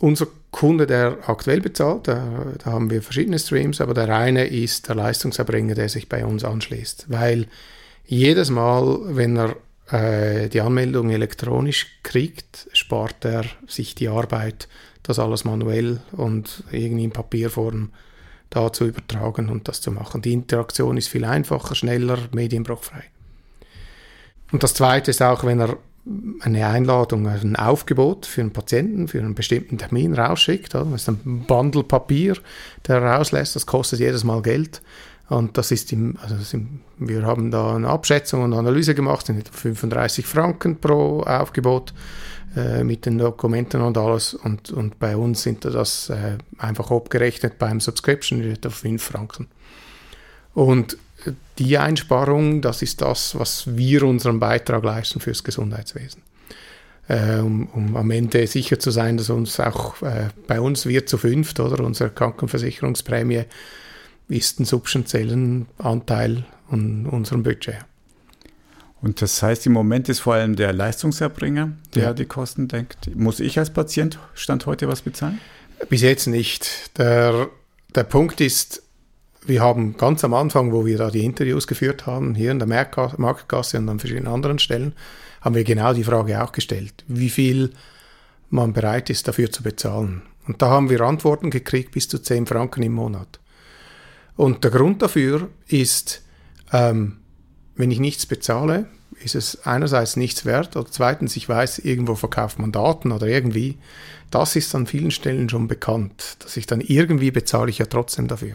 unser 0.00 0.26
Kunde, 0.50 0.86
der 0.86 1.18
aktuell 1.26 1.60
bezahlt, 1.60 2.08
da, 2.08 2.46
da, 2.62 2.72
haben 2.72 2.90
wir 2.90 3.02
verschiedene 3.02 3.38
Streams, 3.38 3.80
aber 3.80 3.94
der 3.94 4.14
eine 4.14 4.46
ist 4.46 4.88
der 4.88 4.96
Leistungserbringer, 4.96 5.74
der 5.74 5.88
sich 5.88 6.08
bei 6.08 6.24
uns 6.24 6.44
anschließt, 6.44 7.06
weil 7.08 7.46
jedes 8.06 8.50
Mal, 8.50 9.00
wenn 9.08 9.36
er 9.36 9.56
äh, 9.92 10.48
die 10.48 10.60
Anmeldung 10.60 11.10
elektronisch 11.10 11.86
kriegt, 12.02 12.68
spart 12.72 13.24
er 13.24 13.44
sich 13.66 13.94
die 13.94 14.08
Arbeit 14.08 14.68
das 15.08 15.18
alles 15.18 15.44
manuell 15.44 16.00
und 16.12 16.62
irgendwie 16.70 17.04
in 17.04 17.10
Papierform 17.10 17.90
da 18.50 18.72
zu 18.72 18.86
übertragen 18.86 19.48
und 19.48 19.66
das 19.66 19.80
zu 19.80 19.90
machen. 19.90 20.20
Die 20.20 20.34
Interaktion 20.34 20.98
ist 20.98 21.08
viel 21.08 21.24
einfacher, 21.24 21.74
schneller, 21.74 22.18
medienbruchfrei. 22.32 23.04
Und 24.52 24.62
das 24.62 24.74
Zweite 24.74 25.10
ist 25.10 25.22
auch, 25.22 25.44
wenn 25.44 25.60
er 25.60 25.78
eine 26.40 26.66
Einladung, 26.66 27.26
ein 27.26 27.56
Aufgebot 27.56 28.26
für 28.26 28.42
einen 28.42 28.52
Patienten, 28.52 29.08
für 29.08 29.18
einen 29.18 29.34
bestimmten 29.34 29.78
Termin 29.78 30.14
rausschickt. 30.14 30.74
Das 30.74 30.86
ist 30.88 31.08
ein 31.08 31.44
Bundle 31.46 31.84
Papier, 31.84 32.36
der 32.86 32.96
er 32.96 33.16
rauslässt, 33.16 33.56
das 33.56 33.66
kostet 33.66 34.00
jedes 34.00 34.24
Mal 34.24 34.42
Geld. 34.42 34.82
Und 35.28 35.58
das 35.58 35.70
ist 35.70 35.92
im, 35.92 36.16
also 36.22 36.36
wir 36.98 37.22
haben 37.22 37.50
da 37.50 37.76
eine 37.76 37.88
Abschätzung 37.88 38.42
und 38.42 38.54
Analyse 38.54 38.94
gemacht, 38.94 39.26
sind 39.26 39.48
35 39.48 40.26
Franken 40.26 40.76
pro 40.76 41.22
Aufgebot. 41.22 41.92
Äh, 42.56 42.82
mit 42.82 43.04
den 43.04 43.18
Dokumenten 43.18 43.82
und 43.82 43.98
alles. 43.98 44.32
Und, 44.32 44.70
und 44.70 44.98
bei 44.98 45.16
uns 45.16 45.42
sind 45.42 45.66
das 45.66 46.08
äh, 46.08 46.38
einfach 46.56 46.90
abgerechnet 46.90 47.58
beim 47.58 47.78
Subscription 47.78 48.56
auf 48.64 48.74
5 48.74 49.02
Franken. 49.02 49.48
Und 50.54 50.96
die 51.58 51.76
Einsparung, 51.76 52.62
das 52.62 52.82
ist 52.82 53.02
das, 53.02 53.38
was 53.38 53.76
wir 53.76 54.02
unseren 54.04 54.40
Beitrag 54.40 54.82
leisten 54.82 55.20
fürs 55.20 55.44
Gesundheitswesen. 55.44 56.22
Äh, 57.06 57.40
um, 57.40 57.66
um, 57.68 57.96
am 57.96 58.10
Ende 58.10 58.46
sicher 58.46 58.78
zu 58.78 58.90
sein, 58.90 59.16
dass 59.16 59.30
uns 59.30 59.60
auch 59.60 60.00
äh, 60.02 60.28
bei 60.46 60.60
uns 60.60 60.86
wird 60.86 61.08
zu 61.08 61.18
fünft, 61.18 61.60
oder? 61.60 61.84
Unsere 61.84 62.10
Krankenversicherungsprämie 62.10 63.44
ist 64.28 64.60
ein 64.60 64.64
substanziellen 64.64 65.66
Anteil 65.78 66.44
an 66.70 67.06
unserem 67.06 67.42
Budget. 67.42 67.78
Und 69.00 69.22
das 69.22 69.42
heißt, 69.42 69.66
im 69.66 69.72
Moment 69.72 70.08
ist 70.08 70.20
vor 70.20 70.34
allem 70.34 70.56
der 70.56 70.72
Leistungserbringer, 70.72 71.72
der 71.94 72.02
ja. 72.02 72.12
die 72.12 72.24
Kosten 72.24 72.68
denkt. 72.68 73.14
Muss 73.14 73.40
ich 73.40 73.58
als 73.58 73.70
Patient 73.70 74.18
Stand 74.34 74.66
heute 74.66 74.88
was 74.88 75.02
bezahlen? 75.02 75.40
Bis 75.88 76.02
jetzt 76.02 76.26
nicht. 76.26 76.98
Der, 76.98 77.48
der 77.94 78.04
Punkt 78.04 78.40
ist, 78.40 78.82
wir 79.46 79.62
haben 79.62 79.96
ganz 79.96 80.24
am 80.24 80.34
Anfang, 80.34 80.72
wo 80.72 80.84
wir 80.84 80.98
da 80.98 81.10
die 81.10 81.24
Interviews 81.24 81.68
geführt 81.68 82.06
haben, 82.06 82.34
hier 82.34 82.50
in 82.50 82.58
der 82.58 82.66
Marktgasse 82.66 83.78
und 83.78 83.88
an 83.88 84.00
verschiedenen 84.00 84.32
anderen 84.32 84.58
Stellen, 84.58 84.94
haben 85.40 85.54
wir 85.54 85.64
genau 85.64 85.94
die 85.94 86.04
Frage 86.04 86.42
auch 86.42 86.50
gestellt, 86.50 87.04
wie 87.06 87.30
viel 87.30 87.70
man 88.50 88.72
bereit 88.72 89.10
ist 89.10 89.28
dafür 89.28 89.52
zu 89.52 89.62
bezahlen. 89.62 90.22
Und 90.46 90.60
da 90.60 90.70
haben 90.70 90.90
wir 90.90 91.00
Antworten 91.02 91.50
gekriegt 91.50 91.92
bis 91.92 92.08
zu 92.08 92.18
10 92.18 92.46
Franken 92.46 92.82
im 92.82 92.94
Monat. 92.94 93.38
Und 94.38 94.62
der 94.62 94.70
Grund 94.70 95.02
dafür 95.02 95.50
ist, 95.66 96.22
ähm, 96.72 97.18
wenn 97.74 97.90
ich 97.90 97.98
nichts 97.98 98.24
bezahle, 98.24 98.86
ist 99.18 99.34
es 99.34 99.66
einerseits 99.66 100.14
nichts 100.14 100.44
wert 100.44 100.76
oder 100.76 100.88
zweitens, 100.88 101.36
ich 101.36 101.48
weiß, 101.48 101.80
irgendwo 101.80 102.14
verkauft 102.14 102.60
man 102.60 102.70
Daten 102.70 103.10
oder 103.10 103.26
irgendwie. 103.26 103.78
Das 104.30 104.54
ist 104.54 104.72
an 104.76 104.86
vielen 104.86 105.10
Stellen 105.10 105.48
schon 105.48 105.66
bekannt, 105.66 106.36
dass 106.38 106.56
ich 106.56 106.66
dann 106.66 106.80
irgendwie 106.80 107.32
bezahle 107.32 107.68
ich 107.68 107.78
ja 107.78 107.86
trotzdem 107.86 108.28
dafür. 108.28 108.54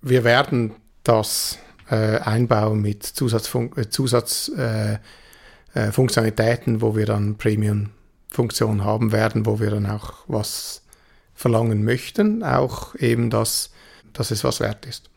Wir 0.00 0.24
werden 0.24 0.72
das 1.04 1.58
äh, 1.90 2.16
einbauen 2.20 2.80
mit 2.80 3.02
Zusatzfun 3.02 3.76
äh, 3.76 3.90
Zusatzfunktionalitäten, 3.90 6.74
äh, 6.74 6.78
äh 6.78 6.80
wo 6.80 6.96
wir 6.96 7.04
dann 7.04 7.36
Premium-Funktionen 7.36 8.84
haben 8.84 9.12
werden, 9.12 9.44
wo 9.44 9.60
wir 9.60 9.68
dann 9.68 9.84
auch 9.84 10.14
was 10.28 10.80
verlangen 11.34 11.84
möchten, 11.84 12.42
auch 12.42 12.94
eben, 12.94 13.28
dass, 13.28 13.68
dass 14.18 14.30
es 14.30 14.44
was 14.44 14.60
wert 14.60 14.86
ist. 14.86 15.08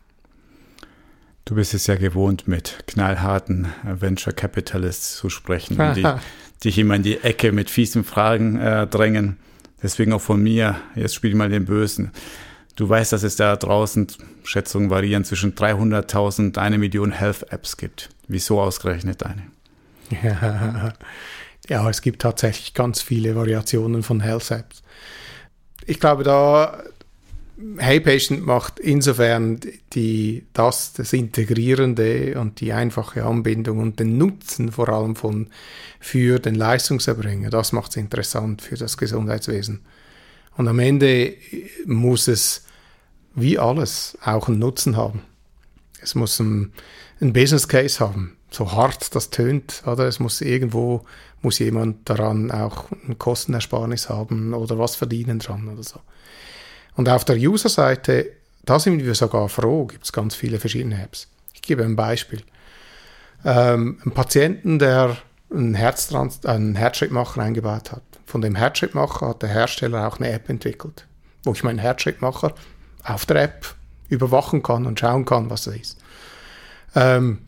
Du 1.45 1.55
bist 1.55 1.73
es 1.73 1.87
ja 1.87 1.95
gewohnt, 1.95 2.47
mit 2.47 2.83
knallharten 2.85 3.67
Venture 3.83 4.33
Capitalists 4.33 5.17
zu 5.17 5.29
sprechen, 5.29 5.77
die 5.95 6.05
dich 6.63 6.77
immer 6.77 6.95
in 6.95 7.03
die 7.03 7.17
Ecke 7.23 7.51
mit 7.51 7.69
fiesen 7.69 8.03
Fragen 8.03 8.59
äh, 8.59 8.85
drängen. 8.85 9.37
Deswegen 9.81 10.13
auch 10.13 10.21
von 10.21 10.43
mir, 10.43 10.75
jetzt 10.95 11.15
spiel 11.15 11.33
mal 11.33 11.49
den 11.49 11.65
Bösen. 11.65 12.11
Du 12.75 12.87
weißt, 12.87 13.11
dass 13.13 13.23
es 13.23 13.35
da 13.35 13.55
draußen 13.55 14.07
Schätzungen 14.43 14.89
variieren 14.89 15.23
zwischen 15.23 15.55
300.000 15.55 16.39
und 16.39 16.57
eine 16.57 16.77
Million 16.77 17.11
Health-Apps 17.11 17.77
gibt. 17.77 18.09
Wieso 18.27 18.61
ausgerechnet 18.61 19.23
eine? 19.23 19.47
Ja, 20.23 20.93
ja, 21.67 21.89
es 21.89 22.01
gibt 22.01 22.21
tatsächlich 22.21 22.73
ganz 22.73 23.01
viele 23.01 23.35
Variationen 23.35 24.03
von 24.03 24.19
Health-Apps. 24.19 24.83
Ich 25.85 25.99
glaube, 25.99 26.23
da 26.23 26.83
Hey 27.77 27.99
Patient 27.99 28.45
macht 28.45 28.79
insofern 28.79 29.59
die, 29.91 30.45
das, 30.53 30.93
das 30.93 31.11
Integrierende 31.11 32.39
und 32.39 32.61
die 32.61 32.71
einfache 32.71 33.25
Anbindung 33.25 33.79
und 33.79 33.99
den 33.99 34.17
Nutzen 34.17 34.71
vor 34.71 34.87
allem 34.87 35.17
von, 35.17 35.47
für 35.99 36.39
den 36.39 36.55
Leistungserbringer, 36.55 37.49
das 37.49 37.73
macht 37.73 37.91
es 37.91 37.97
interessant 37.97 38.61
für 38.61 38.75
das 38.75 38.97
Gesundheitswesen. 38.97 39.81
Und 40.55 40.69
am 40.69 40.79
Ende 40.79 41.33
muss 41.85 42.29
es, 42.29 42.65
wie 43.35 43.59
alles, 43.59 44.17
auch 44.23 44.47
einen 44.47 44.59
Nutzen 44.59 44.95
haben. 44.95 45.21
Es 46.01 46.15
muss 46.15 46.39
ein, 46.39 46.71
ein 47.19 47.33
Business 47.33 47.67
Case 47.67 47.99
haben, 47.99 48.37
so 48.51 48.71
hart 48.71 49.13
das 49.15 49.31
tönt, 49.31 49.83
oder? 49.85 50.07
Es 50.07 50.19
muss 50.19 50.39
irgendwo, 50.39 51.05
muss 51.41 51.59
jemand 51.59 52.09
daran 52.09 52.51
auch 52.51 52.89
ein 52.91 53.17
Kostenersparnis 53.17 54.07
haben 54.07 54.53
oder 54.53 54.79
was 54.79 54.95
verdienen 54.95 55.39
dran 55.39 55.67
oder 55.67 55.83
so. 55.83 55.99
Und 56.95 57.09
auf 57.09 57.25
der 57.25 57.37
User-Seite, 57.37 58.31
da 58.63 58.79
sind 58.79 59.03
wir 59.03 59.15
sogar 59.15 59.49
froh, 59.49 59.85
gibt 59.85 60.05
es 60.05 60.13
ganz 60.13 60.35
viele 60.35 60.59
verschiedene 60.59 61.01
Apps. 61.01 61.27
Ich 61.53 61.61
gebe 61.61 61.83
ein 61.83 61.95
Beispiel. 61.95 62.41
Ähm, 63.45 63.99
ein 64.05 64.11
Patienten, 64.11 64.79
der 64.79 65.17
einen, 65.51 65.73
Herztrans 65.73 66.45
einen 66.45 66.75
Herzschrittmacher 66.75 67.41
eingebaut 67.41 67.91
hat. 67.91 68.03
Von 68.25 68.41
dem 68.41 68.55
Herzschrittmacher 68.55 69.29
hat 69.29 69.41
der 69.41 69.49
Hersteller 69.49 70.07
auch 70.07 70.19
eine 70.19 70.31
App 70.31 70.49
entwickelt, 70.49 71.07
wo 71.43 71.53
ich 71.53 71.63
meinen 71.63 71.79
Herzschrittmacher 71.79 72.53
auf 73.03 73.25
der 73.25 73.43
App 73.43 73.75
überwachen 74.09 74.61
kann 74.61 74.85
und 74.85 74.99
schauen 74.99 75.25
kann, 75.25 75.49
was 75.49 75.67
er 75.67 75.75
ist. 75.75 75.97
Ähm, 76.95 77.39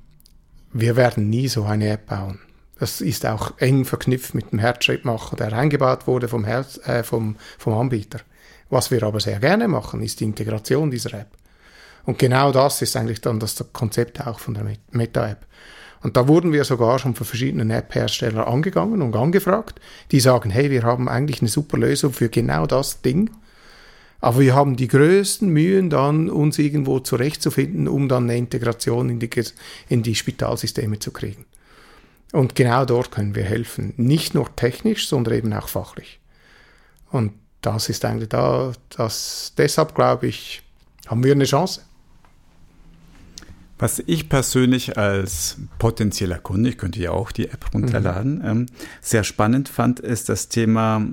wir 0.73 0.95
werden 0.95 1.29
nie 1.29 1.47
so 1.47 1.65
eine 1.65 1.89
App 1.89 2.07
bauen. 2.07 2.39
Das 2.79 3.01
ist 3.01 3.25
auch 3.25 3.59
eng 3.59 3.85
verknüpft 3.85 4.33
mit 4.33 4.51
dem 4.51 4.59
Herzschrittmacher, 4.59 5.35
der 5.35 5.53
eingebaut 5.53 6.07
wurde 6.07 6.27
vom, 6.27 6.45
Herz, 6.45 6.79
äh, 6.87 7.03
vom, 7.03 7.35
vom 7.59 7.73
Anbieter. 7.73 8.21
Was 8.71 8.89
wir 8.89 9.03
aber 9.03 9.19
sehr 9.19 9.39
gerne 9.39 9.67
machen, 9.67 10.01
ist 10.01 10.21
die 10.21 10.23
Integration 10.23 10.89
dieser 10.89 11.13
App. 11.13 11.27
Und 12.05 12.17
genau 12.17 12.51
das 12.53 12.81
ist 12.81 12.95
eigentlich 12.95 13.19
dann 13.19 13.39
das 13.39 13.63
Konzept 13.73 14.25
auch 14.25 14.39
von 14.39 14.53
der 14.53 14.65
Meta-App. 14.91 15.45
Und 16.01 16.17
da 16.17 16.27
wurden 16.27 16.53
wir 16.53 16.63
sogar 16.63 16.97
schon 16.97 17.13
von 17.13 17.27
verschiedenen 17.27 17.69
App-Herstellern 17.69 18.47
angegangen 18.47 19.01
und 19.01 19.15
angefragt, 19.15 19.79
die 20.11 20.21
sagen, 20.21 20.49
hey, 20.49 20.71
wir 20.71 20.83
haben 20.83 21.09
eigentlich 21.09 21.41
eine 21.41 21.49
super 21.49 21.77
Lösung 21.77 22.13
für 22.13 22.29
genau 22.29 22.65
das 22.65 23.01
Ding. 23.01 23.29
Aber 24.21 24.39
wir 24.39 24.55
haben 24.55 24.77
die 24.77 24.87
größten 24.87 25.49
Mühen 25.49 25.89
dann, 25.89 26.29
uns 26.29 26.57
irgendwo 26.57 26.99
zurechtzufinden, 26.99 27.89
um 27.89 28.07
dann 28.07 28.23
eine 28.23 28.37
Integration 28.37 29.09
in 29.09 29.19
die, 29.19 29.29
in 29.89 30.01
die 30.01 30.15
Spitalsysteme 30.15 30.97
zu 30.97 31.11
kriegen. 31.11 31.45
Und 32.31 32.55
genau 32.55 32.85
dort 32.85 33.11
können 33.11 33.35
wir 33.35 33.43
helfen. 33.43 33.93
Nicht 33.97 34.33
nur 34.33 34.55
technisch, 34.55 35.09
sondern 35.09 35.33
eben 35.33 35.53
auch 35.53 35.67
fachlich. 35.67 36.21
Und 37.11 37.33
das 37.61 37.89
ist 37.89 38.03
eigentlich 38.05 38.29
da, 38.29 38.73
das, 38.89 39.53
deshalb 39.57 39.95
glaube 39.95 40.27
ich, 40.27 40.63
haben 41.07 41.23
wir 41.23 41.33
eine 41.33 41.45
Chance. 41.45 41.81
Was 43.77 43.97
ich 44.05 44.29
persönlich 44.29 44.97
als 44.97 45.57
potenzieller 45.79 46.37
Kunde, 46.37 46.69
ich 46.69 46.77
könnte 46.77 47.01
ja 47.01 47.11
auch 47.11 47.31
die 47.31 47.47
App 47.47 47.73
runterladen, 47.73 48.35
mhm. 48.35 48.45
ähm, 48.45 48.65
sehr 49.01 49.23
spannend 49.23 49.69
fand, 49.69 49.99
ist 49.99 50.29
das 50.29 50.49
Thema 50.49 51.03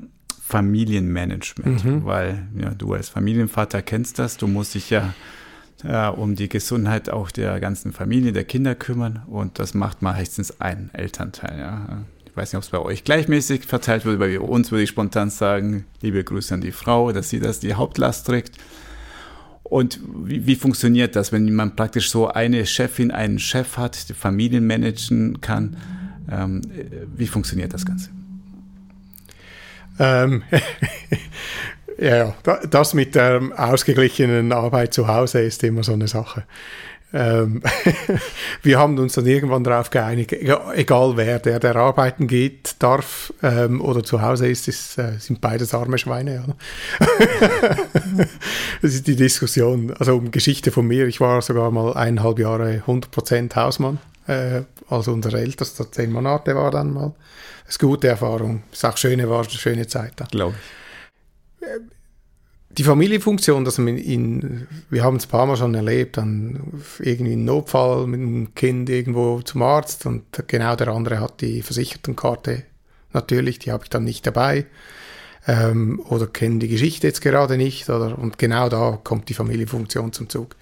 Familienmanagement, 0.43 1.85
mhm. 1.85 2.05
weil 2.05 2.47
ja, 2.59 2.71
du 2.71 2.93
als 2.93 3.09
Familienvater 3.09 3.81
kennst 3.83 4.19
das, 4.19 4.37
du 4.37 4.47
musst 4.47 4.75
dich 4.75 4.91
ja 4.91 5.15
äh, 5.85 6.09
um 6.09 6.35
die 6.35 6.49
Gesundheit 6.49 7.11
auch 7.11 7.31
der 7.31 7.59
ganzen 7.61 7.93
Familie, 7.93 8.33
der 8.33 8.45
Kinder 8.45 8.75
kümmern 8.75 9.23
und 9.27 9.59
das 9.59 9.75
macht 9.75 10.03
meistens 10.03 10.61
ein 10.61 10.91
Elternteil. 10.93 11.59
Ja. 11.59 12.05
Ich 12.39 12.43
weiß 12.43 12.53
nicht, 12.53 12.59
ob 12.59 12.63
es 12.63 12.71
bei 12.71 12.79
euch 12.79 13.03
gleichmäßig 13.03 13.65
verteilt 13.65 14.05
wird, 14.05 14.21
bei 14.21 14.39
uns 14.39 14.71
würde 14.71 14.85
ich 14.85 14.91
spontan 14.91 15.29
sagen, 15.29 15.87
liebe 16.03 16.23
Grüße 16.23 16.55
an 16.55 16.61
die 16.61 16.71
Frau, 16.71 17.11
dass 17.11 17.31
sie 17.31 17.41
das 17.41 17.59
die 17.59 17.75
Hauptlast 17.75 18.29
trägt. 18.29 18.57
Und 19.65 19.99
wie, 20.07 20.47
wie 20.47 20.55
funktioniert 20.55 21.17
das, 21.17 21.33
wenn 21.33 21.53
man 21.53 21.75
praktisch 21.75 22.13
so 22.13 22.29
eine 22.29 22.65
Chefin, 22.65 23.11
einen 23.11 23.41
Chef 23.41 23.77
hat, 23.77 24.09
die 24.09 24.15
Familien 24.15 24.69
managen 24.69 25.41
kann? 25.41 25.79
Ähm, 26.31 26.63
wie 27.17 27.27
funktioniert 27.27 27.75
das 27.75 27.85
Ganze? 27.85 28.11
Ähm, 29.99 30.45
ja, 31.99 32.37
das 32.71 32.95
mit 32.95 33.17
der 33.17 33.43
ausgeglichenen 33.57 34.53
Arbeit 34.53 34.95
zu 34.95 35.09
Hause 35.09 35.41
ist 35.41 35.65
immer 35.65 35.83
so 35.83 35.95
eine 35.95 36.07
Sache. 36.07 36.45
Ähm, 37.13 37.63
wir 38.63 38.79
haben 38.79 38.99
uns 38.99 39.15
dann 39.15 39.27
irgendwann 39.27 39.65
darauf 39.65 39.91
geeinigt, 39.91 40.33
egal 40.33 41.17
wer, 41.17 41.39
der, 41.39 41.59
der 41.59 41.77
arbeiten 41.77 42.27
geht, 42.27 42.77
darf 42.81 43.33
ähm, 43.43 43.81
oder 43.81 44.05
zu 44.05 44.21
Hause 44.21 44.49
ist, 44.49 44.69
ist 44.69 44.99
äh, 44.99 45.19
sind 45.19 45.41
beides 45.41 45.75
arme 45.75 45.99
Schweine. 45.99 46.57
Das 48.81 48.95
ist 48.95 49.09
die 49.09 49.17
Diskussion. 49.17 49.93
Also 49.99 50.17
um 50.17 50.31
Geschichte 50.31 50.71
von 50.71 50.87
mir, 50.87 51.07
ich 51.09 51.21
war 51.21 51.43
sogar 51.43 51.71
mal 51.73 51.95
eineinhalb 51.95 52.39
Jahre 52.39 52.83
100% 52.87 53.57
Hausmann. 53.57 53.99
Äh, 54.29 54.63
also 54.89 55.13
unser 55.13 55.35
ältester, 55.35 55.91
zehn 55.91 56.13
Monate 56.13 56.55
war 56.55 56.71
dann 56.71 56.93
mal. 56.93 57.13
Das 57.65 57.75
ist 57.75 57.83
eine 57.83 57.91
gute 57.91 58.09
Erfahrung. 58.09 58.63
Das 58.71 58.79
ist 58.79 58.85
auch 58.85 58.97
schöne, 58.97 59.29
war 59.29 59.41
eine 59.41 59.51
schöne 59.51 59.87
Zeit 59.87 60.13
da. 60.17 60.27
Glaube 60.27 60.55
ich. 61.61 61.98
Die 62.71 62.85
Familienfunktion, 62.85 63.65
dass 63.65 63.79
man 63.79 63.97
in, 63.97 64.67
wir 64.91 65.03
haben 65.03 65.17
es 65.17 65.27
ein 65.27 65.31
paar 65.31 65.47
Mal 65.47 65.57
schon 65.57 65.75
erlebt, 65.75 66.19
dann 66.19 66.83
irgendwie 66.99 67.33
einen 67.33 67.47
Notfall 67.47 68.07
mit 68.07 68.21
einem 68.21 68.55
Kind 68.55 68.91
irgendwo 68.91 69.41
zum 69.41 69.63
Arzt 69.63 70.05
und 70.07 70.25
genau 70.47 70.77
der 70.77 70.89
andere 70.89 71.21
hat 71.21 71.41
die 71.41 71.63
Versichertenkarte 71.63 72.65
natürlich, 73.13 73.59
die 73.59 73.73
habe 73.73 73.85
ich 73.85 73.91
dann 73.91 74.05
nicht 74.05 74.27
dabei 74.27 74.67
ähm, 75.47 76.01
oder 76.09 76.27
kennen 76.27 76.61
die 76.61 76.69
Geschichte 76.69 77.07
jetzt 77.07 77.23
gerade 77.23 77.57
nicht 77.57 77.89
oder, 77.89 78.19
und 78.19 78.39
genau 78.39 78.69
da 78.69 79.01
kommt 79.03 79.29
die 79.31 79.35
Familienfunktion 79.35 80.13
zum 80.13 80.29
Zug. 80.29 80.55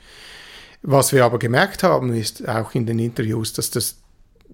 Was 0.82 1.12
wir 1.12 1.24
aber 1.24 1.40
gemerkt 1.40 1.82
haben, 1.82 2.14
ist 2.14 2.48
auch 2.48 2.74
in 2.74 2.86
den 2.86 3.00
Interviews, 3.00 3.52
dass 3.52 3.70
das 3.72 3.96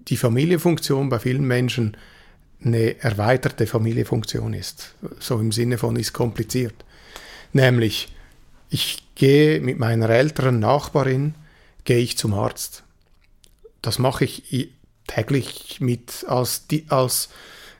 die 0.07 0.17
Familienfunktion 0.17 1.09
bei 1.09 1.19
vielen 1.19 1.45
Menschen 1.45 1.95
eine 2.63 2.99
erweiterte 3.01 3.67
Familienfunktion 3.67 4.53
ist. 4.53 4.95
So 5.19 5.39
im 5.39 5.51
Sinne 5.51 5.77
von 5.77 5.95
ist 5.95 6.13
kompliziert. 6.13 6.73
Nämlich, 7.53 8.09
ich 8.69 9.03
gehe 9.15 9.61
mit 9.61 9.79
meiner 9.79 10.09
älteren 10.09 10.59
Nachbarin, 10.59 11.35
gehe 11.85 11.99
ich 11.99 12.17
zum 12.17 12.33
Arzt. 12.33 12.83
Das 13.81 13.99
mache 13.99 14.25
ich 14.25 14.71
täglich 15.07 15.79
mit 15.79 16.25
als, 16.27 16.65
als 16.89 17.29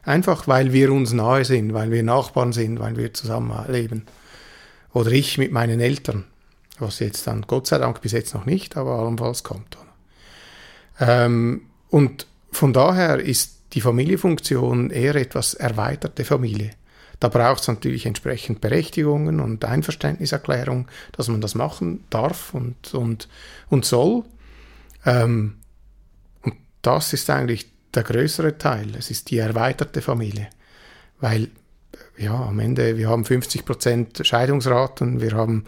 einfach, 0.04 0.48
weil 0.48 0.74
wir 0.74 0.92
uns 0.92 1.14
nahe 1.14 1.46
sind, 1.46 1.74
weil 1.74 1.92
wir 1.92 2.04
Nachbarn 2.04 2.54
sind, 2.54 2.80
weil 2.80 2.98
wir 2.98 3.14
zusammenleben. 3.14 4.06
Oder 4.94 5.12
ich 5.12 5.38
mit 5.38 5.52
meinen 5.52 5.80
Eltern, 5.80 6.26
was 6.78 7.00
jetzt 7.00 7.26
dann 7.26 7.44
Gott 7.48 7.68
sei 7.68 7.80
Dank 7.80 8.02
bis 8.02 8.12
jetzt 8.12 8.34
noch 8.34 8.46
nicht, 8.46 8.78
aber 8.78 9.00
allenfalls 9.00 9.44
kommt. 9.44 9.78
Ähm, 11.00 11.64
und 11.90 12.28
von 12.52 12.74
daher 12.74 13.20
ist 13.20 13.58
die 13.74 13.82
Familienfunktion 13.82 14.92
eher 14.92 15.16
etwas 15.16 15.56
erweiterte 15.56 16.26
Familie. 16.26 16.72
Da 17.20 17.30
braucht 17.30 17.62
es 17.62 17.68
natürlich 17.68 18.06
entsprechend 18.06 18.62
Berechtigungen 18.62 19.40
und 19.40 19.64
Einverständniserklärung, 19.66 20.88
dass 21.12 21.28
man 21.28 21.42
das 21.42 21.56
machen 21.56 22.04
darf 22.10 22.54
und, 22.54 22.94
und, 22.94 23.30
und 23.70 23.86
soll. 23.86 24.24
Ähm, 25.06 25.56
und 26.42 26.56
das 26.82 27.14
ist 27.14 27.30
eigentlich 27.30 27.72
der 27.94 28.04
größere 28.04 28.58
Teil. 28.58 28.88
Es 28.98 29.12
ist 29.12 29.30
die 29.32 29.38
erweiterte 29.38 30.02
Familie. 30.02 30.50
Weil, 31.20 31.50
ja, 32.18 32.34
am 32.34 32.60
Ende, 32.60 32.98
wir 32.98 33.10
haben 33.10 33.24
50% 33.24 34.24
Scheidungsraten, 34.24 35.22
wir 35.22 35.34
haben 35.34 35.66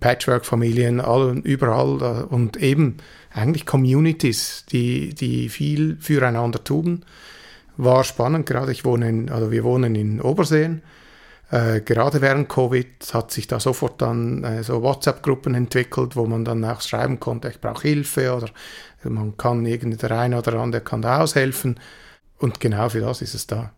Patchwork-Familien 0.00 1.00
überall 1.42 2.24
und 2.24 2.56
eben 2.56 2.96
eigentlich 3.32 3.66
Communities, 3.66 4.64
die, 4.70 5.14
die 5.14 5.48
viel 5.48 5.98
füreinander 6.00 6.64
tun 6.64 7.04
war 7.76 8.04
spannend. 8.04 8.46
Gerade 8.46 8.72
ich 8.72 8.84
wohne 8.84 9.08
in, 9.08 9.30
also 9.30 9.50
wir 9.50 9.64
wohnen 9.64 9.94
in 9.94 10.20
Oberseen. 10.20 10.82
Äh, 11.50 11.80
gerade 11.80 12.20
während 12.20 12.48
Covid 12.48 13.14
hat 13.14 13.30
sich 13.30 13.46
da 13.46 13.60
sofort 13.60 14.02
dann 14.02 14.42
äh, 14.42 14.62
so 14.64 14.82
WhatsApp-Gruppen 14.82 15.54
entwickelt, 15.54 16.16
wo 16.16 16.26
man 16.26 16.44
dann 16.44 16.64
auch 16.64 16.80
schreiben 16.80 17.20
konnte, 17.20 17.48
ich 17.48 17.60
brauche 17.60 17.86
Hilfe 17.86 18.34
oder 18.34 18.48
man 19.04 19.36
kann 19.36 19.64
irgendwie 19.64 19.96
der 19.96 20.10
eine 20.10 20.38
oder 20.38 20.54
andere 20.54 20.82
kann 20.82 21.02
da 21.02 21.20
aushelfen. 21.20 21.78
Und 22.38 22.58
genau 22.58 22.88
für 22.88 23.00
das 23.00 23.22
ist 23.22 23.34
es 23.34 23.46
da. 23.46 23.72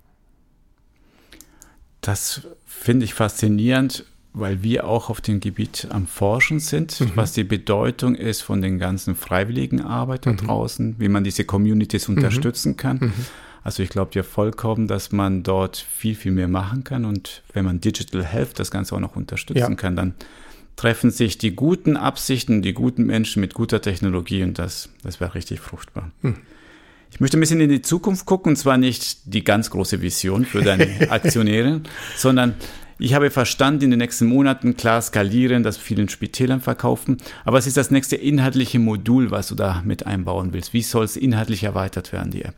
Das 2.01 2.43
finde 2.65 3.05
ich 3.05 3.13
faszinierend, 3.13 4.07
weil 4.33 4.63
wir 4.63 4.87
auch 4.87 5.11
auf 5.11 5.21
dem 5.21 5.41
Gebiet 5.41 5.89
am 5.91 6.07
Forschen 6.07 6.61
sind, 6.61 7.01
mhm. 7.01 7.13
was 7.17 7.33
die 7.33 7.45
Bedeutung 7.45 8.15
ist 8.15 8.41
von 8.41 8.63
den 8.63 8.79
ganzen 8.79 9.15
freiwilligen 9.15 9.83
Arbeitern 9.83 10.35
mhm. 10.35 10.47
draußen, 10.47 10.97
wie 10.99 11.09
man 11.09 11.25
diese 11.25 11.45
Communities 11.45 12.09
mhm. 12.09 12.17
unterstützen 12.17 12.77
kann. 12.77 13.13
Also 13.69 13.83
ich 13.83 13.91
glaube 13.91 14.12
ja 14.14 14.23
vollkommen, 14.23 14.89
dass 14.89 15.12
man 15.12 15.43
dort 15.43 15.77
viel, 15.77 16.14
viel 16.14 16.33
mehr 16.33 16.49
machen 16.49 16.85
kann 16.85 17.05
und 17.05 17.43
wenn 17.53 17.66
man 17.66 17.83
Digital 17.83 18.25
Health 18.25 18.59
das 18.59 18.71
Ganze 18.71 18.95
auch 18.95 18.99
noch 18.99 19.14
unterstützen 19.14 19.61
ja. 19.61 19.75
kann, 19.75 19.95
dann 19.95 20.14
treffen 20.77 21.11
sich 21.11 21.37
die 21.37 21.55
guten 21.55 21.99
Absichten, 21.99 22.62
die 22.62 22.73
guten 22.73 23.05
Menschen 23.05 23.41
mit 23.41 23.53
guter 23.53 23.83
Technologie 23.83 24.43
und 24.43 24.59
das, 24.59 24.89
das 25.03 25.21
wäre 25.21 25.35
richtig 25.35 25.61
fruchtbar. 25.61 26.11
Hm. 26.23 26.37
Ich 27.11 27.21
möchte 27.21 27.37
ein 27.37 27.41
bisschen 27.41 27.61
in 27.61 27.69
die 27.69 27.83
Zukunft 27.83 28.25
gucken 28.25 28.53
und 28.53 28.57
zwar 28.57 28.79
nicht 28.79 29.35
die 29.35 29.45
ganz 29.45 29.69
große 29.69 30.01
Vision 30.01 30.47
für 30.47 30.62
deine 30.62 30.89
Aktionäre, 31.11 31.83
sondern 32.16 32.55
ich 32.99 33.12
habe 33.12 33.31
verstanden, 33.31 33.85
in 33.85 33.91
den 33.91 33.99
nächsten 33.99 34.25
Monaten 34.25 34.79
klar 34.79 35.03
skalieren, 35.03 35.62
das 35.62 35.77
vielen 35.77 36.09
Spitälern 36.09 36.62
verkaufen. 36.62 37.19
Aber 37.45 37.59
was 37.59 37.66
ist 37.66 37.77
das 37.77 37.91
nächste 37.91 38.16
inhaltliche 38.16 38.79
Modul, 38.79 39.31
was 39.31 39.49
du 39.49 39.55
da 39.55 39.83
mit 39.85 40.07
einbauen 40.07 40.55
willst? 40.55 40.73
Wie 40.73 40.81
soll 40.81 41.05
es 41.05 41.19
inhaltlich 41.19 41.64
erweitert 41.64 42.14
werden, 42.14 42.31
die 42.31 42.47
App? 42.47 42.57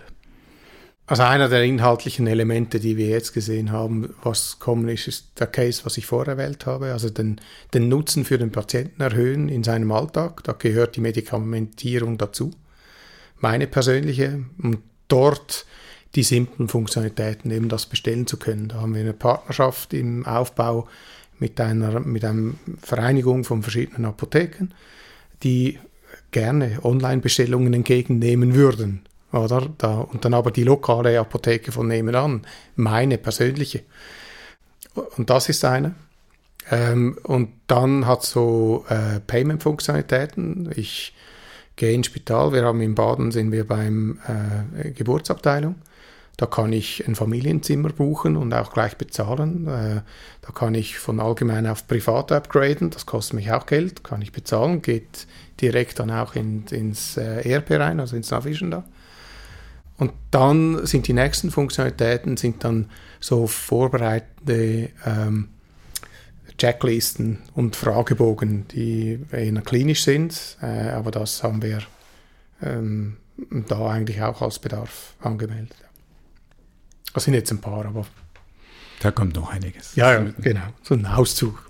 Also 1.11 1.25
einer 1.25 1.49
der 1.49 1.65
inhaltlichen 1.65 2.29
Elemente, 2.29 2.79
die 2.79 2.97
wir 2.97 3.09
jetzt 3.09 3.33
gesehen 3.33 3.73
haben, 3.73 4.15
was 4.23 4.61
kommen 4.61 4.89
ist, 4.89 5.09
ist 5.09 5.41
der 5.41 5.49
Case, 5.49 5.85
was 5.85 5.99
ich 5.99 6.07
vorher 6.07 6.39
erwähnt 6.39 6.67
habe, 6.67 6.93
also 6.93 7.11
den, 7.11 7.41
den 7.75 7.89
Nutzen 7.89 8.25
für 8.25 8.39
den 8.39 8.53
Patienten 8.53 9.03
erhöhen 9.03 9.49
in 9.49 9.65
seinem 9.65 9.91
Alltag. 9.91 10.45
Da 10.45 10.53
gehört 10.53 10.95
die 10.95 11.01
Medikamentierung 11.01 12.17
dazu. 12.17 12.53
Meine 13.41 13.67
persönliche 13.67 14.45
und 14.63 14.79
dort 15.09 15.67
die 16.15 16.23
simplen 16.23 16.69
Funktionalitäten, 16.69 17.51
eben 17.51 17.69
das 17.69 17.87
bestellen 17.87 18.29
zu 18.29 18.37
können. 18.37 18.69
Da 18.69 18.77
haben 18.77 18.95
wir 18.95 19.01
eine 19.01 19.13
Partnerschaft 19.13 19.93
im 19.93 20.25
Aufbau 20.25 20.87
mit 21.41 21.61
einer, 21.61 21.99
mit 21.99 22.25
einer 22.25 22.53
Vereinigung 22.81 23.43
von 23.43 23.65
verschiedenen 23.65 24.05
Apotheken, 24.05 24.69
die 25.43 25.81
gerne 26.31 26.79
Online-Bestellungen 26.85 27.75
entgegennehmen 27.75 28.55
würden 28.55 29.03
oder? 29.33 29.69
Da, 29.79 30.01
und 30.01 30.25
dann 30.25 30.35
aber 30.35 30.51
die 30.51 30.65
lokale 30.65 31.19
Apotheke 31.19 31.73
von 31.73 31.89
nebenan, 31.89 32.43
meine 32.77 33.19
persönliche. 33.19 33.83
Und 35.17 35.31
das 35.31 35.49
ist 35.49 35.65
eine. 35.65 35.95
Ähm, 36.71 37.19
und 37.23 37.51
dann 37.67 38.07
hat 38.07 38.23
so 38.23 38.85
äh, 38.89 39.21
Payment-Funktionalitäten. 39.21 40.71
Ich 40.77 41.15
gehe 41.77 41.93
ins 41.93 42.07
Spital. 42.07 42.53
Wir 42.53 42.65
haben 42.65 42.81
in 42.81 42.95
Baden 42.95 43.31
sind 43.31 43.53
wir 43.53 43.67
beim 43.67 44.19
äh, 44.27 44.91
Geburtsabteilung. 44.91 45.77
Da 46.37 46.47
kann 46.47 46.73
ich 46.73 47.07
ein 47.07 47.17
Familienzimmer 47.17 47.91
buchen 47.91 48.37
und 48.37 48.55
auch 48.55 48.73
gleich 48.73 48.97
bezahlen. 48.97 49.67
Äh, 49.67 50.03
da 50.41 50.53
kann 50.55 50.75
ich 50.75 50.99
von 50.99 51.21
allgemein 51.21 51.67
auf 51.67 51.87
privat 51.87 52.33
upgraden. 52.33 52.91
Das 52.91 53.05
kostet 53.05 53.35
mich 53.35 53.53
auch 53.53 53.67
Geld, 53.67 54.05
kann 54.05 54.23
ich 54.23 54.33
bezahlen. 54.33 54.81
Geht 54.81 55.27
direkt 55.61 55.99
dann 55.99 56.11
auch 56.11 56.35
in, 56.35 56.65
ins 56.71 57.17
äh, 57.17 57.47
ERP 57.47 57.73
rein, 57.73 58.01
also 58.01 58.17
ins 58.17 58.31
Navision 58.31 58.71
da. 58.71 58.85
Und 60.01 60.13
dann 60.31 60.87
sind 60.87 61.09
die 61.09 61.13
nächsten 61.13 61.51
Funktionalitäten 61.51 62.39
sind 62.39 62.65
dann 62.65 62.91
so 63.21 63.47
vorbereitende 63.47 64.89
ähm, 65.05 65.51
Checklisten 66.57 67.39
und 67.55 67.77
Fragebogen, 67.77 68.67
die 68.69 69.21
eher 69.31 69.61
klinisch 69.61 70.03
sind, 70.03 70.57
äh, 70.63 70.89
aber 70.89 71.11
das 71.11 71.43
haben 71.43 71.61
wir 71.61 71.83
ähm, 72.63 73.19
da 73.69 73.91
eigentlich 73.91 74.23
auch 74.23 74.41
als 74.41 74.59
Bedarf 74.59 75.17
angemeldet. 75.21 75.77
Das 77.13 77.25
sind 77.25 77.35
jetzt 77.35 77.51
ein 77.51 77.61
paar, 77.61 77.85
aber. 77.85 78.07
Da 79.01 79.11
kommt 79.11 79.37
noch 79.37 79.51
einiges. 79.51 79.97
Ja, 79.97 80.15
ja 80.15 80.33
genau. 80.39 80.63
So 80.83 80.95
ein 80.95 81.05
Auszug. 81.05 81.69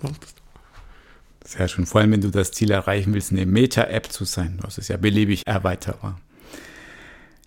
Sehr 1.44 1.66
schön. 1.66 1.84
Vor 1.84 2.00
allem, 2.00 2.12
wenn 2.12 2.20
du 2.20 2.30
das 2.30 2.52
Ziel 2.52 2.70
erreichen 2.70 3.12
willst, 3.12 3.32
eine 3.32 3.44
Meta-App 3.44 4.12
zu 4.12 4.24
sein. 4.24 4.60
Das 4.62 4.78
ist 4.78 4.86
ja 4.86 4.96
beliebig 4.96 5.48
erweiterbar. 5.48 6.20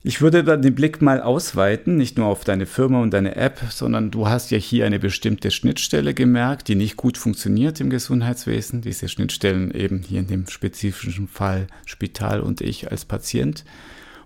Ich 0.05 0.19
würde 0.19 0.43
dann 0.43 0.61
den 0.61 0.75
Blick 0.75 1.01
mal 1.01 1.21
ausweiten, 1.21 1.95
nicht 1.95 2.17
nur 2.17 2.27
auf 2.27 2.43
deine 2.43 2.65
Firma 2.65 3.01
und 3.01 3.11
deine 3.11 3.37
App, 3.37 3.61
sondern 3.69 4.11
du 4.11 4.27
hast 4.27 4.51
ja 4.51 4.57
hier 4.57 4.85
eine 4.85 4.99
bestimmte 4.99 5.49
Schnittstelle 5.49 6.13
gemerkt, 6.13 6.67
die 6.67 6.75
nicht 6.75 6.97
gut 6.97 7.17
funktioniert 7.17 7.79
im 7.79 7.89
Gesundheitswesen. 7.89 8.81
Diese 8.81 9.07
Schnittstellen 9.07 9.73
eben 9.73 10.01
hier 10.01 10.19
in 10.19 10.27
dem 10.27 10.47
spezifischen 10.49 11.29
Fall 11.29 11.67
Spital 11.85 12.41
und 12.41 12.59
ich 12.59 12.91
als 12.91 13.05
Patient. 13.05 13.63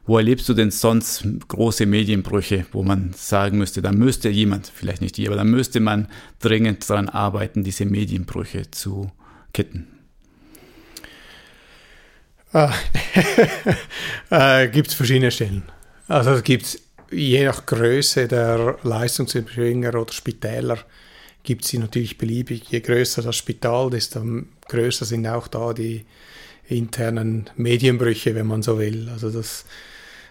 Wo 0.07 0.17
erlebst 0.17 0.49
du 0.49 0.55
denn 0.55 0.71
sonst 0.71 1.27
große 1.47 1.85
Medienbrüche, 1.85 2.65
wo 2.71 2.81
man 2.81 3.13
sagen 3.15 3.59
müsste, 3.59 3.83
da 3.83 3.91
müsste 3.91 4.29
jemand, 4.29 4.71
vielleicht 4.73 5.03
nicht 5.03 5.17
die, 5.17 5.27
aber 5.27 5.35
da 5.35 5.43
müsste 5.43 5.79
man 5.79 6.07
dringend 6.39 6.89
daran 6.89 7.07
arbeiten, 7.07 7.63
diese 7.63 7.85
Medienbrüche 7.85 8.71
zu 8.71 9.11
kitten? 9.53 9.96
Ah, 12.53 12.73
äh, 14.29 14.67
gibt 14.71 14.89
es 14.89 14.93
verschiedene 14.93 15.31
Stellen. 15.31 15.63
Also 16.07 16.31
es 16.31 16.43
gibt 16.43 16.79
je 17.11 17.45
nach 17.45 17.65
Größe 17.65 18.27
der 18.27 18.77
Leistungserbringer 18.83 19.95
oder 19.95 20.13
Spitäler 20.13 20.77
gibt 21.43 21.65
sie 21.65 21.77
natürlich 21.77 22.17
beliebig. 22.17 22.63
Je 22.69 22.81
größer 22.81 23.21
das 23.21 23.35
Spital, 23.35 23.89
desto 23.89 24.21
größer 24.67 25.05
sind 25.05 25.27
auch 25.27 25.47
da 25.47 25.73
die 25.73 26.05
internen 26.67 27.49
Medienbrüche, 27.55 28.35
wenn 28.35 28.47
man 28.47 28.61
so 28.61 28.79
will. 28.79 29.07
Also 29.09 29.29
das 29.29 29.65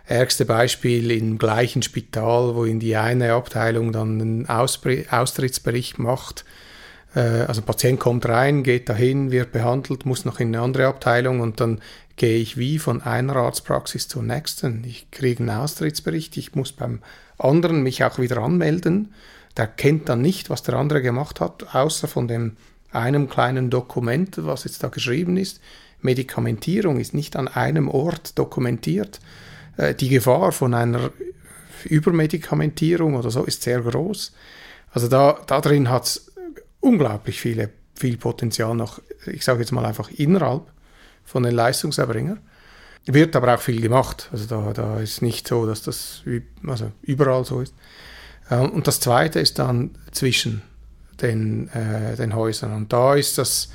ärgste 0.06 0.44
Beispiel 0.44 1.10
im 1.10 1.38
gleichen 1.38 1.82
Spital, 1.82 2.54
wo 2.54 2.64
in 2.64 2.80
die 2.80 2.96
eine 2.96 3.32
Abteilung 3.32 3.92
dann 3.92 4.20
einen 4.20 4.46
Austrittsbericht 4.46 5.98
macht. 5.98 6.44
Äh, 7.14 7.20
also 7.20 7.62
ein 7.62 7.66
Patient 7.66 7.98
kommt 7.98 8.26
rein, 8.28 8.62
geht 8.62 8.88
dahin, 8.88 9.30
wird 9.30 9.52
behandelt, 9.52 10.04
muss 10.04 10.26
noch 10.26 10.38
in 10.38 10.48
eine 10.48 10.60
andere 10.60 10.86
Abteilung 10.86 11.40
und 11.40 11.60
dann 11.60 11.80
gehe 12.16 12.38
ich 12.38 12.56
wie 12.56 12.78
von 12.78 13.02
einer 13.02 13.36
Arztpraxis 13.36 14.08
zur 14.08 14.22
nächsten. 14.22 14.84
Ich 14.84 15.10
kriege 15.10 15.40
einen 15.40 15.50
Austrittsbericht, 15.50 16.36
ich 16.36 16.54
muss 16.54 16.72
beim 16.72 17.00
anderen 17.38 17.82
mich 17.82 18.02
auch 18.04 18.18
wieder 18.18 18.38
anmelden. 18.38 19.14
Der 19.56 19.66
kennt 19.66 20.08
dann 20.08 20.22
nicht, 20.22 20.50
was 20.50 20.62
der 20.62 20.74
andere 20.74 21.02
gemacht 21.02 21.40
hat, 21.40 21.74
außer 21.74 22.08
von 22.08 22.28
dem 22.28 22.56
einem 22.90 23.28
kleinen 23.28 23.70
Dokument, 23.70 24.44
was 24.44 24.64
jetzt 24.64 24.82
da 24.82 24.88
geschrieben 24.88 25.36
ist. 25.36 25.60
Medikamentierung 26.00 26.98
ist 26.98 27.14
nicht 27.14 27.36
an 27.36 27.48
einem 27.48 27.88
Ort 27.88 28.38
dokumentiert. 28.38 29.20
Äh, 29.76 29.94
die 29.94 30.08
Gefahr 30.08 30.52
von 30.52 30.74
einer 30.74 31.10
Übermedikamentierung 31.84 33.14
oder 33.14 33.30
so 33.30 33.44
ist 33.44 33.62
sehr 33.62 33.80
groß. 33.82 34.32
Also 34.90 35.08
da, 35.08 35.38
da 35.46 35.60
drin 35.60 35.90
hat 35.90 36.04
es 36.04 36.32
unglaublich 36.80 37.40
viele, 37.40 37.70
viel 37.94 38.16
Potenzial 38.16 38.74
noch, 38.74 39.00
ich 39.26 39.44
sage 39.44 39.60
jetzt 39.60 39.72
mal 39.72 39.84
einfach 39.84 40.10
innerhalb 40.10 40.62
von 41.26 41.42
den 41.42 41.54
Leistungserbringern. 41.54 42.40
Wird 43.04 43.36
aber 43.36 43.54
auch 43.54 43.60
viel 43.60 43.80
gemacht. 43.80 44.30
Also 44.32 44.46
da, 44.46 44.72
da 44.72 45.00
ist 45.00 45.22
nicht 45.22 45.46
so, 45.46 45.66
dass 45.66 45.82
das 45.82 46.22
also 46.66 46.90
überall 47.02 47.44
so 47.44 47.60
ist. 47.60 47.74
Äh, 48.48 48.56
und 48.56 48.86
das 48.86 49.00
Zweite 49.00 49.40
ist 49.40 49.58
dann 49.58 49.90
zwischen 50.12 50.62
den, 51.20 51.68
äh, 51.68 52.16
den 52.16 52.34
Häusern. 52.34 52.72
Und 52.72 52.92
da 52.92 53.14
ist 53.14 53.38
das 53.38 53.68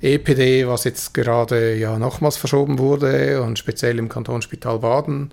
EPD, 0.00 0.66
was 0.66 0.84
jetzt 0.84 1.14
gerade 1.14 1.76
ja 1.76 1.98
nochmals 1.98 2.36
verschoben 2.36 2.78
wurde 2.78 3.42
und 3.42 3.58
speziell 3.58 3.98
im 3.98 4.08
Kantonsspital 4.08 4.80
Baden. 4.80 5.32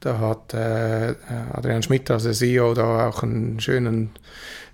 Da 0.00 0.18
hat 0.18 0.52
äh, 0.52 1.14
Adrian 1.52 1.82
Schmidt, 1.82 2.10
also 2.10 2.30
CEO, 2.30 2.74
da 2.74 3.08
auch 3.08 3.22
einen 3.22 3.58
schönen, 3.60 4.10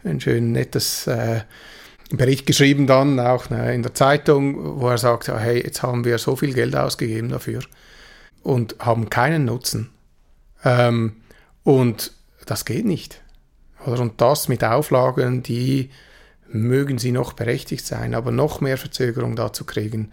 ein 0.05 0.20
schön 0.20 0.53
nettes 0.53 1.07
äh, 1.07 1.43
Bericht 2.17 2.47
geschrieben 2.47 2.87
dann 2.87 3.19
auch 3.21 3.51
ne, 3.51 3.75
in 3.75 3.83
der 3.83 3.95
Zeitung, 3.95 4.81
wo 4.81 4.89
er 4.89 4.99
sagt, 4.99 5.29
hey, 5.29 5.63
jetzt 5.63 5.83
haben 5.83 6.05
wir 6.05 6.19
so 6.19 6.37
viel 6.37 6.53
Geld 6.53 6.77
ausgegeben 6.77 7.29
dafür 7.29 7.61
und 8.43 8.77
haben 8.79 9.11
keinen 9.11 9.45
Nutzen. 9.45 9.91
Ähm, 10.65 11.17
und 11.65 12.13
das 12.47 12.65
geht 12.65 12.85
nicht. 12.85 13.21
Und 13.85 14.21
das 14.21 14.49
mit 14.49 14.65
Auflagen, 14.65 15.43
die 15.43 15.91
mögen 16.49 16.99
sie 16.99 17.13
noch 17.13 17.33
berechtigt 17.33 17.87
sein, 17.87 18.15
aber 18.15 18.31
noch 18.31 18.61
mehr 18.61 18.79
Verzögerung 18.79 19.37
dazu 19.37 19.65
kriegen, 19.65 20.11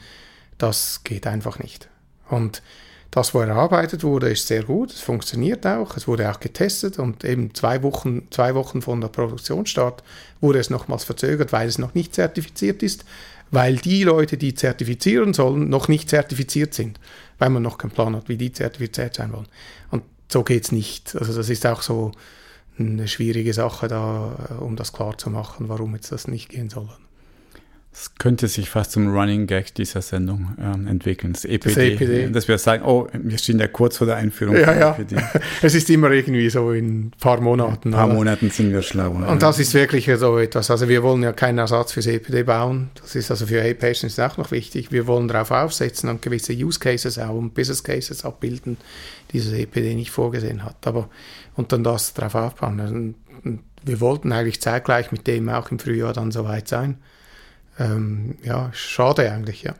das 0.58 1.02
geht 1.04 1.28
einfach 1.28 1.60
nicht. 1.60 1.90
Und 2.30 2.62
das, 3.12 3.34
wo 3.34 3.40
erarbeitet 3.40 4.04
wurde, 4.04 4.30
ist 4.30 4.48
sehr 4.48 4.64
gut, 4.64 4.92
es 4.92 5.02
funktioniert 5.02 5.66
auch, 5.66 5.98
es 5.98 6.08
wurde 6.08 6.30
auch 6.30 6.40
getestet 6.40 7.00
und 7.00 7.24
eben 7.24 7.56
zwei 7.56 7.82
Wochen, 7.82 8.28
zwei 8.30 8.54
Wochen 8.54 8.82
von 8.82 9.02
der 9.02 9.08
Produktionsstart 9.08 10.04
wurde 10.42 10.60
es 10.60 10.70
nochmals 10.70 11.06
verzögert, 11.06 11.52
weil 11.52 11.68
es 11.68 11.80
noch 11.80 11.96
nicht 11.96 12.14
zertifiziert 12.14 12.84
ist, 12.84 13.06
weil 13.50 13.78
die 13.78 14.04
Leute, 14.04 14.38
die 14.38 14.54
zertifizieren 14.54 15.34
sollen, 15.34 15.70
noch 15.70 15.88
nicht 15.88 16.08
zertifiziert 16.08 16.76
sind, 16.76 17.00
weil 17.40 17.50
man 17.50 17.64
noch 17.64 17.80
keinen 17.80 17.92
Plan 17.92 18.16
hat, 18.16 18.30
wie 18.30 18.38
die 18.38 18.52
zertifiziert 18.52 19.16
sein 19.16 19.34
wollen. 19.34 19.48
Und 19.90 20.04
so 20.32 20.44
geht 20.44 20.66
es 20.66 20.72
nicht. 20.72 21.16
Also 21.16 21.34
das 21.34 21.50
ist 21.50 21.66
auch 21.66 21.82
so 21.82 22.12
eine 22.78 23.08
schwierige 23.08 23.54
Sache 23.54 23.88
da, 23.88 24.58
um 24.60 24.76
das 24.76 24.94
klar 24.94 25.18
zu 25.18 25.32
machen, 25.32 25.68
warum 25.68 25.96
jetzt 25.96 26.12
das 26.12 26.28
nicht 26.28 26.50
gehen 26.50 26.70
soll. 26.70 26.90
Es 27.92 28.14
könnte 28.20 28.48
sich 28.48 28.70
fast 28.70 28.92
zum 28.92 29.08
Running 29.08 29.48
Gag 29.48 29.74
dieser 29.74 30.04
Sendung 30.04 30.56
ähm, 30.62 30.86
entwickeln, 30.86 31.34
das 31.34 31.44
EPD, 31.44 31.70
das 31.70 31.78
EPD. 31.78 32.32
Dass 32.32 32.48
wir 32.48 32.58
sagen, 32.60 32.84
oh, 32.86 33.08
wir 33.14 33.38
stehen 33.40 33.58
ja 33.58 33.68
kurz 33.68 33.98
vor 33.98 34.06
der 34.06 34.18
Einführung. 34.18 34.56
Ja, 34.56 34.78
ja. 34.78 34.92
EPD. 34.92 35.16
es 35.64 35.74
ist 35.74 35.90
immer 35.90 36.12
irgendwie 36.12 36.50
so 36.52 36.72
in 36.72 37.08
ein 37.08 37.12
paar 37.20 37.42
Monaten. 37.42 37.90
Ein 37.90 37.98
paar 37.98 38.08
Monaten 38.08 38.52
sind 38.52 38.72
wir 38.72 38.84
schlau. 38.84 39.10
Und 39.10 39.24
ja. 39.24 39.36
das 39.36 39.58
ist 39.58 39.74
wirklich 39.74 40.10
so 40.18 40.38
etwas. 40.38 40.70
Also 40.70 40.88
wir 40.88 41.02
wollen 41.02 41.24
ja 41.24 41.34
keinen 41.34 41.58
Ersatz 41.58 41.94
fürs 41.94 42.06
EPD 42.06 42.44
bauen. 42.44 42.92
Das 43.02 43.16
ist 43.16 43.32
also 43.32 43.48
für 43.48 43.62
A-Patients 43.64 44.20
auch 44.20 44.38
noch 44.38 44.52
wichtig. 44.52 44.92
Wir 44.92 45.08
wollen 45.08 45.28
darauf 45.28 45.50
aufsetzen 45.50 46.10
und 46.10 46.22
gewisse 46.22 46.54
Use 46.54 46.80
Cases 46.80 47.18
auch 47.18 47.34
und 47.34 47.56
Business 47.56 47.84
Cases 47.84 48.24
abbilden, 48.24 48.78
die 49.32 49.40
das 49.40 49.52
EPD 49.52 49.96
nicht 49.96 50.12
vorgesehen 50.12 50.64
hat. 50.64 50.86
Aber 50.86 51.10
und 51.56 51.72
dann 51.72 51.84
das 51.84 52.14
darauf 52.14 52.36
aufbauen. 52.36 53.16
Und 53.44 53.60
wir 53.84 54.00
wollten 54.00 54.32
eigentlich 54.32 54.62
zeitgleich 54.62 55.12
mit 55.12 55.26
dem 55.26 55.50
auch 55.50 55.72
im 55.72 55.80
Frühjahr 55.80 56.14
dann 56.14 56.32
soweit 56.32 56.68
sein 56.68 57.00
ähm, 57.80 58.36
ja, 58.44 58.70
schade 58.74 59.32
eigentlich, 59.32 59.64
ja. 59.64 59.76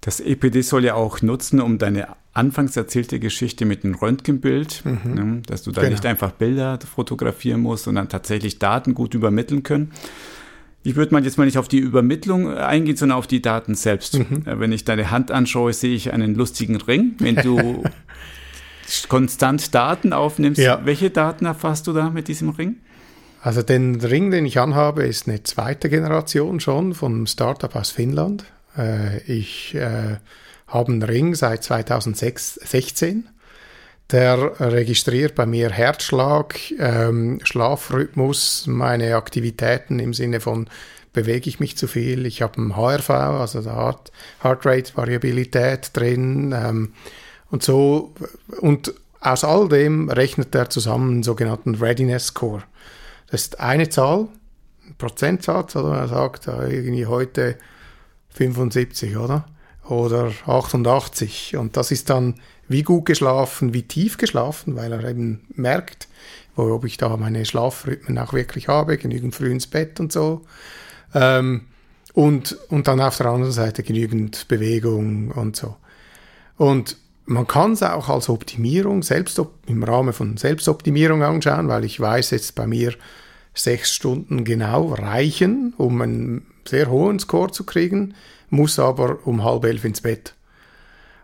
Das 0.00 0.20
EPD 0.20 0.60
soll 0.60 0.84
ja 0.84 0.94
auch 0.94 1.22
nutzen, 1.22 1.60
um 1.60 1.78
deine 1.78 2.08
anfangs 2.34 2.76
erzählte 2.76 3.20
Geschichte 3.20 3.64
mit 3.64 3.84
dem 3.84 3.94
Röntgenbild, 3.94 4.84
mhm. 4.84 5.14
ne, 5.14 5.42
dass 5.46 5.62
du 5.62 5.70
da 5.70 5.82
genau. 5.82 5.92
nicht 5.92 6.04
einfach 6.04 6.32
Bilder 6.32 6.78
fotografieren 6.80 7.60
musst, 7.60 7.84
sondern 7.84 8.08
tatsächlich 8.08 8.58
Daten 8.58 8.92
gut 8.94 9.14
übermitteln 9.14 9.62
können. 9.62 9.92
Ich 10.82 10.96
würde 10.96 11.14
mal 11.14 11.24
jetzt 11.24 11.38
mal 11.38 11.46
nicht 11.46 11.56
auf 11.56 11.68
die 11.68 11.78
Übermittlung 11.78 12.52
eingehen, 12.52 12.96
sondern 12.96 13.16
auf 13.16 13.26
die 13.26 13.40
Daten 13.40 13.74
selbst. 13.74 14.18
Mhm. 14.18 14.42
Äh, 14.44 14.60
wenn 14.60 14.72
ich 14.72 14.84
deine 14.84 15.10
Hand 15.10 15.30
anschaue, 15.30 15.72
sehe 15.72 15.94
ich 15.94 16.12
einen 16.12 16.34
lustigen 16.34 16.76
Ring. 16.76 17.14
Wenn 17.18 17.36
du 17.36 17.84
konstant 19.08 19.74
Daten 19.74 20.12
aufnimmst, 20.12 20.60
ja. 20.60 20.84
welche 20.84 21.08
Daten 21.08 21.46
erfasst 21.46 21.86
du 21.86 21.94
da 21.94 22.10
mit 22.10 22.28
diesem 22.28 22.50
Ring? 22.50 22.76
Also 23.44 23.60
den 23.60 24.00
Ring, 24.00 24.30
den 24.30 24.46
ich 24.46 24.58
anhabe, 24.58 25.02
ist 25.02 25.28
eine 25.28 25.42
zweite 25.42 25.90
Generation 25.90 26.60
schon 26.60 26.94
vom 26.94 27.26
Startup 27.26 27.76
aus 27.76 27.90
Finnland. 27.90 28.46
Äh, 28.74 29.18
ich 29.30 29.74
äh, 29.74 30.16
habe 30.66 30.92
einen 30.92 31.02
Ring 31.02 31.34
seit 31.34 31.62
2016. 31.62 33.28
Der 34.10 34.58
registriert 34.60 35.34
bei 35.34 35.44
mir 35.44 35.68
Herzschlag, 35.70 36.58
ähm, 36.78 37.38
Schlafrhythmus, 37.42 38.64
meine 38.66 39.14
Aktivitäten 39.14 39.98
im 39.98 40.14
Sinne 40.14 40.40
von 40.40 40.66
bewege 41.12 41.50
ich 41.50 41.60
mich 41.60 41.76
zu 41.76 41.86
viel. 41.86 42.24
Ich 42.24 42.40
habe 42.40 42.56
einen 42.56 42.76
HRV, 42.76 43.10
also 43.10 43.62
Heart, 43.62 44.10
Heart 44.42 44.64
Rate 44.64 44.96
Variabilität 44.96 45.90
drin 45.92 46.54
ähm, 46.56 46.94
und 47.50 47.62
so. 47.62 48.14
Und 48.62 48.94
aus 49.20 49.44
all 49.44 49.68
dem 49.68 50.08
rechnet 50.08 50.54
er 50.54 50.70
zusammen 50.70 51.10
einen 51.10 51.22
sogenannten 51.22 51.74
Readiness 51.74 52.28
Score. 52.28 52.62
Das 53.30 53.42
ist 53.42 53.60
eine 53.60 53.88
Zahl, 53.88 54.28
ein 54.86 54.94
Prozentsatz, 54.96 55.76
oder 55.76 55.90
man 55.90 56.08
sagt 56.08 56.46
irgendwie 56.46 57.06
heute 57.06 57.56
75, 58.30 59.16
oder? 59.16 59.46
oder 59.88 60.32
88. 60.46 61.56
Und 61.56 61.76
das 61.76 61.90
ist 61.90 62.10
dann 62.10 62.34
wie 62.68 62.82
gut 62.82 63.06
geschlafen, 63.06 63.74
wie 63.74 63.82
tief 63.82 64.16
geschlafen, 64.16 64.76
weil 64.76 64.92
er 64.92 65.04
eben 65.04 65.46
merkt, 65.54 66.08
ob 66.56 66.84
ich 66.84 66.96
da 66.96 67.16
meine 67.16 67.44
Schlafrhythmen 67.44 68.18
auch 68.18 68.32
wirklich 68.32 68.68
habe, 68.68 68.96
genügend 68.96 69.34
früh 69.34 69.50
ins 69.50 69.66
Bett 69.66 70.00
und 70.00 70.12
so. 70.12 70.42
Ähm, 71.14 71.66
und, 72.12 72.56
und 72.68 72.86
dann 72.86 73.00
auf 73.00 73.16
der 73.16 73.26
anderen 73.26 73.52
Seite 73.52 73.82
genügend 73.82 74.46
Bewegung 74.48 75.30
und 75.32 75.56
so. 75.56 75.76
Und 76.56 76.96
man 77.26 77.46
kann 77.46 77.72
es 77.72 77.82
auch 77.82 78.08
als 78.08 78.28
Optimierung, 78.28 79.02
selbst 79.02 79.40
im 79.66 79.82
Rahmen 79.82 80.12
von 80.12 80.36
Selbstoptimierung 80.36 81.22
anschauen, 81.22 81.68
weil 81.68 81.84
ich 81.84 81.98
weiß 81.98 82.30
jetzt 82.30 82.54
bei 82.54 82.66
mir, 82.66 82.94
sechs 83.54 83.92
Stunden 83.94 84.44
genau 84.44 84.88
reichen, 84.88 85.74
um 85.78 86.00
einen 86.02 86.46
sehr 86.66 86.90
hohen 86.90 87.18
Score 87.20 87.52
zu 87.52 87.64
kriegen, 87.64 88.14
muss 88.50 88.78
aber 88.78 89.26
um 89.26 89.44
halb 89.44 89.64
elf 89.64 89.84
ins 89.84 90.00
Bett. 90.00 90.34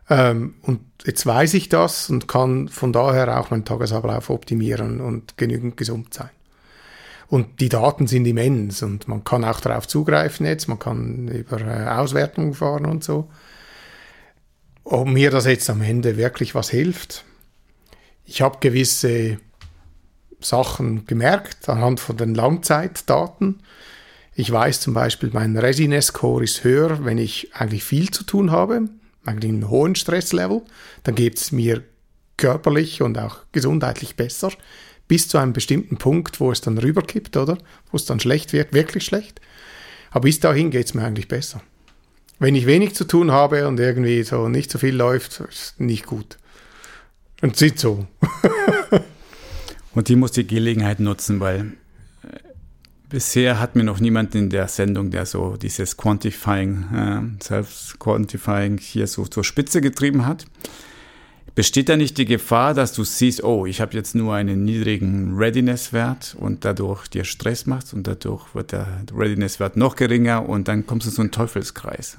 Ähm, 0.09 0.55
und 0.63 0.81
jetzt 1.05 1.27
weiß 1.27 1.55
ich 1.55 1.69
das 1.69 2.09
und 2.09 2.29
kann 2.29 2.69
von 2.69 2.93
daher 2.93 3.41
auch 3.41 3.51
meinen 3.51 3.65
Tagesablauf 3.65 4.31
optimieren 4.31 5.01
und 5.01 5.37
genügend 5.37 5.77
gesund 5.77 6.15
sein. 6.15 6.31
Und 7.29 7.61
die 7.61 7.69
Daten 7.69 8.07
sind 8.07 8.27
immens 8.27 8.83
und 8.83 9.07
man 9.07 9.23
kann 9.23 9.45
auch 9.45 9.61
darauf 9.61 9.87
zugreifen 9.87 10.47
jetzt, 10.47 10.69
man 10.69 10.81
kann 10.81 11.29
über 11.29 11.61
äh, 11.61 11.89
Auswertungen 11.89 12.55
fahren 12.55 12.87
und 12.87 13.05
so. 13.05 13.29
Ob 14.85 15.07
mir 15.07 15.31
das 15.31 15.47
jetzt 15.47 15.71
am 15.71 15.83
Ende 15.83 16.17
wirklich 16.17 16.55
was 16.55 16.71
hilft, 16.71 17.25
ich 18.25 18.43
habe 18.43 18.59
gewisse 18.61 19.39
Sachen 20.41 21.07
gemerkt 21.07 21.69
anhand 21.69 22.01
von 22.01 22.17
den 22.17 22.35
Langzeitdaten. 22.35 23.63
Ich 24.35 24.51
weiß 24.51 24.81
zum 24.81 24.95
Beispiel, 24.95 25.31
mein 25.33 25.57
Readiness-Score 25.57 26.45
ist 26.45 26.65
höher, 26.65 27.05
wenn 27.05 27.19
ich 27.19 27.55
eigentlich 27.55 27.85
viel 27.85 28.11
zu 28.11 28.25
tun 28.25 28.51
habe, 28.51 28.89
eigentlich 29.25 29.53
einen 29.53 29.69
hohen 29.69 29.95
Stresslevel. 29.97 30.63
Dann 31.03 31.15
geht 31.15 31.39
es 31.39 31.53
mir 31.53 31.83
körperlich 32.37 33.03
und 33.03 33.19
auch 33.19 33.41
gesundheitlich 33.53 34.17
besser, 34.17 34.51
bis 35.09 35.29
zu 35.29 35.39
einem 35.39 35.53
bestimmten 35.53 35.99
Punkt, 35.99 36.41
wo 36.41 36.51
es 36.53 36.61
dann 36.61 36.79
rüberkippt, 36.79 37.37
oder? 37.37 37.59
Wo 37.91 37.97
es 37.97 38.07
dann 38.07 38.21
schlecht 38.21 38.53
wird, 38.53 38.73
wirklich 38.73 39.05
schlecht. 39.05 39.41
Aber 40.11 40.23
bis 40.23 40.41
dahin 40.41 40.71
geht 40.71 40.87
es 40.87 40.95
mir 40.95 41.05
eigentlich 41.05 41.29
besser. 41.29 41.63
Wenn 42.41 42.55
ich 42.55 42.67
wenig 42.67 42.95
zu 42.95 43.05
tun 43.05 43.31
habe 43.31 43.69
und 43.69 43.79
irgendwie 43.79 44.23
so 44.23 44.49
nicht 44.49 44.71
so 44.71 44.79
viel 44.79 44.97
läuft, 44.97 45.41
ist 45.41 45.79
nicht 45.79 46.07
gut. 46.07 46.39
Und 47.43 47.57
sieht 47.57 47.79
so. 47.79 48.07
Und 49.93 50.09
die 50.09 50.17
muss 50.17 50.33
die 50.33 50.47
Gelegenheit 50.47 51.01
nutzen, 51.01 51.41
weil 51.41 51.73
äh, 52.23 52.39
bisher 53.09 53.59
hat 53.59 53.77
mir 53.77 53.85
noch 53.85 53.99
niemand 53.99 54.35
in 54.35 54.49
der 54.49 54.69
Sendung, 54.69 55.11
der 55.11 55.27
so 55.27 55.57
dieses 55.57 55.97
Quantifying, 55.97 56.85
äh, 56.95 57.43
Self-Quantifying 57.43 58.79
hier 58.79 59.07
so 59.07 59.27
zur 59.27 59.43
Spitze 59.43 59.81
getrieben 59.81 60.27
hat. 60.27 60.47
Besteht 61.55 61.89
da 61.89 61.97
nicht 61.97 62.17
die 62.17 62.25
Gefahr, 62.25 62.75
dass 62.75 62.93
du 62.93 63.05
siehst, 63.05 63.43
oh, 63.43 63.67
ich 63.67 63.81
habe 63.81 63.95
jetzt 63.95 64.15
nur 64.15 64.35
einen 64.35 64.65
niedrigen 64.65 65.37
Readiness-Wert 65.37 66.37
und 66.39 66.65
dadurch 66.65 67.09
dir 67.09 67.25
Stress 67.25 67.67
machst 67.67 67.93
und 67.93 68.07
dadurch 68.07 68.55
wird 68.55 68.73
der 68.73 68.87
Readiness-Wert 69.15 69.77
noch 69.77 69.97
geringer 69.97 70.49
und 70.49 70.69
dann 70.69 70.87
kommst 70.87 71.07
du 71.07 71.11
in 71.11 71.15
so 71.15 71.23
einen 71.23 71.31
Teufelskreis? 71.33 72.17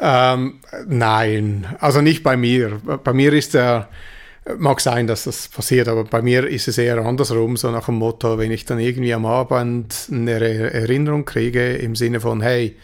Ähm, 0.00 0.54
nein, 0.86 1.66
also 1.78 2.00
nicht 2.00 2.22
bei 2.22 2.36
mir. 2.36 2.80
Bei 3.04 3.12
mir 3.12 3.32
ist 3.32 3.54
der 3.54 3.88
Mag 4.58 4.80
sein, 4.80 5.06
dass 5.06 5.24
das 5.24 5.48
passiert, 5.48 5.88
aber 5.88 6.04
bei 6.04 6.20
mir 6.20 6.46
ist 6.46 6.68
es 6.68 6.76
eher 6.76 6.98
andersrum, 6.98 7.56
so 7.56 7.70
nach 7.70 7.86
dem 7.86 7.94
Motto, 7.94 8.36
wenn 8.36 8.52
ich 8.52 8.66
dann 8.66 8.78
irgendwie 8.78 9.14
am 9.14 9.24
Abend 9.24 10.08
eine 10.10 10.32
Erinnerung 10.32 11.24
kriege 11.24 11.76
im 11.76 11.96
Sinne 11.96 12.20
von, 12.20 12.42
hey, 12.42 12.76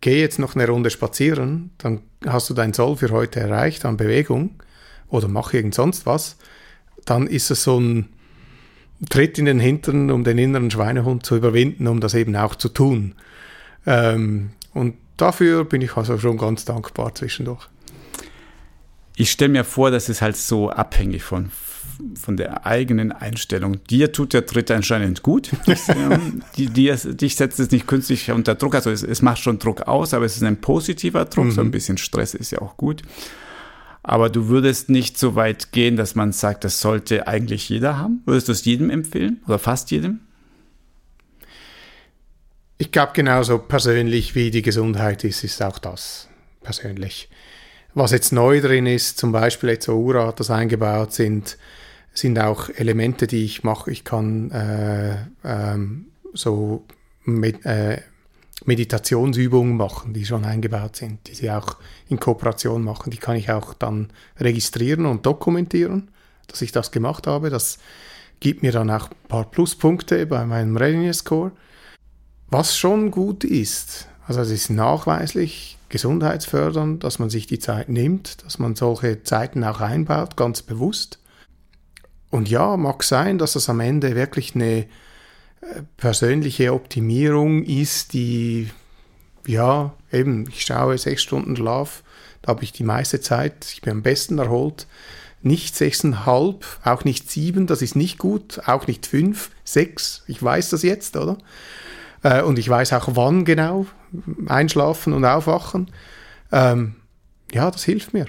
geh 0.00 0.20
jetzt 0.20 0.38
noch 0.38 0.54
eine 0.54 0.68
Runde 0.68 0.90
spazieren, 0.90 1.70
dann 1.78 2.00
hast 2.26 2.50
du 2.50 2.54
dein 2.54 2.72
Soll 2.72 2.96
für 2.96 3.10
heute 3.10 3.40
erreicht 3.40 3.84
an 3.84 3.96
Bewegung 3.96 4.62
oder 5.08 5.28
mach 5.28 5.52
irgend 5.52 5.74
sonst 5.74 6.06
was, 6.06 6.36
dann 7.04 7.26
ist 7.26 7.50
es 7.50 7.64
so 7.64 7.78
ein 7.78 8.08
Tritt 9.08 9.38
in 9.38 9.44
den 9.44 9.60
Hintern, 9.60 10.10
um 10.10 10.24
den 10.24 10.38
inneren 10.38 10.70
Schweinehund 10.70 11.24
zu 11.24 11.36
überwinden, 11.36 11.86
um 11.86 12.00
das 12.00 12.14
eben 12.14 12.34
auch 12.34 12.56
zu 12.56 12.68
tun. 12.68 13.14
Ähm, 13.86 14.50
und 14.74 14.96
dafür 15.16 15.64
bin 15.64 15.82
ich 15.82 15.96
also 15.96 16.18
schon 16.18 16.36
ganz 16.36 16.64
dankbar 16.64 17.14
zwischendurch 17.14 17.68
ich 19.18 19.32
stelle 19.32 19.50
mir 19.50 19.64
vor, 19.64 19.90
das 19.90 20.08
ist 20.08 20.22
halt 20.22 20.36
so 20.36 20.70
abhängig 20.70 21.24
von, 21.24 21.50
von 22.14 22.36
der 22.36 22.66
eigenen 22.66 23.12
Einstellung. 23.12 23.82
Dir 23.84 24.12
tut 24.12 24.32
der 24.32 24.42
Dritte 24.42 24.74
anscheinend 24.74 25.22
gut. 25.22 25.50
Ich, 25.66 25.88
ähm, 25.88 26.42
die, 26.56 26.66
dir, 26.66 26.96
dich 26.96 27.36
setzt 27.36 27.60
es 27.60 27.70
nicht 27.70 27.86
künstlich 27.86 28.30
unter 28.30 28.54
Druck. 28.54 28.74
Also 28.74 28.90
es, 28.90 29.02
es, 29.02 29.22
macht 29.22 29.38
schon 29.38 29.58
Druck 29.58 29.82
aus, 29.82 30.14
aber 30.14 30.24
es 30.24 30.36
ist 30.36 30.42
ein 30.42 30.60
positiver 30.60 31.24
Druck. 31.24 31.46
Mhm. 31.46 31.50
So 31.50 31.60
ein 31.60 31.66
mhm. 31.68 31.72
bisschen 31.72 31.98
Stress 31.98 32.34
ist 32.34 32.50
ja 32.50 32.60
auch 32.60 32.76
gut. 32.76 33.02
Aber 34.02 34.30
du 34.30 34.48
würdest 34.48 34.88
nicht 34.88 35.18
so 35.18 35.34
weit 35.34 35.72
gehen, 35.72 35.96
dass 35.96 36.14
man 36.14 36.32
sagt, 36.32 36.64
das 36.64 36.80
sollte 36.80 37.26
eigentlich 37.28 37.68
jeder 37.68 37.98
haben. 37.98 38.22
Würdest 38.24 38.48
du 38.48 38.52
es 38.52 38.64
jedem 38.64 38.88
empfehlen 38.90 39.42
oder 39.46 39.58
fast 39.58 39.90
jedem? 39.90 40.20
Ich 42.78 42.92
glaube, 42.92 43.12
genauso 43.12 43.58
persönlich 43.58 44.34
wie 44.34 44.50
die 44.50 44.62
Gesundheit 44.62 45.24
ist, 45.24 45.44
ist 45.44 45.62
auch 45.62 45.78
das 45.78 46.28
persönlich. 46.62 47.28
Was 47.94 48.12
jetzt 48.12 48.32
neu 48.32 48.60
drin 48.60 48.86
ist, 48.86 49.18
zum 49.18 49.32
Beispiel 49.32 49.70
jetzt 49.70 49.86
so 49.86 49.98
Urat, 49.98 50.38
das 50.38 50.50
eingebaut 50.50 51.12
sind, 51.12 51.58
sind 52.18 52.38
auch 52.38 52.68
Elemente, 52.68 53.26
die 53.26 53.44
ich 53.44 53.64
mache. 53.64 53.90
Ich 53.90 54.04
kann 54.04 54.50
äh, 54.50 55.16
ähm, 55.44 56.06
so 56.34 56.84
mit, 57.24 57.64
äh, 57.64 58.00
Meditationsübungen 58.64 59.76
machen, 59.76 60.12
die 60.12 60.24
schon 60.24 60.44
eingebaut 60.44 60.96
sind, 60.96 61.28
die 61.28 61.34
sie 61.34 61.50
auch 61.50 61.76
in 62.08 62.18
Kooperation 62.18 62.82
machen. 62.82 63.10
Die 63.10 63.18
kann 63.18 63.36
ich 63.36 63.50
auch 63.50 63.74
dann 63.74 64.08
registrieren 64.38 65.06
und 65.06 65.24
dokumentieren, 65.26 66.10
dass 66.48 66.62
ich 66.62 66.72
das 66.72 66.90
gemacht 66.90 67.26
habe. 67.26 67.50
Das 67.50 67.78
gibt 68.40 68.62
mir 68.62 68.72
dann 68.72 68.90
auch 68.90 69.10
ein 69.10 69.28
paar 69.28 69.50
Pluspunkte 69.50 70.26
bei 70.26 70.44
meinem 70.44 70.76
Readiness 70.76 71.18
Score. 71.18 71.52
Was 72.50 72.76
schon 72.76 73.10
gut 73.10 73.44
ist, 73.44 74.08
also 74.26 74.40
es 74.40 74.50
ist 74.50 74.70
nachweislich, 74.70 75.76
gesundheitsfördernd, 75.88 77.02
dass 77.02 77.18
man 77.18 77.30
sich 77.30 77.46
die 77.46 77.58
Zeit 77.58 77.88
nimmt, 77.88 78.44
dass 78.44 78.58
man 78.58 78.76
solche 78.76 79.22
Zeiten 79.22 79.64
auch 79.64 79.80
einbaut, 79.80 80.36
ganz 80.36 80.62
bewusst. 80.62 81.18
Und 82.30 82.48
ja, 82.48 82.76
mag 82.76 83.02
sein, 83.02 83.38
dass 83.38 83.56
es 83.56 83.68
am 83.68 83.80
Ende 83.80 84.14
wirklich 84.14 84.54
eine 84.54 84.80
äh, 84.80 84.86
persönliche 85.96 86.74
Optimierung 86.74 87.64
ist, 87.64 88.12
die, 88.12 88.70
ja, 89.46 89.94
eben, 90.12 90.46
ich 90.48 90.62
schaue 90.62 90.98
sechs 90.98 91.22
Stunden 91.22 91.56
Schlaf, 91.56 92.02
da 92.42 92.50
habe 92.50 92.64
ich 92.64 92.72
die 92.72 92.84
meiste 92.84 93.20
Zeit, 93.20 93.66
ich 93.72 93.80
bin 93.80 93.92
am 93.92 94.02
besten 94.02 94.38
erholt. 94.38 94.86
Nicht 95.40 95.76
sechseinhalb, 95.76 96.64
auch 96.82 97.04
nicht 97.04 97.30
sieben, 97.30 97.66
das 97.66 97.80
ist 97.80 97.94
nicht 97.94 98.18
gut, 98.18 98.60
auch 98.66 98.86
nicht 98.88 99.06
fünf, 99.06 99.50
sechs, 99.64 100.24
ich 100.26 100.42
weiß 100.42 100.70
das 100.70 100.82
jetzt, 100.82 101.16
oder? 101.16 101.38
Äh, 102.22 102.42
und 102.42 102.58
ich 102.58 102.68
weiß 102.68 102.92
auch 102.92 103.08
wann 103.12 103.44
genau, 103.44 103.86
einschlafen 104.46 105.12
und 105.12 105.24
aufwachen. 105.24 105.90
Ähm, 106.50 106.96
ja, 107.52 107.70
das 107.70 107.84
hilft 107.84 108.12
mir. 108.12 108.26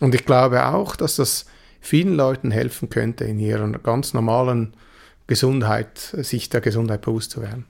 Und 0.00 0.14
ich 0.14 0.24
glaube 0.24 0.66
auch, 0.66 0.96
dass 0.96 1.16
das 1.16 1.46
vielen 1.86 2.14
Leuten 2.14 2.50
helfen 2.50 2.90
könnte, 2.90 3.24
in 3.24 3.38
ihrer 3.38 3.70
ganz 3.78 4.12
normalen 4.12 4.74
Gesundheit, 5.26 5.98
sich 5.98 6.50
der 6.50 6.60
Gesundheit 6.60 7.02
bewusst 7.02 7.30
zu 7.30 7.42
werden. 7.42 7.64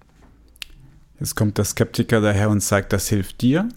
Jetzt 1.20 1.34
kommt 1.34 1.58
der 1.58 1.64
Skeptiker 1.64 2.20
daher 2.20 2.50
und 2.50 2.62
sagt, 2.62 2.92
das 2.92 3.08
hilft 3.08 3.40
dir. 3.40 3.68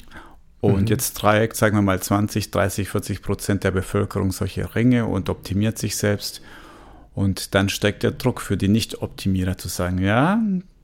Und 0.62 0.82
mhm. 0.82 0.88
jetzt 0.88 1.18
trägt, 1.18 1.56
sagen 1.56 1.78
wir 1.78 1.82
mal, 1.82 2.02
20, 2.02 2.52
30, 2.52 2.90
40 2.90 3.22
Prozent 3.22 3.64
der 3.64 3.72
Bevölkerung 3.72 4.32
solche 4.32 4.76
Ringe 4.76 5.06
und 5.06 5.30
optimiert 5.30 5.78
sich 5.78 5.96
selbst. 5.96 6.42
Und 7.16 7.56
dann 7.56 7.70
steckt 7.70 8.04
der 8.04 8.12
Druck 8.12 8.42
für 8.42 8.58
die 8.58 8.68
Nicht-Optimierer 8.68 9.58
zu 9.58 9.68
sagen, 9.68 10.00
ja, 10.00 10.42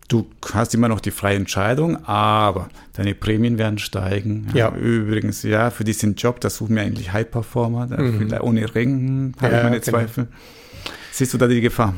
Du 0.07 0.27
hast 0.53 0.75
immer 0.75 0.87
noch 0.87 0.99
die 0.99 1.09
freie 1.09 1.35
Entscheidung, 1.35 2.05
aber 2.05 2.69
deine 2.93 3.15
Prämien 3.15 3.57
werden 3.57 3.79
steigen. 3.79 4.47
Ja. 4.53 4.69
ja. 4.69 4.75
Übrigens, 4.75 5.41
ja, 5.41 5.71
für 5.71 5.83
diesen 5.83 6.13
Job, 6.15 6.39
das 6.41 6.57
suchen 6.57 6.75
wir 6.75 6.83
eigentlich 6.83 7.11
High 7.11 7.29
Performer. 7.29 7.87
Mhm. 7.87 8.33
Ohne 8.41 8.75
Ring 8.75 9.33
habe 9.41 9.51
ja, 9.51 9.57
ich 9.57 9.63
meine 9.63 9.79
genau. 9.79 9.97
Zweifel. 9.97 10.27
Siehst 11.11 11.33
du 11.33 11.37
da 11.39 11.47
die 11.47 11.61
Gefahr? 11.61 11.95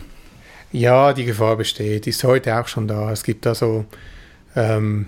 Ja, 0.71 1.13
die 1.13 1.25
Gefahr 1.25 1.57
besteht. 1.57 2.07
Ist 2.07 2.23
heute 2.23 2.57
auch 2.57 2.67
schon 2.67 2.87
da. 2.87 3.11
Es 3.11 3.23
gibt 3.23 3.45
da 3.45 3.55
so, 3.55 3.85
ähm, 4.55 5.07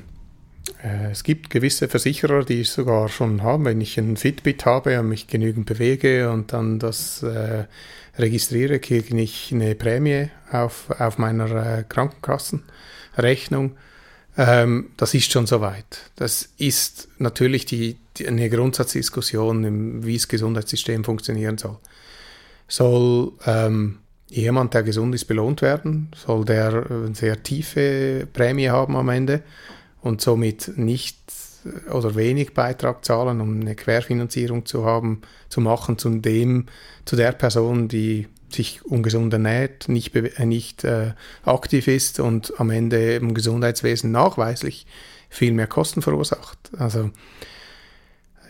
äh, 0.84 1.12
es 1.12 1.24
gibt 1.24 1.50
gewisse 1.50 1.88
Versicherer, 1.88 2.44
die 2.44 2.62
es 2.62 2.74
sogar 2.74 3.08
schon 3.08 3.44
haben. 3.44 3.66
Wenn 3.66 3.80
ich 3.80 3.98
ein 3.98 4.18
Fitbit 4.18 4.66
habe 4.66 5.00
und 5.00 5.08
mich 5.08 5.28
genügend 5.28 5.66
bewege 5.66 6.32
und 6.32 6.52
dann 6.52 6.80
das 6.80 7.24
äh, 7.24 7.66
registriere, 8.18 8.80
kriege 8.80 9.18
ich 9.20 9.52
eine 9.54 9.76
Prämie 9.76 10.30
auf, 10.52 10.90
auf 11.00 11.18
meiner 11.18 11.80
äh, 11.80 11.84
Krankenkassenrechnung. 13.14 13.78
Ähm, 14.38 14.92
das 14.98 15.14
ist 15.14 15.32
schon 15.32 15.48
soweit. 15.48 16.12
Das 16.16 16.50
ist 16.58 17.10
natürlich 17.18 17.66
die, 17.66 17.98
die, 18.18 18.28
eine 18.28 18.50
Grundsatzdiskussion, 18.50 20.06
wie 20.06 20.16
das 20.16 20.28
Gesundheitssystem 20.28 21.04
funktionieren 21.04 21.58
soll. 21.58 21.78
Soll 22.68 23.34
ähm, 23.46 24.00
jemand, 24.30 24.74
der 24.74 24.84
gesund 24.84 25.16
ist, 25.16 25.26
belohnt 25.26 25.62
werden? 25.62 26.12
Soll 26.16 26.46
der 26.46 26.86
eine 26.90 27.16
sehr 27.16 27.42
tiefe 27.42 28.28
Prämie 28.32 28.70
haben 28.70 28.96
am 28.96 29.10
Ende 29.10 29.42
und 30.02 30.22
somit 30.22 30.78
nicht 30.78 31.18
oder 31.92 32.16
wenig 32.16 32.54
Beitrag 32.54 33.04
zahlen, 33.04 33.42
um 33.42 33.60
eine 33.60 33.76
Querfinanzierung 33.76 34.66
zu 34.66 34.86
haben, 34.86 35.22
zu 35.50 35.60
machen 35.60 35.98
zu 35.98 36.10
dem, 36.10 36.68
zu 37.04 37.18
der 37.18 37.34
Person, 37.34 37.90
die 37.90 38.28
sich 38.54 38.86
ungesund 38.86 39.34
ernährt, 39.34 39.90
nicht, 39.90 40.14
nicht 40.40 40.84
äh, 40.84 41.14
aktiv 41.44 41.88
ist 41.88 42.20
und 42.20 42.54
am 42.58 42.70
Ende 42.70 43.16
im 43.16 43.34
Gesundheitswesen 43.34 44.12
nachweislich 44.12 44.86
viel 45.30 45.54
mehr 45.54 45.68
Kosten 45.68 46.02
verursacht. 46.02 46.58
Also 46.78 47.12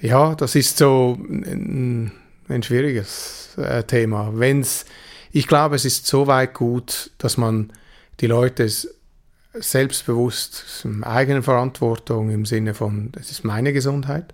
ja, 0.02 0.36
das 0.36 0.56
ist 0.56 0.78
so 0.78 1.18
ein, 1.20 2.12
ein 2.48 2.64
schwieriges 2.64 3.58
äh, 3.58 3.84
Thema. 3.84 4.32
Wenn's, 4.34 4.86
ich 5.32 5.48
glaube, 5.48 5.76
es 5.76 5.86
ist 5.86 6.08
so 6.08 6.28
weit 6.28 6.54
gut, 6.54 7.12
dass 7.18 7.38
man 7.38 7.72
die 8.20 8.28
Leute 8.28 8.70
selbstbewusst, 9.54 10.86
in 10.86 11.04
eigenen 11.04 11.44
Verantwortung 11.44 12.30
im 12.30 12.46
Sinne 12.46 12.74
von, 12.74 13.12
es 13.20 13.32
ist 13.32 13.44
meine 13.44 13.74
Gesundheit. 13.74 14.34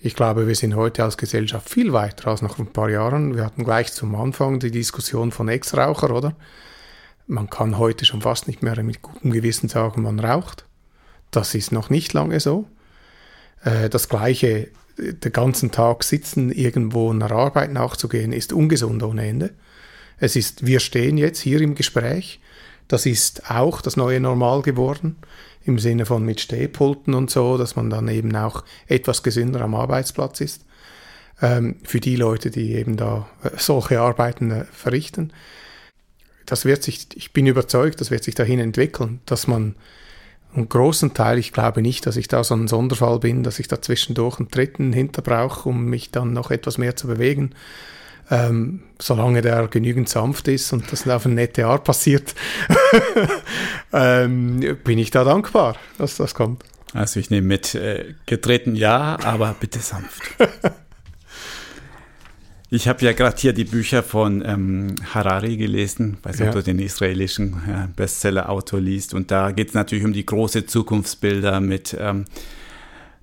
Ich 0.00 0.14
glaube, 0.14 0.46
wir 0.46 0.54
sind 0.54 0.76
heute 0.76 1.02
als 1.02 1.16
Gesellschaft 1.16 1.68
viel 1.68 1.92
weiter 1.92 2.28
als 2.28 2.40
noch 2.40 2.60
ein 2.60 2.72
paar 2.72 2.88
Jahren. 2.88 3.34
Wir 3.34 3.44
hatten 3.44 3.64
gleich 3.64 3.92
zum 3.92 4.14
Anfang 4.14 4.60
die 4.60 4.70
Diskussion 4.70 5.32
von 5.32 5.48
Ex-Raucher, 5.48 6.14
oder? 6.14 6.36
Man 7.26 7.50
kann 7.50 7.78
heute 7.78 8.04
schon 8.04 8.22
fast 8.22 8.46
nicht 8.46 8.62
mehr 8.62 8.80
mit 8.84 9.02
gutem 9.02 9.32
Gewissen 9.32 9.68
sagen, 9.68 10.02
man 10.02 10.20
raucht. 10.20 10.66
Das 11.32 11.56
ist 11.56 11.72
noch 11.72 11.90
nicht 11.90 12.12
lange 12.12 12.38
so. 12.38 12.66
Äh, 13.64 13.88
das 13.88 14.08
Gleiche, 14.08 14.68
den 14.98 15.32
ganzen 15.32 15.72
Tag 15.72 16.04
sitzen, 16.04 16.52
irgendwo 16.52 17.10
einer 17.10 17.32
Arbeit 17.32 17.72
nachzugehen, 17.72 18.32
ist 18.32 18.52
ungesund 18.52 19.02
ohne 19.02 19.26
Ende. 19.26 19.50
Es 20.20 20.36
ist, 20.36 20.64
wir 20.64 20.78
stehen 20.78 21.18
jetzt 21.18 21.40
hier 21.40 21.60
im 21.60 21.74
Gespräch. 21.74 22.40
Das 22.86 23.04
ist 23.04 23.50
auch 23.50 23.82
das 23.82 23.96
neue 23.96 24.20
Normal 24.20 24.62
geworden, 24.62 25.16
im 25.64 25.78
Sinne 25.78 26.06
von 26.06 26.24
mit 26.24 26.40
Stehpulten 26.40 27.14
und 27.14 27.30
so, 27.30 27.58
dass 27.58 27.76
man 27.76 27.90
dann 27.90 28.08
eben 28.08 28.34
auch 28.36 28.64
etwas 28.86 29.22
gesünder 29.22 29.60
am 29.60 29.74
Arbeitsplatz 29.74 30.40
ist. 30.40 30.64
Ähm, 31.40 31.76
für 31.84 32.00
die 32.00 32.16
Leute, 32.16 32.50
die 32.50 32.74
eben 32.74 32.96
da 32.96 33.28
äh, 33.42 33.50
solche 33.56 34.00
Arbeiten 34.00 34.50
äh, 34.50 34.64
verrichten. 34.72 35.32
Das 36.46 36.64
wird 36.64 36.82
sich, 36.82 37.06
ich 37.14 37.32
bin 37.32 37.46
überzeugt, 37.46 38.00
das 38.00 38.10
wird 38.10 38.24
sich 38.24 38.34
dahin 38.34 38.58
entwickeln, 38.58 39.20
dass 39.26 39.46
man 39.46 39.76
einen 40.54 40.68
großen 40.68 41.14
Teil, 41.14 41.38
ich 41.38 41.52
glaube 41.52 41.82
nicht, 41.82 42.06
dass 42.06 42.16
ich 42.16 42.26
da 42.26 42.42
so 42.42 42.54
ein 42.54 42.68
Sonderfall 42.68 43.18
bin, 43.20 43.42
dass 43.42 43.58
ich 43.58 43.68
da 43.68 43.80
zwischendurch 43.80 44.38
einen 44.38 44.48
dritten 44.48 44.92
hinter 44.92 45.22
brauche, 45.22 45.68
um 45.68 45.84
mich 45.84 46.10
dann 46.10 46.32
noch 46.32 46.50
etwas 46.50 46.78
mehr 46.78 46.96
zu 46.96 47.06
bewegen. 47.06 47.54
Ähm, 48.30 48.82
solange 49.00 49.40
der 49.40 49.68
genügend 49.68 50.08
sanft 50.08 50.48
ist 50.48 50.72
und 50.72 50.92
das 50.92 51.08
auf 51.08 51.24
eine 51.24 51.34
nette 51.34 51.66
Art 51.66 51.84
passiert, 51.84 52.34
ähm, 53.92 54.76
bin 54.84 54.98
ich 54.98 55.10
da 55.10 55.24
dankbar, 55.24 55.76
dass 55.96 56.16
das 56.16 56.34
kommt. 56.34 56.62
Also 56.92 57.20
ich 57.20 57.30
nehme 57.30 57.46
mit, 57.46 57.74
äh, 57.74 58.14
getreten 58.26 58.74
ja, 58.74 59.18
aber 59.22 59.54
bitte 59.58 59.78
sanft. 59.78 60.22
Ich 62.70 62.86
habe 62.86 63.02
ja 63.02 63.12
gerade 63.12 63.36
hier 63.38 63.54
die 63.54 63.64
Bücher 63.64 64.02
von 64.02 64.44
ähm, 64.44 64.94
Harari 65.14 65.56
gelesen, 65.56 66.18
weiß 66.22 66.38
nicht, 66.38 66.44
ja. 66.44 66.48
ob 66.50 66.56
du 66.56 66.62
den 66.62 66.78
israelischen 66.78 67.54
äh, 67.66 67.88
Bestseller-Autor 67.96 68.78
liest. 68.78 69.14
Und 69.14 69.30
da 69.30 69.52
geht 69.52 69.68
es 69.68 69.74
natürlich 69.74 70.04
um 70.04 70.12
die 70.12 70.26
große 70.26 70.66
Zukunftsbilder 70.66 71.60
mit 71.60 71.96
ähm, 71.98 72.26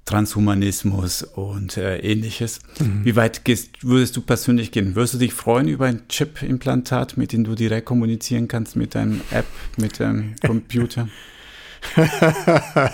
Transhumanismus 0.06 1.24
und 1.24 1.78
äh, 1.78 1.98
ähnliches. 1.98 2.60
Mhm. 2.80 3.06
Wie 3.06 3.16
weit 3.16 3.44
gehst, 3.44 3.84
würdest 3.84 4.16
du 4.16 4.22
persönlich 4.22 4.72
gehen? 4.72 4.96
Würdest 4.96 5.16
du 5.16 5.18
dich 5.18 5.34
freuen 5.34 5.68
über 5.68 5.86
ein 5.86 6.08
Chip-Implantat, 6.08 7.18
mit 7.18 7.34
dem 7.34 7.44
du 7.44 7.56
direkt 7.56 7.86
kommunizieren 7.86 8.48
kannst 8.48 8.76
mit 8.76 8.96
deinem 8.96 9.22
App, 9.32 9.48
mit 9.78 10.00
deinem 10.00 10.36
Computer? 10.46 11.10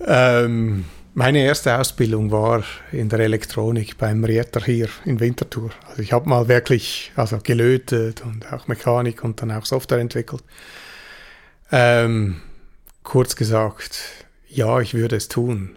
ähm 0.00 0.84
meine 1.16 1.44
erste 1.44 1.78
Ausbildung 1.78 2.32
war 2.32 2.64
in 2.90 3.08
der 3.08 3.20
Elektronik 3.20 3.98
beim 3.98 4.24
Rieter 4.24 4.60
hier 4.60 4.88
in 5.04 5.20
Winterthur. 5.20 5.70
Also 5.86 6.02
ich 6.02 6.12
habe 6.12 6.28
mal 6.28 6.48
wirklich 6.48 7.12
also 7.14 7.38
gelötet 7.38 8.22
und 8.22 8.52
auch 8.52 8.66
Mechanik 8.66 9.22
und 9.22 9.40
dann 9.40 9.52
auch 9.52 9.64
Software 9.64 10.00
entwickelt. 10.00 10.42
Ähm, 11.70 12.40
kurz 13.04 13.36
gesagt, 13.36 14.00
ja, 14.48 14.80
ich 14.80 14.94
würde 14.94 15.14
es 15.14 15.28
tun. 15.28 15.76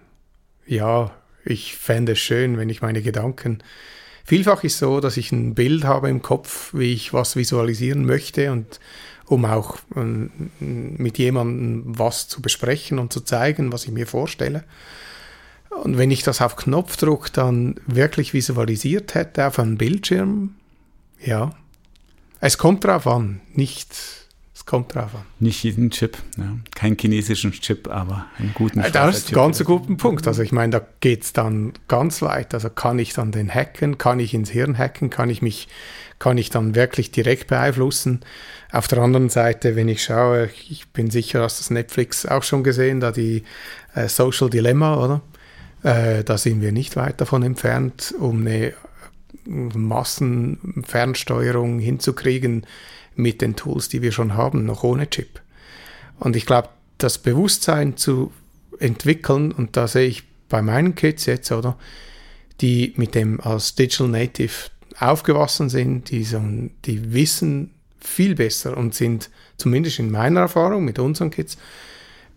Ja, 0.68 1.12
ich 1.46 1.76
fände 1.76 2.12
es 2.12 2.20
schön, 2.20 2.58
wenn 2.58 2.70
ich 2.70 2.82
meine 2.82 3.02
Gedanken. 3.02 3.60
Vielfach 4.26 4.66
ist 4.66 4.78
so, 4.78 5.00
dass 5.00 5.16
ich 5.16 5.32
ein 5.32 5.56
Bild 5.56 5.86
habe 5.86 6.10
im 6.10 6.22
Kopf, 6.22 6.74
wie 6.74 6.94
ich 6.94 7.14
was 7.14 7.38
visualisieren 7.38 8.06
möchte 8.06 8.52
und 8.52 8.80
um 9.26 9.46
auch 9.46 9.78
ähm, 9.96 10.52
mit 10.60 11.18
jemandem 11.18 11.84
was 11.86 12.28
zu 12.28 12.42
besprechen 12.42 13.00
und 13.00 13.14
zu 13.14 13.22
zeigen, 13.22 13.72
was 13.72 13.86
ich 13.86 13.92
mir 13.92 14.06
vorstelle. 14.06 14.66
Und 15.70 15.98
wenn 15.98 16.12
ich 16.12 16.24
das 16.24 16.42
auf 16.42 16.56
Knopfdruck 16.56 17.32
dann 17.32 17.76
wirklich 17.86 18.34
visualisiert 18.34 19.16
hätte 19.16 19.48
auf 19.48 19.60
einem 19.60 19.78
Bildschirm, 19.78 20.56
ja, 21.24 21.52
es 22.40 22.58
kommt 22.58 22.84
drauf 22.84 23.08
an, 23.08 23.42
nicht, 23.54 23.96
es 24.58 24.66
kommt 24.66 24.96
drauf 24.96 25.14
an. 25.14 25.22
Nicht 25.40 25.62
jeden 25.64 25.92
Chip, 25.92 26.18
ja. 26.36 26.58
kein 26.74 26.98
chinesischen 27.00 27.52
Chip, 27.52 27.88
aber 27.90 28.26
einen 28.40 28.56
guten 28.56 28.82
Chip. 28.82 28.92
Das 28.92 29.18
ist 29.18 29.30
ein 29.30 29.36
ganz 29.36 29.64
guter 29.64 29.96
Punkt. 29.96 30.28
Also 30.28 30.42
ich 30.42 30.52
meine, 30.52 30.72
da 30.72 30.82
geht 31.00 31.26
es 31.26 31.34
dann 31.34 31.74
ganz 31.88 32.24
weit. 32.24 32.56
Also 32.56 32.72
kann 32.72 32.98
ich 32.98 33.14
dann 33.14 33.32
den 33.32 33.54
hacken, 33.54 34.00
kann 34.00 34.20
ich 34.20 34.34
ins 34.34 34.50
Hirn 34.50 34.76
hacken, 34.76 35.12
kann 35.12 35.30
ich 35.30 35.44
mich, 35.44 35.68
kann 36.18 36.40
ich 36.40 36.50
dann 36.50 36.74
wirklich 36.74 37.12
direkt 37.12 37.46
beeinflussen. 37.46 38.22
Auf 38.72 38.88
der 38.88 38.98
anderen 38.98 39.30
Seite, 39.30 39.76
wenn 39.76 39.90
ich 39.90 40.04
schaue, 40.04 40.50
ich 40.70 40.88
bin 40.88 41.12
sicher, 41.12 41.44
hast 41.44 41.60
das 41.60 41.70
Netflix 41.70 42.26
auch 42.26 42.42
schon 42.42 42.64
gesehen, 42.64 43.00
da 43.00 43.12
die 43.12 43.44
äh, 43.94 44.08
Social 44.08 44.50
Dilemma, 44.50 44.98
oder? 44.98 45.22
Äh, 45.84 46.24
da 46.24 46.40
sind 46.40 46.62
wir 46.62 46.72
nicht 46.72 46.96
weit 46.96 47.22
davon 47.22 47.44
entfernt, 47.44 48.16
um 48.18 48.42
eine 48.42 48.74
Massenfernsteuerung 49.46 51.78
hinzukriegen 51.78 52.66
mit 53.18 53.42
den 53.42 53.56
Tools, 53.56 53.90
die 53.90 54.02
wir 54.02 54.12
schon 54.12 54.36
haben, 54.36 54.66
noch 54.66 54.84
ohne 54.84 55.10
Chip. 55.10 55.42
Und 56.20 56.36
ich 56.36 56.46
glaube, 56.46 56.70
das 56.98 57.18
Bewusstsein 57.18 57.98
zu 57.98 58.32
entwickeln, 58.80 59.52
und 59.52 59.78
da 59.78 59.88
sehe 59.88 60.08
ich 60.08 60.24
bei 60.50 60.62
meinen 60.62 60.96
Kids 60.96 61.26
jetzt, 61.26 61.52
oder, 61.52 61.78
die 62.62 62.94
mit 62.96 63.16
dem 63.16 63.40
als 63.40 63.76
Digital 63.76 64.08
Native 64.08 64.70
aufgewachsen 65.00 65.70
sind, 65.70 66.10
die, 66.10 66.24
so, 66.24 66.42
die 66.86 67.14
wissen 67.14 67.72
viel 68.00 68.36
besser 68.36 68.78
und 68.78 68.96
sind 68.96 69.30
zumindest 69.58 70.00
in 70.00 70.10
meiner 70.10 70.42
Erfahrung 70.42 70.86
mit 70.86 71.00
unseren 71.00 71.30
Kids 71.30 71.58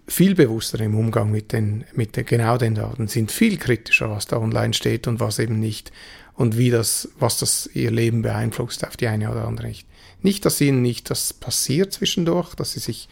viel 0.07 0.35
bewusster 0.35 0.81
im 0.81 0.99
Umgang 0.99 1.31
mit 1.31 1.53
den, 1.53 1.85
mit 1.95 2.16
den, 2.16 2.26
genau 2.26 2.59
den 2.59 2.74
Daten, 2.74 3.07
sind 3.07 3.31
viel 3.31 3.57
kritischer, 3.57 4.11
was 4.11 4.26
da 4.26 4.39
online 4.39 4.74
steht 4.74 5.07
und 5.07 5.20
was 5.20 5.39
eben 5.39 5.61
nicht 5.61 5.93
und 6.35 6.59
wie 6.59 6.70
das, 6.70 7.09
was 7.18 7.39
das 7.39 7.70
ihr 7.74 7.91
Leben 7.91 8.22
beeinflusst 8.22 8.87
auf 8.87 8.97
die 8.97 9.07
eine 9.07 9.31
oder 9.31 9.47
andere 9.47 9.68
nicht. 9.68 9.87
Nicht, 10.23 10.45
dass 10.45 10.61
ihnen 10.61 10.83
nicht 10.83 11.11
das 11.11 11.33
passiert 11.33 11.93
zwischendurch, 11.93 12.55
dass 12.55 12.73
sie 12.73 12.81
sich 12.81 13.09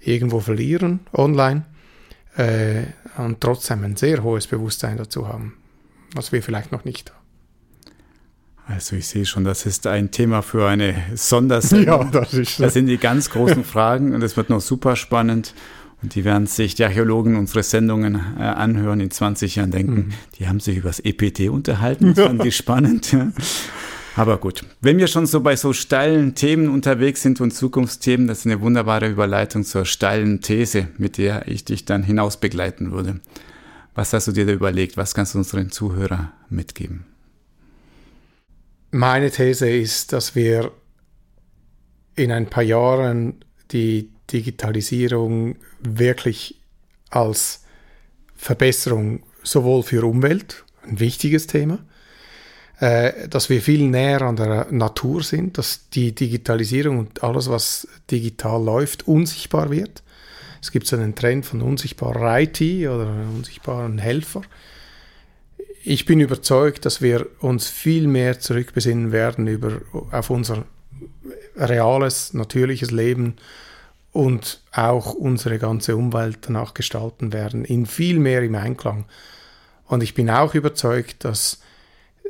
irgendwo 0.00 0.40
verlieren 0.40 1.00
online 1.12 1.64
äh, 2.36 2.82
und 3.16 3.40
trotzdem 3.40 3.84
ein 3.84 3.96
sehr 3.96 4.22
hohes 4.22 4.46
Bewusstsein 4.46 4.96
dazu 4.96 5.28
haben, 5.28 5.54
was 6.14 6.32
wir 6.32 6.42
vielleicht 6.42 6.72
noch 6.72 6.84
nicht 6.84 7.10
haben. 7.10 7.24
Also 8.66 8.96
ich 8.96 9.06
sehe 9.06 9.26
schon, 9.26 9.44
das 9.44 9.66
ist 9.66 9.86
ein 9.86 10.10
Thema 10.10 10.40
für 10.40 10.66
eine 10.66 10.94
Sondersendung. 11.14 11.84
Ja, 11.84 12.04
das, 12.04 12.32
ist, 12.32 12.60
das 12.60 12.72
sind 12.72 12.86
die 12.86 12.96
ganz 12.96 13.28
großen 13.30 13.62
Fragen 13.64 14.14
und 14.14 14.22
es 14.22 14.36
wird 14.36 14.48
noch 14.48 14.60
super 14.60 14.96
spannend. 14.96 15.54
Und 16.02 16.14
die 16.14 16.24
werden 16.24 16.46
sich 16.46 16.74
die 16.74 16.84
Archäologen 16.84 17.36
unsere 17.36 17.62
Sendungen 17.62 18.20
äh, 18.38 18.42
anhören 18.42 19.00
in 19.00 19.10
20 19.10 19.56
Jahren 19.56 19.70
denken, 19.70 19.94
mhm. 19.94 20.12
die 20.38 20.48
haben 20.48 20.60
sich 20.60 20.76
über 20.78 20.88
das 20.88 21.00
EPT 21.00 21.48
unterhalten. 21.48 22.14
Das 22.14 22.26
fand 22.26 22.44
ich 22.44 22.56
spannend. 22.56 23.16
Aber 24.16 24.38
gut, 24.38 24.64
wenn 24.80 24.98
wir 24.98 25.08
schon 25.08 25.26
so 25.26 25.40
bei 25.40 25.56
so 25.56 25.72
steilen 25.72 26.36
Themen 26.36 26.68
unterwegs 26.68 27.22
sind 27.22 27.40
und 27.40 27.50
Zukunftsthemen, 27.50 28.28
das 28.28 28.40
ist 28.40 28.46
eine 28.46 28.60
wunderbare 28.60 29.08
Überleitung 29.08 29.64
zur 29.64 29.84
steilen 29.84 30.40
These, 30.40 30.88
mit 30.98 31.18
der 31.18 31.48
ich 31.48 31.64
dich 31.64 31.84
dann 31.84 32.04
hinaus 32.04 32.38
begleiten 32.38 32.92
würde. 32.92 33.20
Was 33.94 34.12
hast 34.12 34.28
du 34.28 34.32
dir 34.32 34.46
da 34.46 34.52
überlegt? 34.52 34.96
Was 34.96 35.14
kannst 35.14 35.34
du 35.34 35.38
unseren 35.38 35.70
Zuhörern 35.70 36.32
mitgeben? 36.48 37.06
Meine 38.92 39.30
These 39.32 39.68
ist, 39.68 40.12
dass 40.12 40.36
wir 40.36 40.70
in 42.14 42.30
ein 42.30 42.46
paar 42.48 42.62
Jahren 42.62 43.44
die 43.72 44.10
Digitalisierung 44.32 45.56
wirklich 45.80 46.60
als 47.10 47.64
Verbesserung 48.36 49.24
sowohl 49.42 49.82
für 49.82 50.06
Umwelt, 50.06 50.64
ein 50.84 51.00
wichtiges 51.00 51.48
Thema, 51.48 51.80
dass 52.80 53.48
wir 53.50 53.62
viel 53.62 53.88
näher 53.88 54.22
an 54.22 54.36
der 54.36 54.66
Natur 54.70 55.22
sind, 55.22 55.58
dass 55.58 55.88
die 55.90 56.14
Digitalisierung 56.14 56.98
und 56.98 57.22
alles, 57.22 57.48
was 57.48 57.86
digital 58.10 58.62
läuft, 58.62 59.06
unsichtbar 59.06 59.70
wird. 59.70 60.02
Es 60.60 60.72
gibt 60.72 60.86
so 60.86 60.96
einen 60.96 61.14
Trend 61.14 61.46
von 61.46 61.60
unsichtbarer 61.62 62.40
IT 62.40 62.60
oder 62.60 63.06
unsichtbaren 63.34 63.98
Helfer. 63.98 64.42
Ich 65.84 66.06
bin 66.06 66.20
überzeugt, 66.20 66.86
dass 66.86 67.02
wir 67.02 67.26
uns 67.40 67.68
viel 67.68 68.06
mehr 68.06 68.40
zurückbesinnen 68.40 69.12
werden 69.12 69.46
über, 69.46 69.82
auf 70.10 70.30
unser 70.30 70.64
reales, 71.56 72.32
natürliches 72.32 72.90
Leben 72.90 73.36
und 74.12 74.62
auch 74.72 75.12
unsere 75.12 75.58
ganze 75.58 75.96
Umwelt 75.96 76.38
danach 76.42 76.72
gestalten 76.72 77.32
werden, 77.32 77.64
in 77.64 77.84
viel 77.84 78.18
mehr 78.18 78.42
im 78.42 78.54
Einklang. 78.54 79.04
Und 79.86 80.02
ich 80.02 80.14
bin 80.14 80.30
auch 80.30 80.54
überzeugt, 80.54 81.24
dass 81.24 81.60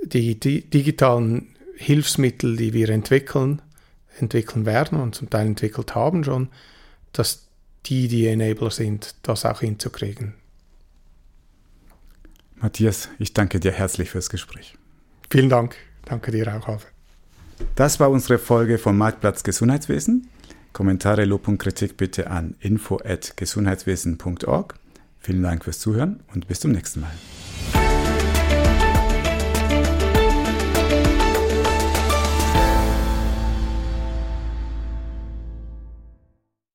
die, 0.06 0.38
die 0.38 0.68
digitalen 0.68 1.54
Hilfsmittel, 1.76 2.56
die 2.56 2.72
wir 2.72 2.88
entwickeln, 2.88 3.62
entwickeln 4.18 4.66
werden 4.66 5.00
und 5.00 5.14
zum 5.14 5.30
Teil 5.30 5.46
entwickelt 5.46 5.94
haben 5.94 6.24
schon, 6.24 6.48
dass 7.12 7.46
die 7.86 8.08
die 8.08 8.26
Enabler 8.26 8.70
sind, 8.70 9.14
das 9.22 9.44
auch 9.44 9.60
hinzukriegen. 9.60 10.34
Matthias, 12.56 13.10
ich 13.18 13.34
danke 13.34 13.60
dir 13.60 13.72
herzlich 13.72 14.10
fürs 14.10 14.30
Gespräch. 14.30 14.78
Vielen 15.30 15.50
Dank. 15.50 15.76
Danke 16.04 16.30
dir 16.30 16.46
auch, 16.48 16.68
Alfred. 16.68 16.92
Das 17.74 18.00
war 18.00 18.10
unsere 18.10 18.38
Folge 18.38 18.78
vom 18.78 18.96
Marktplatz 18.96 19.42
Gesundheitswesen. 19.42 20.28
Kommentare, 20.72 21.24
Lob 21.24 21.46
und 21.46 21.58
Kritik 21.58 21.96
bitte 21.96 22.30
an 22.30 22.56
info@gesundheitswesen.org. 22.60 24.74
Vielen 25.20 25.42
Dank 25.42 25.64
fürs 25.64 25.78
Zuhören 25.78 26.20
und 26.34 26.48
bis 26.48 26.60
zum 26.60 26.72
nächsten 26.72 27.00
Mal. 27.00 27.12